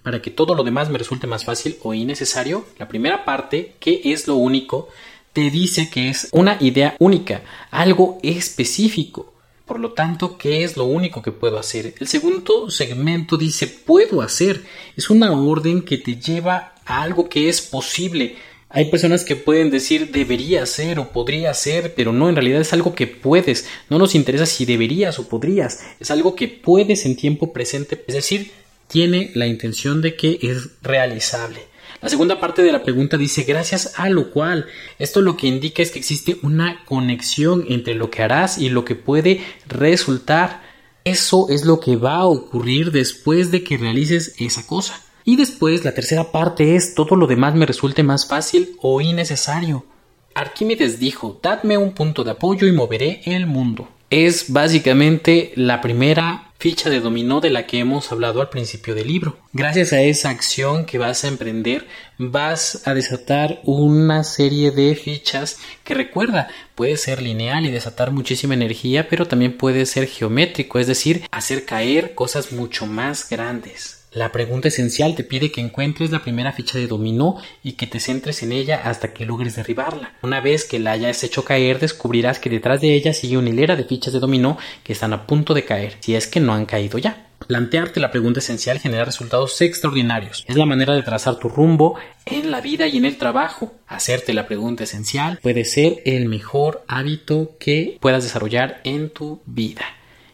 para 0.03 0.21
que 0.21 0.29
todo 0.29 0.53
lo 0.53 0.63
demás 0.63 0.89
me 0.89 0.99
resulte 0.99 1.25
más 1.25 1.45
fácil 1.45 1.77
o 1.81 1.95
innecesario, 1.95 2.65
la 2.77 2.87
primera 2.87 3.25
parte, 3.25 3.75
¿qué 3.79 4.01
es 4.03 4.27
lo 4.27 4.35
único? 4.35 4.89
Te 5.35 5.51
dice 5.51 5.89
que 5.89 6.07
es 6.07 6.29
una 6.31 6.57
idea 6.61 6.95
única, 6.97 7.41
algo 7.69 8.19
específico. 8.23 9.33
Por 9.65 9.81
lo 9.81 9.91
tanto, 9.91 10.37
¿qué 10.37 10.63
es 10.63 10.77
lo 10.77 10.85
único 10.85 11.21
que 11.21 11.33
puedo 11.33 11.59
hacer? 11.59 11.93
El 11.99 12.07
segundo 12.07 12.71
segmento 12.71 13.35
dice 13.35 13.67
puedo 13.67 14.21
hacer. 14.21 14.63
Es 14.95 15.09
una 15.09 15.33
orden 15.33 15.81
que 15.81 15.97
te 15.97 16.15
lleva 16.15 16.75
a 16.85 17.01
algo 17.01 17.27
que 17.27 17.49
es 17.49 17.59
posible. 17.61 18.37
Hay 18.69 18.85
personas 18.85 19.25
que 19.25 19.35
pueden 19.35 19.71
decir 19.71 20.09
debería 20.09 20.65
ser 20.65 20.99
o 20.99 21.09
podría 21.09 21.53
ser, 21.53 21.95
pero 21.95 22.13
no, 22.13 22.29
en 22.29 22.35
realidad 22.35 22.61
es 22.61 22.71
algo 22.71 22.95
que 22.95 23.05
puedes. 23.05 23.67
No 23.89 23.99
nos 23.99 24.15
interesa 24.15 24.45
si 24.45 24.63
deberías 24.63 25.19
o 25.19 25.27
podrías. 25.27 25.81
Es 25.99 26.11
algo 26.11 26.37
que 26.37 26.47
puedes 26.47 27.05
en 27.05 27.17
tiempo 27.17 27.51
presente. 27.51 28.01
Es 28.07 28.15
decir, 28.15 28.51
tiene 28.87 29.31
la 29.33 29.47
intención 29.47 30.01
de 30.01 30.15
que 30.15 30.39
es 30.41 30.81
realizable. 30.81 31.74
La 32.05 32.11
segunda 32.11 32.39
parte 32.39 32.61
de 32.61 32.71
la 32.71 32.83
pregunta 32.83 33.17
dice 33.17 33.45
gracias 33.45 33.93
a 33.97 34.09
lo 34.09 34.29
cual. 34.29 34.67
Esto 34.99 35.21
lo 35.21 35.35
que 35.35 35.47
indica 35.47 35.81
es 35.81 35.89
que 35.89 35.97
existe 35.97 36.37
una 36.43 36.85
conexión 36.85 37.65
entre 37.67 37.95
lo 37.95 38.11
que 38.11 38.21
harás 38.21 38.59
y 38.59 38.69
lo 38.69 38.85
que 38.85 38.93
puede 38.93 39.43
resultar. 39.67 40.61
Eso 41.03 41.47
es 41.49 41.65
lo 41.65 41.79
que 41.79 41.95
va 41.95 42.17
a 42.17 42.25
ocurrir 42.27 42.91
después 42.91 43.49
de 43.49 43.63
que 43.63 43.77
realices 43.77 44.35
esa 44.37 44.67
cosa. 44.67 45.01
Y 45.23 45.35
después 45.35 45.83
la 45.83 45.95
tercera 45.95 46.31
parte 46.31 46.75
es 46.75 46.93
todo 46.93 47.15
lo 47.15 47.25
demás 47.25 47.55
me 47.55 47.65
resulte 47.65 48.03
más 48.03 48.27
fácil 48.27 48.77
o 48.83 49.01
innecesario. 49.01 49.87
Arquímedes 50.35 50.99
dijo, 50.99 51.39
dadme 51.41 51.79
un 51.79 51.93
punto 51.93 52.23
de 52.23 52.29
apoyo 52.29 52.67
y 52.67 52.71
moveré 52.71 53.21
el 53.25 53.47
mundo. 53.47 53.89
Es 54.11 54.53
básicamente 54.53 55.53
la 55.55 55.81
primera 55.81 56.44
ficha 56.57 56.89
de 56.89 56.99
dominó 56.99 57.41
de 57.41 57.49
la 57.49 57.67
que 57.67 57.79
hemos 57.79 58.11
hablado 58.11 58.41
al 58.41 58.49
principio 58.49 58.95
del 58.95 59.07
libro. 59.07 59.37
Gracias 59.53 59.93
a 59.93 60.01
esa 60.01 60.29
acción 60.29 60.85
que 60.85 60.97
vas 60.97 61.23
a 61.23 61.27
emprender, 61.27 61.87
vas 62.17 62.87
a 62.87 62.93
desatar 62.93 63.59
una 63.63 64.23
serie 64.23 64.71
de 64.71 64.95
fichas 64.95 65.57
que 65.83 65.93
recuerda, 65.93 66.47
puede 66.75 66.97
ser 66.97 67.21
lineal 67.21 67.65
y 67.65 67.71
desatar 67.71 68.11
muchísima 68.11 68.53
energía, 68.53 69.07
pero 69.09 69.27
también 69.27 69.57
puede 69.57 69.85
ser 69.85 70.07
geométrico, 70.07 70.79
es 70.79 70.87
decir, 70.87 71.27
hacer 71.31 71.65
caer 71.65 72.15
cosas 72.15 72.51
mucho 72.51 72.85
más 72.85 73.29
grandes. 73.29 74.04
La 74.15 74.31
pregunta 74.31 74.69
esencial 74.69 75.13
te 75.13 75.25
pide 75.25 75.51
que 75.51 75.59
encuentres 75.59 76.09
la 76.09 76.23
primera 76.23 76.53
ficha 76.53 76.77
de 76.77 76.87
dominó 76.87 77.35
y 77.61 77.73
que 77.73 77.85
te 77.85 77.99
centres 77.99 78.43
en 78.43 78.53
ella 78.53 78.79
hasta 78.85 79.11
que 79.11 79.25
logres 79.25 79.57
derribarla. 79.57 80.13
Una 80.21 80.39
vez 80.39 80.63
que 80.63 80.79
la 80.79 80.93
hayas 80.93 81.21
hecho 81.25 81.43
caer, 81.43 81.81
descubrirás 81.81 82.39
que 82.39 82.49
detrás 82.49 82.79
de 82.79 82.93
ella 82.93 83.13
sigue 83.13 83.37
una 83.37 83.49
hilera 83.49 83.75
de 83.75 83.83
fichas 83.83 84.13
de 84.13 84.21
dominó 84.21 84.57
que 84.85 84.93
están 84.93 85.11
a 85.11 85.27
punto 85.27 85.53
de 85.53 85.65
caer, 85.65 85.97
si 85.99 86.15
es 86.15 86.27
que 86.27 86.39
no 86.39 86.53
han 86.53 86.65
caído 86.65 86.97
ya. 86.97 87.27
Plantearte 87.45 87.99
la 87.99 88.11
pregunta 88.11 88.39
esencial 88.39 88.79
genera 88.79 89.03
resultados 89.03 89.61
extraordinarios. 89.61 90.45
Es 90.47 90.55
la 90.55 90.65
manera 90.65 90.93
de 90.93 91.03
trazar 91.03 91.35
tu 91.35 91.49
rumbo 91.49 91.99
en 92.25 92.51
la 92.51 92.61
vida 92.61 92.87
y 92.87 92.95
en 92.95 93.03
el 93.03 93.17
trabajo. 93.17 93.73
Hacerte 93.85 94.33
la 94.33 94.47
pregunta 94.47 94.85
esencial 94.85 95.39
puede 95.43 95.65
ser 95.65 96.01
el 96.05 96.29
mejor 96.29 96.85
hábito 96.87 97.57
que 97.59 97.97
puedas 97.99 98.23
desarrollar 98.23 98.79
en 98.85 99.09
tu 99.09 99.41
vida. 99.45 99.83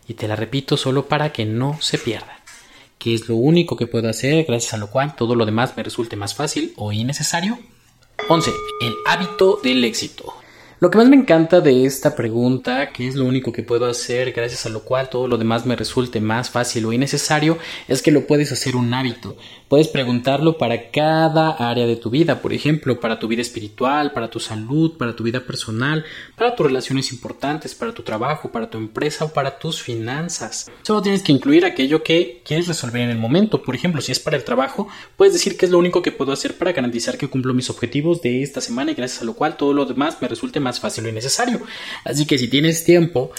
Y 0.07 0.13
te 0.13 0.27
la 0.27 0.35
repito 0.35 0.77
solo 0.77 1.07
para 1.07 1.31
que 1.31 1.45
no 1.45 1.81
se 1.81 1.97
pierda 1.97 2.40
que 3.01 3.15
es 3.15 3.27
lo 3.27 3.35
único 3.35 3.75
que 3.75 3.87
puedo 3.87 4.07
hacer, 4.07 4.45
gracias 4.45 4.75
a 4.75 4.77
lo 4.77 4.91
cual 4.91 5.15
todo 5.15 5.33
lo 5.33 5.47
demás 5.47 5.73
me 5.75 5.81
resulte 5.81 6.15
más 6.15 6.35
fácil 6.35 6.71
o 6.75 6.91
innecesario. 6.91 7.57
11. 8.29 8.51
El 8.79 8.93
hábito 9.07 9.59
del 9.63 9.83
éxito. 9.83 10.35
Lo 10.81 10.89
que 10.89 10.97
más 10.97 11.09
me 11.09 11.15
encanta 11.15 11.61
de 11.61 11.85
esta 11.85 12.15
pregunta, 12.15 12.91
que 12.91 13.07
es 13.07 13.13
lo 13.13 13.25
único 13.25 13.51
que 13.51 13.61
puedo 13.61 13.85
hacer 13.85 14.31
gracias 14.31 14.65
a 14.65 14.69
lo 14.69 14.81
cual 14.81 15.11
todo 15.11 15.27
lo 15.27 15.37
demás 15.37 15.63
me 15.63 15.75
resulte 15.75 16.19
más 16.19 16.49
fácil 16.49 16.85
o 16.85 16.91
innecesario, 16.91 17.59
es 17.87 18.01
que 18.01 18.09
lo 18.09 18.25
puedes 18.25 18.51
hacer 18.51 18.75
un 18.75 18.91
hábito. 18.91 19.37
Puedes 19.67 19.89
preguntarlo 19.89 20.57
para 20.57 20.89
cada 20.89 21.51
área 21.51 21.85
de 21.85 21.97
tu 21.97 22.09
vida, 22.09 22.41
por 22.41 22.51
ejemplo, 22.51 22.99
para 22.99 23.19
tu 23.19 23.27
vida 23.27 23.43
espiritual, 23.43 24.11
para 24.11 24.31
tu 24.31 24.39
salud, 24.39 24.97
para 24.97 25.15
tu 25.15 25.23
vida 25.23 25.41
personal, 25.41 26.03
para 26.35 26.55
tus 26.55 26.65
relaciones 26.65 27.11
importantes, 27.13 27.75
para 27.75 27.93
tu 27.93 28.01
trabajo, 28.01 28.51
para 28.51 28.67
tu 28.67 28.79
empresa 28.79 29.25
o 29.25 29.33
para 29.33 29.59
tus 29.59 29.83
finanzas. 29.83 30.71
Solo 30.81 31.03
tienes 31.03 31.21
que 31.21 31.31
incluir 31.31 31.63
aquello 31.63 32.01
que 32.01 32.41
quieres 32.43 32.67
resolver 32.67 33.03
en 33.03 33.11
el 33.11 33.19
momento. 33.19 33.61
Por 33.61 33.75
ejemplo, 33.75 34.01
si 34.01 34.13
es 34.13 34.19
para 34.19 34.35
el 34.35 34.43
trabajo, 34.43 34.87
puedes 35.15 35.33
decir 35.33 35.57
que 35.57 35.67
es 35.67 35.71
lo 35.71 35.77
único 35.77 36.01
que 36.01 36.11
puedo 36.11 36.31
hacer 36.31 36.57
para 36.57 36.71
garantizar 36.71 37.19
que 37.19 37.29
cumplo 37.29 37.53
mis 37.53 37.69
objetivos 37.69 38.23
de 38.23 38.41
esta 38.41 38.61
semana 38.61 38.93
y 38.93 38.95
gracias 38.95 39.21
a 39.21 39.25
lo 39.25 39.35
cual 39.35 39.57
todo 39.57 39.73
lo 39.73 39.85
demás 39.85 40.17
me 40.21 40.27
resulte 40.27 40.59
más 40.59 40.70
fácil 40.79 41.07
y 41.07 41.11
necesario. 41.11 41.61
Así 42.03 42.25
que 42.25 42.37
si 42.37 42.47
tienes 42.47 42.83
tiempo, 42.83 43.31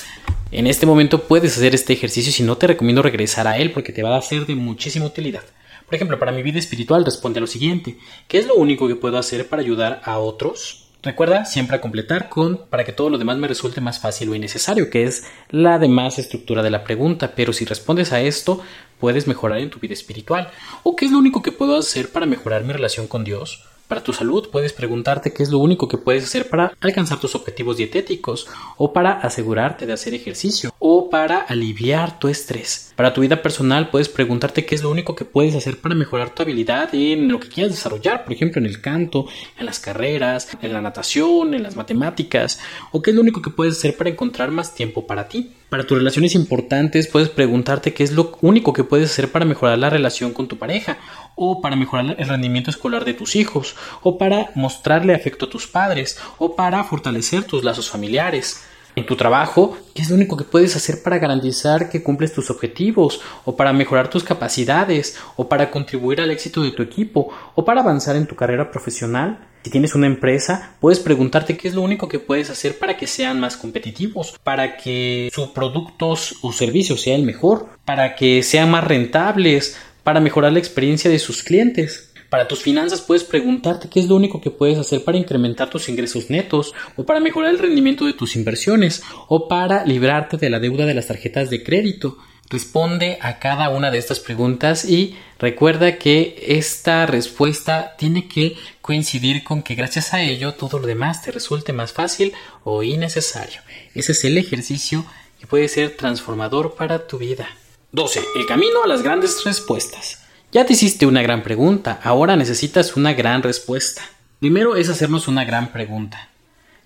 en 0.50 0.66
este 0.66 0.86
momento 0.86 1.22
puedes 1.22 1.56
hacer 1.56 1.74
este 1.74 1.94
ejercicio 1.94 2.32
si 2.32 2.42
no 2.42 2.58
te 2.58 2.66
recomiendo 2.66 3.02
regresar 3.02 3.46
a 3.46 3.58
él 3.58 3.72
porque 3.72 3.92
te 3.92 4.02
va 4.02 4.16
a 4.16 4.22
ser 4.22 4.46
de 4.46 4.54
muchísima 4.54 5.06
utilidad. 5.06 5.42
Por 5.86 5.94
ejemplo, 5.94 6.18
para 6.18 6.32
mi 6.32 6.42
vida 6.42 6.58
espiritual 6.58 7.04
responde 7.04 7.38
a 7.38 7.42
lo 7.42 7.46
siguiente, 7.46 7.98
¿qué 8.28 8.38
es 8.38 8.46
lo 8.46 8.54
único 8.54 8.88
que 8.88 8.96
puedo 8.96 9.18
hacer 9.18 9.48
para 9.48 9.62
ayudar 9.62 10.00
a 10.04 10.18
otros? 10.18 10.88
Recuerda 11.02 11.44
siempre 11.44 11.76
a 11.76 11.80
completar 11.80 12.28
con 12.28 12.58
para 12.70 12.84
que 12.84 12.92
todo 12.92 13.10
lo 13.10 13.18
demás 13.18 13.36
me 13.36 13.48
resulte 13.48 13.80
más 13.80 13.98
fácil 13.98 14.28
o 14.28 14.34
innecesario, 14.36 14.88
que 14.88 15.02
es 15.02 15.24
la 15.50 15.80
demás 15.80 16.20
estructura 16.20 16.62
de 16.62 16.70
la 16.70 16.84
pregunta, 16.84 17.32
pero 17.34 17.52
si 17.52 17.64
respondes 17.64 18.12
a 18.12 18.20
esto, 18.20 18.62
puedes 19.00 19.26
mejorar 19.26 19.58
en 19.58 19.70
tu 19.70 19.80
vida 19.80 19.94
espiritual. 19.94 20.50
¿O 20.84 20.94
qué 20.94 21.06
es 21.06 21.10
lo 21.10 21.18
único 21.18 21.42
que 21.42 21.50
puedo 21.50 21.76
hacer 21.76 22.12
para 22.12 22.24
mejorar 22.24 22.62
mi 22.62 22.72
relación 22.72 23.08
con 23.08 23.24
Dios? 23.24 23.64
Para 23.88 24.02
tu 24.02 24.12
salud 24.12 24.48
puedes 24.50 24.72
preguntarte 24.72 25.32
qué 25.32 25.42
es 25.42 25.50
lo 25.50 25.58
único 25.58 25.86
que 25.86 25.98
puedes 25.98 26.24
hacer 26.24 26.48
para 26.48 26.72
alcanzar 26.80 27.20
tus 27.20 27.34
objetivos 27.34 27.76
dietéticos 27.76 28.48
o 28.76 28.92
para 28.92 29.12
asegurarte 29.12 29.86
de 29.86 29.92
hacer 29.92 30.14
ejercicio 30.14 30.74
o 30.78 31.10
para 31.10 31.40
aliviar 31.40 32.18
tu 32.18 32.28
estrés. 32.28 32.92
Para 32.96 33.12
tu 33.12 33.20
vida 33.20 33.42
personal 33.42 33.90
puedes 33.90 34.08
preguntarte 34.08 34.64
qué 34.64 34.74
es 34.74 34.82
lo 34.82 34.90
único 34.90 35.14
que 35.14 35.24
puedes 35.24 35.54
hacer 35.54 35.78
para 35.78 35.94
mejorar 35.94 36.34
tu 36.34 36.42
habilidad 36.42 36.94
en 36.94 37.28
lo 37.28 37.38
que 37.38 37.48
quieras 37.48 37.72
desarrollar, 37.72 38.24
por 38.24 38.32
ejemplo 38.32 38.60
en 38.60 38.66
el 38.66 38.80
canto, 38.80 39.26
en 39.58 39.66
las 39.66 39.78
carreras, 39.78 40.48
en 40.62 40.72
la 40.72 40.80
natación, 40.80 41.54
en 41.54 41.62
las 41.62 41.76
matemáticas 41.76 42.60
o 42.92 43.02
qué 43.02 43.10
es 43.10 43.16
lo 43.16 43.22
único 43.22 43.42
que 43.42 43.50
puedes 43.50 43.76
hacer 43.76 43.96
para 43.96 44.10
encontrar 44.10 44.50
más 44.50 44.74
tiempo 44.74 45.06
para 45.06 45.28
ti. 45.28 45.52
Para 45.72 45.84
tus 45.84 45.96
relaciones 45.96 46.34
importantes 46.34 47.08
puedes 47.08 47.30
preguntarte 47.30 47.94
qué 47.94 48.04
es 48.04 48.12
lo 48.12 48.36
único 48.42 48.74
que 48.74 48.84
puedes 48.84 49.10
hacer 49.10 49.32
para 49.32 49.46
mejorar 49.46 49.78
la 49.78 49.88
relación 49.88 50.34
con 50.34 50.46
tu 50.46 50.58
pareja 50.58 50.98
o 51.34 51.62
para 51.62 51.76
mejorar 51.76 52.14
el 52.18 52.28
rendimiento 52.28 52.68
escolar 52.68 53.06
de 53.06 53.14
tus 53.14 53.36
hijos 53.36 53.74
o 54.02 54.18
para 54.18 54.50
mostrarle 54.54 55.14
afecto 55.14 55.46
a 55.46 55.48
tus 55.48 55.66
padres 55.66 56.18
o 56.36 56.56
para 56.56 56.84
fortalecer 56.84 57.44
tus 57.44 57.64
lazos 57.64 57.88
familiares. 57.88 58.62
En 58.96 59.06
tu 59.06 59.16
trabajo, 59.16 59.78
¿qué 59.94 60.02
es 60.02 60.10
lo 60.10 60.16
único 60.16 60.36
que 60.36 60.44
puedes 60.44 60.76
hacer 60.76 61.02
para 61.02 61.16
garantizar 61.16 61.88
que 61.88 62.02
cumples 62.02 62.34
tus 62.34 62.50
objetivos 62.50 63.22
o 63.46 63.56
para 63.56 63.72
mejorar 63.72 64.10
tus 64.10 64.24
capacidades 64.24 65.16
o 65.36 65.48
para 65.48 65.70
contribuir 65.70 66.20
al 66.20 66.30
éxito 66.30 66.62
de 66.62 66.72
tu 66.72 66.82
equipo 66.82 67.32
o 67.54 67.64
para 67.64 67.80
avanzar 67.80 68.16
en 68.16 68.26
tu 68.26 68.36
carrera 68.36 68.70
profesional? 68.70 69.51
Si 69.64 69.70
tienes 69.70 69.94
una 69.94 70.08
empresa, 70.08 70.74
puedes 70.80 70.98
preguntarte 70.98 71.56
qué 71.56 71.68
es 71.68 71.74
lo 71.74 71.82
único 71.82 72.08
que 72.08 72.18
puedes 72.18 72.50
hacer 72.50 72.78
para 72.78 72.96
que 72.96 73.06
sean 73.06 73.38
más 73.38 73.56
competitivos, 73.56 74.34
para 74.42 74.76
que 74.76 75.30
sus 75.32 75.48
productos 75.48 76.36
o 76.42 76.52
servicios 76.52 77.00
sean 77.00 77.20
el 77.20 77.26
mejor, 77.26 77.68
para 77.84 78.16
que 78.16 78.42
sean 78.42 78.70
más 78.72 78.82
rentables, 78.82 79.76
para 80.02 80.20
mejorar 80.20 80.52
la 80.52 80.58
experiencia 80.58 81.10
de 81.10 81.20
sus 81.20 81.44
clientes. 81.44 82.12
Para 82.28 82.48
tus 82.48 82.60
finanzas 82.60 83.02
puedes 83.02 83.24
preguntarte 83.24 83.88
qué 83.88 84.00
es 84.00 84.08
lo 84.08 84.16
único 84.16 84.40
que 84.40 84.50
puedes 84.50 84.78
hacer 84.78 85.04
para 85.04 85.18
incrementar 85.18 85.70
tus 85.70 85.88
ingresos 85.88 86.30
netos 86.30 86.74
o 86.96 87.04
para 87.04 87.20
mejorar 87.20 87.50
el 87.50 87.58
rendimiento 87.58 88.06
de 88.06 88.14
tus 88.14 88.34
inversiones 88.36 89.02
o 89.28 89.48
para 89.48 89.84
librarte 89.84 90.38
de 90.38 90.50
la 90.50 90.58
deuda 90.58 90.86
de 90.86 90.94
las 90.94 91.06
tarjetas 91.06 91.50
de 91.50 91.62
crédito. 91.62 92.16
Responde 92.52 93.16
a 93.22 93.38
cada 93.38 93.70
una 93.70 93.90
de 93.90 93.96
estas 93.96 94.20
preguntas 94.20 94.84
y 94.84 95.16
recuerda 95.38 95.96
que 95.96 96.36
esta 96.48 97.06
respuesta 97.06 97.94
tiene 97.96 98.28
que 98.28 98.58
coincidir 98.82 99.42
con 99.42 99.62
que 99.62 99.74
gracias 99.74 100.12
a 100.12 100.20
ello 100.20 100.52
todo 100.52 100.78
lo 100.78 100.86
demás 100.86 101.22
te 101.22 101.30
resulte 101.30 101.72
más 101.72 101.94
fácil 101.94 102.34
o 102.62 102.82
innecesario. 102.82 103.62
Ese 103.94 104.12
es 104.12 104.22
el 104.26 104.36
ejercicio 104.36 105.06
que 105.40 105.46
puede 105.46 105.66
ser 105.66 105.96
transformador 105.96 106.74
para 106.74 107.06
tu 107.06 107.16
vida. 107.16 107.48
12. 107.92 108.22
El 108.36 108.44
camino 108.44 108.84
a 108.84 108.86
las 108.86 109.02
grandes 109.02 109.42
respuestas. 109.46 110.18
Ya 110.52 110.66
te 110.66 110.74
hiciste 110.74 111.06
una 111.06 111.22
gran 111.22 111.42
pregunta, 111.42 112.00
ahora 112.04 112.36
necesitas 112.36 112.98
una 112.98 113.14
gran 113.14 113.42
respuesta. 113.42 114.02
Primero 114.40 114.76
es 114.76 114.90
hacernos 114.90 115.26
una 115.26 115.46
gran 115.46 115.72
pregunta. 115.72 116.28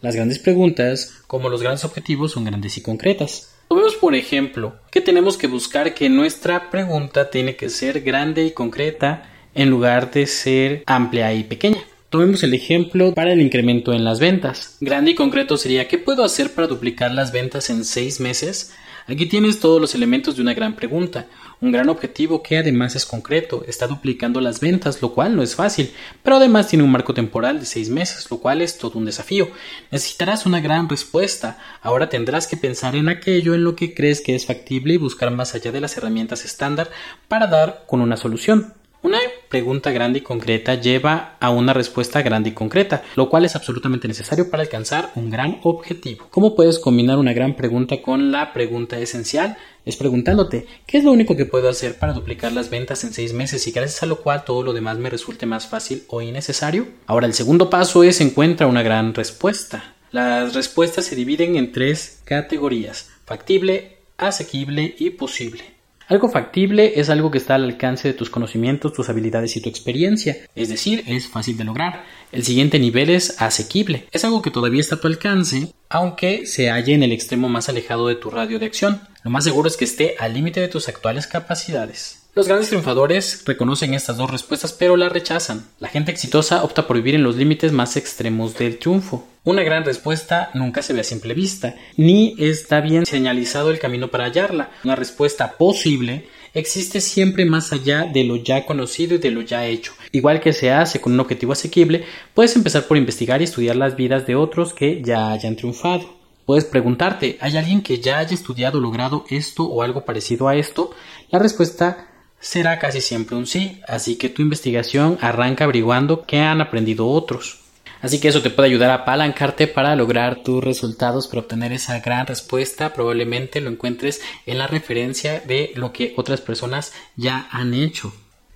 Las 0.00 0.14
grandes 0.14 0.38
preguntas, 0.38 1.12
como 1.26 1.48
los 1.48 1.60
grandes 1.60 1.84
objetivos, 1.84 2.30
son 2.30 2.44
grandes 2.44 2.76
y 2.76 2.82
concretas. 2.82 3.55
Tomemos 3.68 3.96
por 3.96 4.14
ejemplo 4.14 4.76
que 4.92 5.00
tenemos 5.00 5.36
que 5.36 5.48
buscar 5.48 5.92
que 5.92 6.08
nuestra 6.08 6.70
pregunta 6.70 7.30
tiene 7.30 7.56
que 7.56 7.68
ser 7.68 8.00
grande 8.02 8.44
y 8.44 8.52
concreta 8.52 9.28
en 9.54 9.70
lugar 9.70 10.12
de 10.12 10.26
ser 10.26 10.84
amplia 10.86 11.34
y 11.34 11.42
pequeña. 11.42 11.82
Tomemos 12.08 12.44
el 12.44 12.54
ejemplo 12.54 13.12
para 13.12 13.32
el 13.32 13.40
incremento 13.40 13.92
en 13.92 14.04
las 14.04 14.20
ventas. 14.20 14.76
Grande 14.80 15.10
y 15.10 15.14
concreto 15.16 15.56
sería 15.56 15.88
¿qué 15.88 15.98
puedo 15.98 16.22
hacer 16.22 16.54
para 16.54 16.68
duplicar 16.68 17.12
las 17.12 17.32
ventas 17.32 17.68
en 17.68 17.84
seis 17.84 18.20
meses? 18.20 18.72
Aquí 19.08 19.26
tienes 19.26 19.58
todos 19.58 19.80
los 19.80 19.94
elementos 19.94 20.36
de 20.36 20.42
una 20.42 20.54
gran 20.54 20.76
pregunta, 20.76 21.26
un 21.60 21.72
gran 21.72 21.88
objetivo 21.88 22.42
que 22.42 22.58
además 22.58 22.96
es 22.96 23.06
concreto, 23.06 23.64
está 23.66 23.86
duplicando 23.86 24.40
las 24.40 24.60
ventas, 24.60 25.00
lo 25.00 25.12
cual 25.14 25.36
no 25.36 25.42
es 25.42 25.54
fácil, 25.54 25.92
pero 26.22 26.36
además 26.36 26.68
tiene 26.68 26.84
un 26.84 26.90
marco 26.90 27.14
temporal 27.14 27.58
de 27.58 27.66
seis 27.66 27.88
meses, 27.88 28.30
lo 28.30 28.38
cual 28.38 28.60
es 28.60 28.78
todo 28.78 28.98
un 28.98 29.06
desafío. 29.06 29.48
Necesitarás 29.90 30.46
una 30.46 30.60
gran 30.60 30.88
respuesta, 30.88 31.58
ahora 31.80 32.08
tendrás 32.08 32.46
que 32.46 32.56
pensar 32.56 32.94
en 32.94 33.08
aquello 33.08 33.54
en 33.54 33.64
lo 33.64 33.74
que 33.74 33.94
crees 33.94 34.20
que 34.20 34.34
es 34.34 34.46
factible 34.46 34.94
y 34.94 34.98
buscar 34.98 35.30
más 35.30 35.54
allá 35.54 35.72
de 35.72 35.80
las 35.80 35.96
herramientas 35.96 36.44
estándar 36.44 36.90
para 37.28 37.46
dar 37.46 37.84
con 37.86 38.00
una 38.00 38.16
solución. 38.16 38.74
Una 39.02 39.18
pregunta 39.48 39.92
grande 39.92 40.18
y 40.18 40.22
concreta 40.22 40.74
lleva 40.74 41.36
a 41.38 41.50
una 41.50 41.72
respuesta 41.72 42.22
grande 42.22 42.50
y 42.50 42.52
concreta, 42.52 43.04
lo 43.14 43.28
cual 43.28 43.44
es 43.44 43.54
absolutamente 43.54 44.08
necesario 44.08 44.50
para 44.50 44.62
alcanzar 44.62 45.12
un 45.14 45.30
gran 45.30 45.60
objetivo. 45.62 46.26
¿Cómo 46.30 46.56
puedes 46.56 46.78
combinar 46.78 47.18
una 47.18 47.32
gran 47.32 47.54
pregunta 47.54 48.02
con 48.02 48.32
la 48.32 48.52
pregunta 48.52 48.98
esencial? 48.98 49.56
Es 49.84 49.96
preguntándote, 49.96 50.66
¿qué 50.86 50.98
es 50.98 51.04
lo 51.04 51.12
único 51.12 51.36
que 51.36 51.46
puedo 51.46 51.68
hacer 51.68 51.98
para 51.98 52.14
duplicar 52.14 52.52
las 52.52 52.70
ventas 52.70 53.04
en 53.04 53.12
seis 53.12 53.32
meses 53.32 53.66
y 53.68 53.70
gracias 53.70 54.02
a 54.02 54.06
lo 54.06 54.20
cual 54.22 54.44
todo 54.44 54.64
lo 54.64 54.72
demás 54.72 54.98
me 54.98 55.10
resulte 55.10 55.46
más 55.46 55.68
fácil 55.68 56.02
o 56.08 56.22
innecesario? 56.22 56.88
Ahora, 57.06 57.26
el 57.26 57.34
segundo 57.34 57.70
paso 57.70 58.02
es 58.02 58.20
encuentra 58.20 58.66
una 58.66 58.82
gran 58.82 59.14
respuesta. 59.14 59.94
Las 60.10 60.54
respuestas 60.54 61.04
se 61.04 61.14
dividen 61.14 61.56
en 61.56 61.70
tres 61.70 62.22
categorías, 62.24 63.10
factible, 63.24 63.98
asequible 64.16 64.96
y 64.98 65.10
posible. 65.10 65.75
Algo 66.08 66.28
factible 66.28 67.00
es 67.00 67.10
algo 67.10 67.32
que 67.32 67.38
está 67.38 67.56
al 67.56 67.64
alcance 67.64 68.06
de 68.06 68.14
tus 68.14 68.30
conocimientos, 68.30 68.92
tus 68.92 69.08
habilidades 69.08 69.56
y 69.56 69.60
tu 69.60 69.68
experiencia, 69.68 70.36
es 70.54 70.68
decir, 70.68 71.02
es 71.08 71.26
fácil 71.26 71.56
de 71.56 71.64
lograr. 71.64 72.04
El 72.30 72.44
siguiente 72.44 72.78
nivel 72.78 73.10
es 73.10 73.42
asequible, 73.42 74.06
es 74.12 74.24
algo 74.24 74.40
que 74.40 74.52
todavía 74.52 74.80
está 74.80 74.94
a 74.94 75.00
tu 75.00 75.08
alcance, 75.08 75.72
aunque 75.88 76.46
se 76.46 76.70
halle 76.70 76.94
en 76.94 77.02
el 77.02 77.10
extremo 77.10 77.48
más 77.48 77.68
alejado 77.68 78.06
de 78.06 78.14
tu 78.14 78.30
radio 78.30 78.60
de 78.60 78.66
acción. 78.66 79.00
Lo 79.24 79.32
más 79.32 79.42
seguro 79.42 79.66
es 79.66 79.76
que 79.76 79.84
esté 79.84 80.14
al 80.20 80.34
límite 80.34 80.60
de 80.60 80.68
tus 80.68 80.88
actuales 80.88 81.26
capacidades. 81.26 82.22
Los 82.36 82.46
grandes 82.46 82.68
triunfadores 82.68 83.42
reconocen 83.44 83.94
estas 83.94 84.18
dos 84.18 84.30
respuestas 84.30 84.72
pero 84.72 84.96
las 84.96 85.10
rechazan. 85.10 85.66
La 85.80 85.88
gente 85.88 86.12
exitosa 86.12 86.62
opta 86.62 86.86
por 86.86 86.96
vivir 86.96 87.16
en 87.16 87.24
los 87.24 87.34
límites 87.34 87.72
más 87.72 87.96
extremos 87.96 88.56
del 88.56 88.78
triunfo. 88.78 89.26
Una 89.46 89.62
gran 89.62 89.84
respuesta 89.84 90.50
nunca 90.54 90.82
se 90.82 90.92
ve 90.92 91.02
a 91.02 91.04
simple 91.04 91.32
vista, 91.32 91.76
ni 91.96 92.34
está 92.36 92.80
bien 92.80 93.06
señalizado 93.06 93.70
el 93.70 93.78
camino 93.78 94.08
para 94.08 94.24
hallarla. 94.24 94.70
Una 94.82 94.96
respuesta 94.96 95.52
posible 95.52 96.26
existe 96.52 97.00
siempre 97.00 97.44
más 97.44 97.72
allá 97.72 98.10
de 98.12 98.24
lo 98.24 98.34
ya 98.34 98.66
conocido 98.66 99.14
y 99.14 99.18
de 99.18 99.30
lo 99.30 99.42
ya 99.42 99.64
hecho. 99.64 99.92
Igual 100.10 100.40
que 100.40 100.52
se 100.52 100.72
hace 100.72 101.00
con 101.00 101.12
un 101.12 101.20
objetivo 101.20 101.52
asequible, 101.52 102.04
puedes 102.34 102.56
empezar 102.56 102.88
por 102.88 102.96
investigar 102.96 103.40
y 103.40 103.44
estudiar 103.44 103.76
las 103.76 103.94
vidas 103.94 104.26
de 104.26 104.34
otros 104.34 104.74
que 104.74 105.00
ya 105.00 105.30
hayan 105.30 105.54
triunfado. 105.54 106.12
Puedes 106.44 106.64
preguntarte, 106.64 107.38
¿hay 107.40 107.56
alguien 107.56 107.82
que 107.82 108.00
ya 108.00 108.18
haya 108.18 108.34
estudiado 108.34 108.78
o 108.78 108.80
logrado 108.80 109.26
esto 109.30 109.62
o 109.62 109.84
algo 109.84 110.04
parecido 110.04 110.48
a 110.48 110.56
esto? 110.56 110.90
La 111.30 111.38
respuesta 111.38 112.08
será 112.40 112.80
casi 112.80 113.00
siempre 113.00 113.36
un 113.36 113.46
sí, 113.46 113.80
así 113.86 114.16
que 114.16 114.28
tu 114.28 114.42
investigación 114.42 115.18
arranca 115.20 115.62
averiguando 115.62 116.26
qué 116.26 116.40
han 116.40 116.60
aprendido 116.60 117.06
otros. 117.06 117.65
Así 118.06 118.20
que 118.20 118.28
eso 118.28 118.40
te 118.40 118.50
puede 118.50 118.68
ayudar 118.68 118.90
a 118.90 119.02
apalancarte 119.02 119.66
para 119.66 119.96
lograr 119.96 120.44
tus 120.44 120.62
resultados, 120.62 121.26
para 121.26 121.40
obtener 121.40 121.72
esa 121.72 121.98
gran 121.98 122.24
respuesta. 122.24 122.92
Probablemente 122.92 123.60
lo 123.60 123.68
encuentres 123.68 124.20
en 124.46 124.58
la 124.58 124.68
referencia 124.68 125.40
de 125.40 125.72
lo 125.74 125.92
que 125.92 126.14
otras 126.16 126.40
personas 126.40 126.92
ya 127.16 127.48
han 127.50 127.74
hecho. 127.74 128.12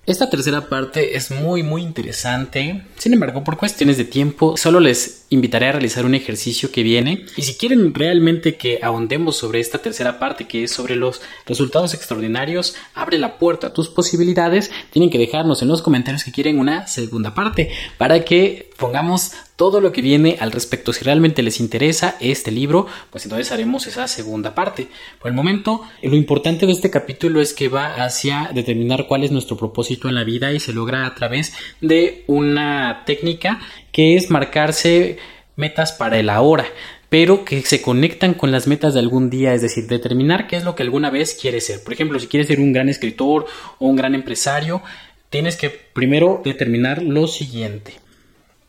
Esta 0.07 0.31
tercera 0.31 0.67
parte 0.67 1.15
es 1.15 1.29
muy 1.29 1.61
muy 1.61 1.83
interesante. 1.83 2.85
Sin 2.97 3.13
embargo, 3.13 3.43
por 3.43 3.57
cuestiones 3.57 3.97
de 3.97 4.03
tiempo, 4.03 4.57
solo 4.57 4.79
les 4.79 5.27
invitaré 5.29 5.67
a 5.67 5.73
realizar 5.73 6.07
un 6.07 6.15
ejercicio 6.15 6.71
que 6.71 6.81
viene. 6.81 7.27
Y 7.37 7.43
si 7.43 7.53
quieren 7.53 7.93
realmente 7.93 8.55
que 8.55 8.79
ahondemos 8.81 9.37
sobre 9.37 9.59
esta 9.59 9.77
tercera 9.77 10.17
parte, 10.17 10.47
que 10.47 10.63
es 10.63 10.71
sobre 10.71 10.95
los 10.95 11.21
resultados 11.45 11.93
extraordinarios, 11.93 12.75
abre 12.95 13.19
la 13.19 13.37
puerta 13.37 13.67
a 13.67 13.73
tus 13.73 13.89
posibilidades. 13.89 14.71
Tienen 14.89 15.11
que 15.11 15.19
dejarnos 15.19 15.61
en 15.61 15.67
los 15.67 15.83
comentarios 15.83 16.23
que 16.23 16.31
quieren 16.31 16.57
una 16.57 16.87
segunda 16.87 17.35
parte 17.35 17.69
para 17.99 18.25
que 18.25 18.71
pongamos 18.79 19.33
todo 19.61 19.79
lo 19.79 19.91
que 19.91 20.01
viene 20.01 20.37
al 20.39 20.51
respecto. 20.51 20.91
Si 20.91 21.05
realmente 21.05 21.43
les 21.43 21.59
interesa 21.59 22.17
este 22.19 22.49
libro, 22.49 22.87
pues 23.11 23.25
entonces 23.25 23.51
haremos 23.51 23.85
esa 23.85 24.07
segunda 24.07 24.55
parte. 24.55 24.87
Por 25.19 25.29
el 25.29 25.35
momento, 25.35 25.83
lo 26.01 26.15
importante 26.15 26.65
de 26.65 26.71
este 26.71 26.89
capítulo 26.89 27.39
es 27.39 27.53
que 27.53 27.69
va 27.69 27.93
hacia 27.93 28.49
determinar 28.55 29.05
cuál 29.05 29.23
es 29.23 29.29
nuestro 29.29 29.57
propósito 29.57 30.09
en 30.09 30.15
la 30.15 30.23
vida 30.23 30.51
y 30.51 30.59
se 30.59 30.73
logra 30.73 31.05
a 31.05 31.13
través 31.13 31.53
de 31.79 32.23
una 32.25 33.03
técnica 33.05 33.59
que 33.91 34.15
es 34.15 34.31
marcarse 34.31 35.19
metas 35.55 35.91
para 35.91 36.17
el 36.17 36.31
ahora 36.31 36.65
pero 37.09 37.45
que 37.45 37.61
se 37.61 37.83
conectan 37.83 38.33
con 38.33 38.51
las 38.51 38.65
metas 38.65 38.95
de 38.95 39.01
algún 39.01 39.29
día, 39.29 39.53
es 39.53 39.61
decir, 39.61 39.85
determinar 39.85 40.47
qué 40.47 40.55
es 40.55 40.63
lo 40.63 40.75
que 40.75 40.83
alguna 40.83 41.11
vez 41.11 41.37
quieres 41.39 41.65
ser. 41.65 41.83
Por 41.83 41.93
ejemplo, 41.93 42.17
si 42.19 42.27
quieres 42.27 42.47
ser 42.47 42.59
un 42.61 42.71
gran 42.71 42.87
escritor 42.89 43.45
o 43.77 43.87
un 43.87 43.97
gran 43.97 44.15
empresario, 44.15 44.81
tienes 45.29 45.55
que 45.55 45.69
primero 45.69 46.41
determinar 46.43 47.03
lo 47.03 47.27
siguiente. 47.27 48.00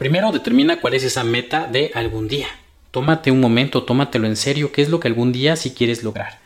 Primero 0.02 0.32
determina 0.32 0.80
cuál 0.80 0.94
es 0.94 1.04
esa 1.04 1.22
meta 1.22 1.68
de 1.70 1.92
algún 1.94 2.26
día. 2.26 2.48
Tómate 2.90 3.30
un 3.30 3.38
momento, 3.38 3.84
tómatelo 3.84 4.26
en 4.26 4.34
serio, 4.34 4.72
qué 4.72 4.82
es 4.82 4.88
lo 4.88 4.98
que 4.98 5.06
algún 5.06 5.30
día 5.30 5.54
si 5.54 5.70
quieres 5.70 6.02
lograr. 6.02 6.40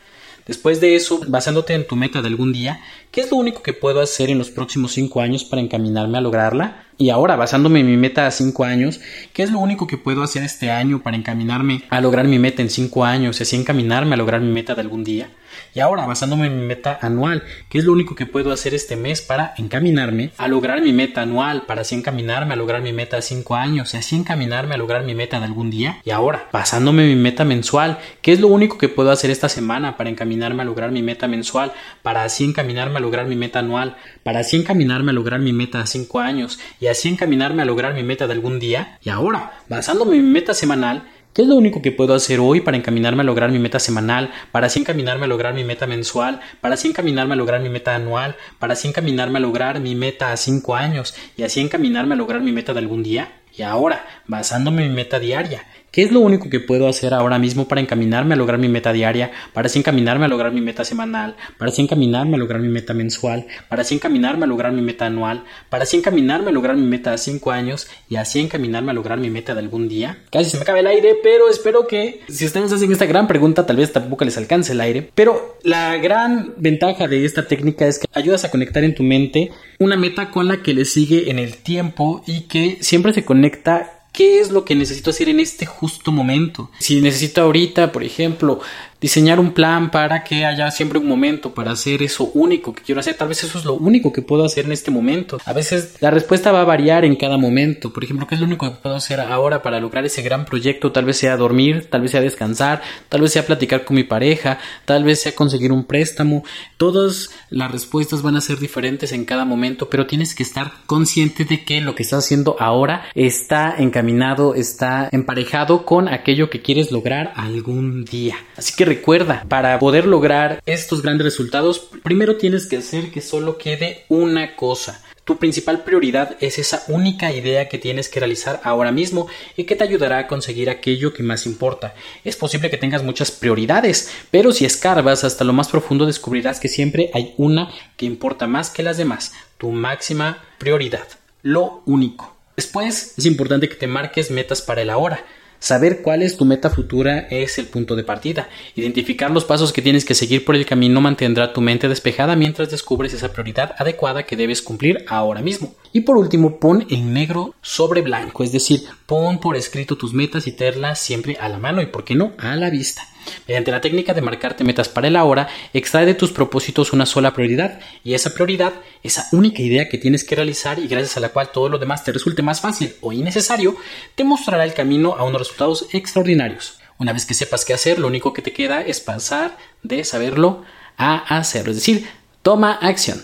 Después 0.47 0.79
de 0.83 0.95
eso, 0.95 1.23
basándote 1.27 1.73
en 1.73 1.87
tu 1.87 1.97
meta 1.97 2.21
de 2.21 2.29
algún 2.29 2.53
día, 2.53 2.83
¿qué 3.11 3.23
es 3.23 3.31
lo 3.31 3.39
único 3.39 3.63
que 3.63 3.73
puedo 3.73 4.03
hacer 4.03 4.29
en 4.29 4.37
los 4.37 4.51
próximos 4.51 4.93
cinco 4.93 5.23
años 5.23 5.43
para 5.43 5.63
encaminarme 5.63 6.19
a 6.19 6.21
lograrla? 6.21 6.85
Y 6.99 7.09
ahora, 7.09 7.35
basándome 7.37 7.81
en 7.81 7.87
mi 7.87 7.97
meta 7.97 8.27
a 8.27 8.31
cinco 8.31 8.65
años, 8.65 9.01
¿qué 9.33 9.43
es 9.43 9.51
lo 9.51 9.59
único 9.59 9.87
que 9.87 9.97
puedo 9.97 10.23
hacer 10.23 10.43
este 10.43 10.71
año 10.71 11.03
para 11.03 11.17
encaminarme 11.17 11.83
a 11.89 12.03
lograr 12.03 12.29
mi 12.29 12.39
meta 12.39 12.61
en 12.61 12.69
cinco 12.69 13.07
años 13.07 13.41
y 13.41 13.45
así 13.45 13.57
encaminarme 13.57 14.17
a 14.17 14.19
lograr 14.19 14.43
mi 14.43 14.53
meta 14.53 14.75
de 14.75 14.83
algún 14.83 15.03
día? 15.03 15.31
Y 15.75 15.81
ahora, 15.81 16.07
basándome 16.07 16.47
en 16.47 16.61
mi 16.61 16.67
meta 16.67 16.99
anual, 17.01 17.43
¿qué 17.69 17.79
es 17.79 17.85
lo 17.85 17.93
único 17.93 18.15
que 18.15 18.27
puedo 18.27 18.53
hacer 18.53 18.75
este 18.75 18.97
mes 18.97 19.23
para 19.23 19.55
encaminarme 19.59 20.31
a 20.39 20.49
lograr 20.49 20.81
mi 20.81 20.93
meta 20.93 21.23
anual, 21.23 21.63
para 21.67 21.83
así 21.83 21.95
encaminarme 21.95 22.55
a 22.55 22.57
lograr 22.57 22.83
mi 22.83 22.93
meta 22.93 23.19
a 23.19 23.23
5 23.23 23.55
años 23.55 23.95
y 23.95 23.97
así 23.97 24.17
encaminarme 24.17 24.75
a 24.75 24.79
lograr 24.79 25.05
mi 25.05 25.15
meta 25.15 25.39
de 25.39 25.47
algún 25.47 25.71
día? 25.71 26.01
Y 26.05 26.11
ahora, 26.11 26.49
basándome 26.53 27.05
en 27.05 27.17
mi 27.17 27.23
meta 27.23 27.45
mensual, 27.45 27.99
¿qué 28.23 28.33
es 28.33 28.41
lo 28.41 28.49
único 28.49 28.79
que 28.79 28.89
puedo 28.89 29.11
hacer 29.11 29.31
esta 29.31 29.49
semana 29.49 29.97
para 29.97 30.11
encaminarme 30.11 30.63
a 30.63 30.65
lograr 30.65 30.91
mi 30.91 31.03
meta 31.03 31.29
mensual, 31.29 31.73
para 32.03 32.25
así 32.25 32.45
encaminarme 32.45 32.99
a 32.99 33.01
lograr 33.01 33.27
mi 33.27 33.37
meta 33.37 33.59
anual, 33.59 33.97
para 34.23 34.41
así 34.41 34.57
encaminarme 34.57 35.11
a 35.11 35.15
lograr 35.15 35.41
mi 35.41 35.53
meta 35.53 35.81
a 35.81 35.87
5 35.87 36.21
años 36.21 36.59
y 36.81 36.87
así 36.87 37.09
encaminarme 37.09 37.63
a 37.63 37.67
lograr 37.67 37.95
mi 37.95 38.03
meta 38.03 38.27
de 38.27 38.33
algún 38.33 38.59
día? 38.59 38.99
Y 39.03 39.11
ahora, 39.11 39.61
basándome 39.69 40.17
en 40.17 40.25
mi 40.25 40.31
meta 40.31 40.55
semanal, 40.55 41.05
¿Qué 41.37 41.43
es 41.43 41.49
lo 41.49 41.57
único 41.57 41.83
que 41.83 41.93
puedo 41.93 42.15
hacer 42.15 42.41
hoy 42.41 42.63
para 42.63 42.79
encaminarme 42.79 43.21
a 43.21 43.25
lograr 43.27 43.53
mi 43.53 43.59
meta 43.59 43.79
semanal, 43.79 44.31
para 44.53 44.69
así 44.69 44.81
encaminarme 44.81 45.27
a 45.27 45.29
lograr 45.29 45.53
mi 45.53 45.65
meta 45.65 45.87
mensual, 45.87 46.41
para 46.63 46.77
así 46.77 46.89
encaminarme 46.89 47.35
a 47.35 47.37
lograr 47.37 47.61
mi 47.61 47.69
meta 47.69 47.95
anual, 47.95 48.37
para 48.59 48.73
así 48.73 48.89
encaminarme 48.89 49.37
a 49.37 49.41
lograr 49.41 49.79
mi 49.79 49.95
meta 49.95 50.33
a 50.33 50.39
cinco 50.39 50.77
años 50.77 51.15
y 51.37 51.43
así 51.43 51.61
encaminarme 51.61 52.15
a 52.15 52.17
lograr 52.17 52.41
mi 52.41 52.53
meta 52.53 52.73
de 52.73 52.79
algún 52.79 53.03
día? 53.03 53.43
Y 53.57 53.63
ahora, 53.63 54.07
basándome 54.27 54.85
en 54.85 54.91
mi 54.91 54.97
meta 54.97 55.19
diaria, 55.19 55.65
¿Qué 55.97 56.03
es 56.03 56.13
lo 56.13 56.21
único 56.21 56.51
que 56.51 56.61
puedo 56.61 56.89
hacer 56.89 57.15
ahora 57.15 57.39
mismo 57.39 57.69
para 57.69 57.81
encaminarme 57.81 58.35
a 58.35 58.37
lograr 58.37 58.59
mi 58.61 58.69
meta 58.69 58.93
diaria, 58.93 59.31
para 59.55 59.65
así 59.65 59.79
encaminarme 59.79 60.27
a 60.27 60.29
lograr 60.29 60.53
mi 60.53 60.61
meta 60.61 60.85
semanal, 60.85 61.37
para 61.57 61.71
así 61.71 61.81
encaminarme 61.81 62.37
a 62.37 62.39
lograr 62.39 62.61
mi 62.61 62.69
meta 62.69 62.93
mensual, 62.93 63.47
para 63.71 63.81
así 63.81 63.95
encaminarme 63.95 64.45
a 64.45 64.47
lograr 64.47 64.73
mi 64.73 64.83
meta 64.83 65.07
anual, 65.07 65.45
para 65.71 65.85
así 65.85 65.97
encaminarme 65.97 66.51
a 66.51 66.53
lograr 66.53 66.77
mi 66.77 66.87
meta 66.87 67.15
a 67.15 67.17
cinco 67.17 67.51
años 67.51 67.89
y 68.11 68.17
así 68.17 68.41
encaminarme 68.41 68.91
a 68.91 68.95
lograr 68.95 69.19
mi 69.19 69.31
meta 69.31 69.55
de 69.55 69.61
algún 69.61 69.89
día? 69.89 70.19
Casi 70.31 70.51
se 70.51 70.59
me 70.59 70.65
acaba 70.65 70.81
el 70.81 70.87
aire, 70.87 71.17
pero 71.23 71.49
espero 71.49 71.87
que 71.87 72.21
si 72.29 72.45
ustedes 72.45 72.71
hacen 72.75 72.93
esta 72.93 73.07
gran 73.07 73.27
pregunta, 73.27 73.65
tal 73.65 73.77
vez 73.77 73.91
tampoco 73.91 74.27
les 74.27 74.37
alcance 74.37 74.73
el 74.73 74.83
aire. 74.83 75.11
Pero 75.15 75.57
la 75.63 75.97
gran 75.97 76.53
ventaja 76.59 77.09
de 77.09 77.25
esta 77.25 77.49
técnica 77.49 77.87
es 77.87 78.01
que 78.01 78.07
ayudas 78.13 78.45
a 78.45 78.51
conectar 78.51 78.85
en 78.85 78.95
tu 78.95 79.03
mente 79.03 79.51
una 79.79 79.97
meta 79.97 80.31
con 80.31 80.49
la 80.49 80.63
que 80.63 80.75
le 80.75 80.85
sigue 80.85 81.31
en 81.31 81.39
el 81.39 81.57
tiempo 81.57 82.23
y 82.27 82.43
que 82.43 82.79
siempre 82.81 83.13
se 83.13 83.25
conecta 83.25 83.97
qué 84.17 84.41
es 84.41 84.51
lo 84.51 84.65
que 84.65 84.75
necesito 84.75 85.11
hacer 85.11 85.29
en 85.29 85.41
este 85.41 85.67
justo 85.67 86.11
momento. 86.11 86.71
Si 86.79 87.03
necesito 87.03 87.43
ahorita, 87.43 87.93
por 87.93 88.03
ejemplo, 88.03 88.61
diseñar 89.01 89.39
un 89.41 89.53
plan 89.53 89.91
para 89.91 90.25
que 90.25 90.45
haya 90.45 90.71
siempre 90.71 90.99
un 90.99 91.07
momento 91.07 91.55
para 91.55 91.73
hacer 91.73 92.03
eso 92.03 92.31
único 92.35 92.73
que 92.73 92.83
quiero 92.83 93.01
hacer. 93.01 93.15
Tal 93.15 93.29
vez 93.29 93.45
eso 93.45 93.59
es 93.59 93.65
lo 93.65 93.75
único 93.75 94.13
que 94.13 94.23
puedo 94.23 94.45
hacer 94.45 94.65
en 94.65 94.73
este 94.73 94.91
momento. 94.91 95.39
A 95.45 95.53
veces 95.53 95.97
la 96.01 96.11
respuesta 96.11 96.53
va 96.53 96.63
a 96.63 96.65
variar 96.65 97.05
en 97.05 97.17
cada 97.17 97.37
momento. 97.37 97.93
Por 97.93 98.05
ejemplo, 98.05 98.27
¿qué 98.27 98.35
es 98.35 98.41
lo 98.41 98.47
único 98.47 98.69
que 98.71 98.77
puedo 98.77 98.97
hacer 98.97 99.21
ahora 99.21 99.63
para 99.63 99.81
lograr 99.81 100.05
ese 100.05 100.23
gran 100.23 100.45
proyecto? 100.45 100.93
Tal 100.93 101.05
vez 101.05 101.19
sea 101.19 101.37
dormir, 101.37 101.89
tal 101.91 102.03
vez 102.03 102.13
sea 102.13 102.21
descansar, 102.21 102.83
tal 103.09 103.21
vez 103.21 103.33
sea 103.33 103.47
platicar 103.47 103.85
con 103.85 103.97
mi 103.97 104.05
pareja, 104.05 104.59
tal 104.85 105.05
vez 105.05 105.21
sea 105.21 105.35
conseguir 105.35 105.73
un 105.73 105.85
préstamo. 105.85 106.45
Todas 106.77 107.31
las 107.51 107.71
respuestas 107.71 108.23
van 108.23 108.37
a 108.37 108.41
ser 108.41 108.59
diferentes 108.59 109.13
en 109.13 109.25
cada 109.25 109.45
momento, 109.45 109.91
pero 109.91 110.07
tienes 110.07 110.35
que 110.35 110.43
estar 110.43 110.73
consciente 110.87 111.45
de 111.45 111.65
que 111.65 111.81
lo 111.81 111.95
que 111.95 112.03
estás 112.03 112.25
haciendo 112.25 112.57
ahora 112.59 113.05
está 113.15 113.75
encaminado, 113.79 114.55
está 114.55 115.09
emparejado 115.13 115.85
con 115.85 116.09
aquello 116.09 116.51
que 116.51 116.63
quieres 116.63 116.93
lograr 116.93 117.33
algún 117.37 118.05
día. 118.05 118.37
Así 118.57 118.75
que 118.77 118.86
recuerda, 118.87 119.45
para 119.49 119.79
poder 119.79 120.07
lograr 120.07 120.63
estos 120.65 121.03
grandes 121.03 121.25
resultados, 121.27 121.89
primero 122.03 122.37
tienes 122.37 122.67
que 122.67 122.79
hacer 122.79 123.11
que 123.11 123.21
solo 123.21 123.59
quede 123.59 124.05
una 124.09 124.57
cosa. 124.57 125.03
Tu 125.27 125.39
principal 125.39 125.83
prioridad 125.83 126.37
es 126.39 126.61
esa 126.61 126.85
única 126.87 127.33
idea 127.33 127.69
que 127.69 127.79
tienes 127.79 128.09
que 128.09 128.21
realizar 128.21 128.61
ahora 128.63 128.93
mismo 128.93 129.27
y 129.57 129.65
que 129.65 129.75
te 129.75 129.83
ayudará 129.83 130.19
a 130.19 130.27
conseguir 130.29 130.71
aquello 130.71 131.13
que 131.13 131.25
más 131.25 131.47
importa. 131.47 131.97
Es 132.23 132.37
posible 132.37 132.71
que 132.71 132.77
tengas 132.77 133.03
muchas 133.03 133.33
prioridades, 133.33 134.13
pero 134.31 134.53
si 134.53 134.65
escarbas 134.65 135.25
hasta 135.25 135.43
lo 135.43 135.53
más 135.53 135.67
profundo 135.67 136.07
descubrirás 136.07 136.61
que 136.61 136.69
siempre 136.69 137.11
hay 137.13 137.35
una 137.39 137.71
que 137.97 138.07
importa 138.07 138.47
más 138.47 138.71
que 138.71 138.85
las 138.85 138.99
demás, 138.99 139.33
tu 139.59 139.73
máxima 139.73 140.45
prioridad, 140.59 141.09
lo 141.43 141.83
único. 141.87 142.37
Después 142.55 143.15
es 143.19 143.27
importante 143.27 143.69
que 143.69 143.75
te 143.75 143.89
marques 143.89 144.31
metas 144.31 144.63
para 144.63 144.83
el 144.83 144.91
ahora. 144.91 145.25
Saber 145.67 146.01
cuál 146.01 146.23
es 146.23 146.37
tu 146.37 146.45
meta 146.45 146.71
futura 146.71 147.27
es 147.29 147.59
el 147.59 147.67
punto 147.67 147.97
de 147.97 148.05
partida. 148.05 148.49
Identificar 148.77 149.33
los 149.33 149.45
pasos 149.45 149.73
que 149.73 149.83
tienes 149.83 150.05
que 150.05 150.15
seguir 150.15 150.45
por 150.45 150.55
el 150.55 150.65
camino 150.65 151.01
mantendrá 151.01 151.53
tu 151.53 151.61
mente 151.61 151.89
despejada 151.89 152.37
mientras 152.37 152.71
descubres 152.71 153.13
esa 153.15 153.33
prioridad 153.33 153.75
adecuada 153.77 154.23
que 154.23 154.37
debes 154.37 154.63
cumplir 154.63 155.05
ahora 155.09 155.43
mismo. 155.43 155.75
Y 155.97 156.03
por 156.03 156.19
último, 156.19 156.61
pon 156.61 156.87
en 156.91 157.15
negro 157.15 157.55
sobre 157.63 158.03
blanco, 158.03 158.45
es 158.45 158.53
decir, 158.53 158.83
pon 159.07 159.41
por 159.41 159.57
escrito 159.57 159.97
tus 159.97 160.13
metas 160.13 160.47
y 160.47 160.53
tenerlas 160.53 161.01
siempre 161.01 161.39
a 161.41 161.49
la 161.49 161.57
mano 161.57 161.81
y, 161.81 161.87
por 161.87 162.05
qué 162.05 162.15
no, 162.15 162.35
a 162.37 162.55
la 162.55 162.69
vista. 162.69 163.09
Mediante 163.49 163.71
la 163.71 163.81
técnica 163.81 164.13
de 164.13 164.21
marcarte 164.21 164.63
metas 164.63 164.91
para 164.91 165.09
el 165.09 165.17
ahora, 165.17 165.49
extrae 165.73 166.05
de 166.05 166.13
tus 166.13 166.33
propósitos 166.33 166.93
una 166.93 167.07
sola 167.07 167.33
prioridad 167.33 167.81
y 168.05 168.13
esa 168.13 168.35
prioridad, 168.35 168.75
esa 169.03 169.27
única 169.33 169.63
idea 169.63 169.89
que 169.89 169.97
tienes 169.97 170.23
que 170.23 170.37
realizar 170.37 170.79
y 170.79 170.87
gracias 170.87 171.17
a 171.17 171.21
la 171.21 171.31
cual 171.31 171.51
todo 171.51 171.71
lo 171.71 171.79
demás 171.79 172.05
te 172.05 172.13
resulte 172.13 172.43
más 172.43 172.61
fácil 172.61 172.95
o 173.01 173.15
innecesario, 173.15 173.75
te 174.17 174.25
mostrará 174.25 174.65
el 174.65 174.75
camino 174.75 175.15
a 175.15 175.25
unos 175.25 175.41
resultados 175.41 175.87
extraordinarios. 175.95 176.79
Una 176.99 177.15
vez 177.15 177.25
que 177.25 177.33
sepas 177.33 177.65
qué 177.65 177.73
hacer, 177.73 177.99
lo 177.99 178.09
único 178.09 178.35
que 178.35 178.43
te 178.43 178.53
queda 178.53 178.83
es 178.83 179.01
pasar 179.01 179.57
de 179.83 180.05
saberlo 180.05 180.63
a 180.99 181.39
hacerlo, 181.39 181.71
es 181.71 181.79
decir, 181.79 182.07
toma 182.43 182.73
acción. 182.75 183.19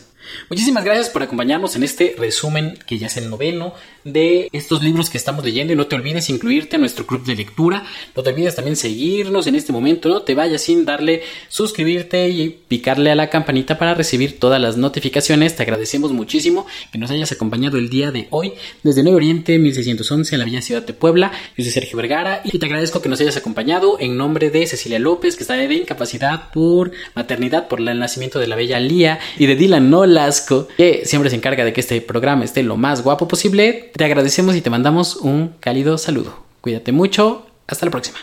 Muchísimas 0.49 0.85
gracias 0.85 1.11
por 1.11 1.23
acompañarnos 1.23 1.77
en 1.77 1.83
este 1.83 2.15
resumen 2.19 2.79
que 2.87 2.99
ya 2.99 3.07
es 3.07 3.17
el 3.17 3.31
noveno 3.31 3.75
de 4.05 4.49
estos 4.53 4.83
libros 4.83 5.11
que 5.11 5.19
estamos 5.19 5.45
leyendo 5.45 5.73
y 5.73 5.77
no 5.77 5.87
te 5.87 5.97
olvides 5.97 6.31
incluirte 6.31 6.77
a 6.77 6.79
nuestro 6.79 7.07
club 7.07 7.25
de 7.25 7.37
lectura, 7.37 7.85
no 8.17 8.23
te 8.23 8.31
olvides 8.31 8.55
también 8.55 8.77
seguirnos 8.77 9.47
en 9.47 9.55
este 9.55 9.73
momento, 9.73 10.09
no 10.09 10.23
te 10.23 10.35
vayas 10.35 10.63
sin 10.63 10.85
darle 10.85 11.23
suscribirte 11.49 12.29
y 12.29 12.51
picarle 12.51 13.11
a 13.11 13.15
la 13.15 13.31
campanita 13.31 13.79
para 13.79 13.95
recibir 13.95 14.39
todas 14.39 14.61
las 14.61 14.77
notificaciones, 14.77 15.57
te 15.57 15.63
agradecemos 15.63 16.13
muchísimo 16.13 16.67
que 16.91 16.99
nos 16.99 17.11
hayas 17.11 17.33
acompañado 17.33 17.79
el 17.79 17.89
día 17.89 18.11
de 18.11 18.29
hoy. 18.31 18.53
Desde 18.83 19.03
Nuevo 19.03 19.17
Oriente 19.17 19.59
1611 19.59 20.35
en 20.35 20.39
la 20.39 20.45
bella 20.45 20.63
ciudad 20.63 20.83
de 20.83 20.93
Puebla, 20.93 21.33
yo 21.57 21.65
soy 21.65 21.73
Sergio 21.73 21.97
Vergara 21.97 22.43
y 22.45 22.59
te 22.59 22.67
agradezco 22.67 23.03
que 23.03 23.09
nos 23.09 23.21
hayas 23.21 23.37
acompañado 23.37 23.99
en 24.01 24.17
nombre 24.17 24.51
de 24.51 24.67
Cecilia 24.67 24.99
López 24.99 25.37
que 25.37 25.45
está 25.45 25.55
de 25.55 25.73
incapacidad 25.73 26.51
por 26.53 26.93
maternidad 27.15 27.69
por 27.69 27.81
el 27.81 27.99
nacimiento 27.99 28.39
de 28.39 28.47
la 28.47 28.57
bella 28.57 28.81
Lía 28.81 29.19
y 29.39 29.47
de 29.47 29.57
Dylan 29.57 29.91
Nolasco 29.91 30.69
que 30.77 31.03
siempre 31.05 31.31
se 31.31 31.37
encarga 31.37 31.65
de 31.65 31.73
que 31.73 31.81
este 31.81 32.01
programa 32.01 32.45
esté 32.45 32.63
lo 32.63 32.77
más 32.77 33.03
guapo 33.03 33.29
posible 33.29 33.92
te 33.95 34.05
agradecemos 34.05 34.57
y 34.57 34.61
te 34.61 34.71
mandamos 34.71 35.17
un 35.17 35.55
cálido 35.61 35.99
saludo. 35.99 36.35
Cuídate 36.61 36.93
mucho. 36.93 37.47
Hasta 37.67 37.87
la 37.87 37.91
próxima. 37.91 38.19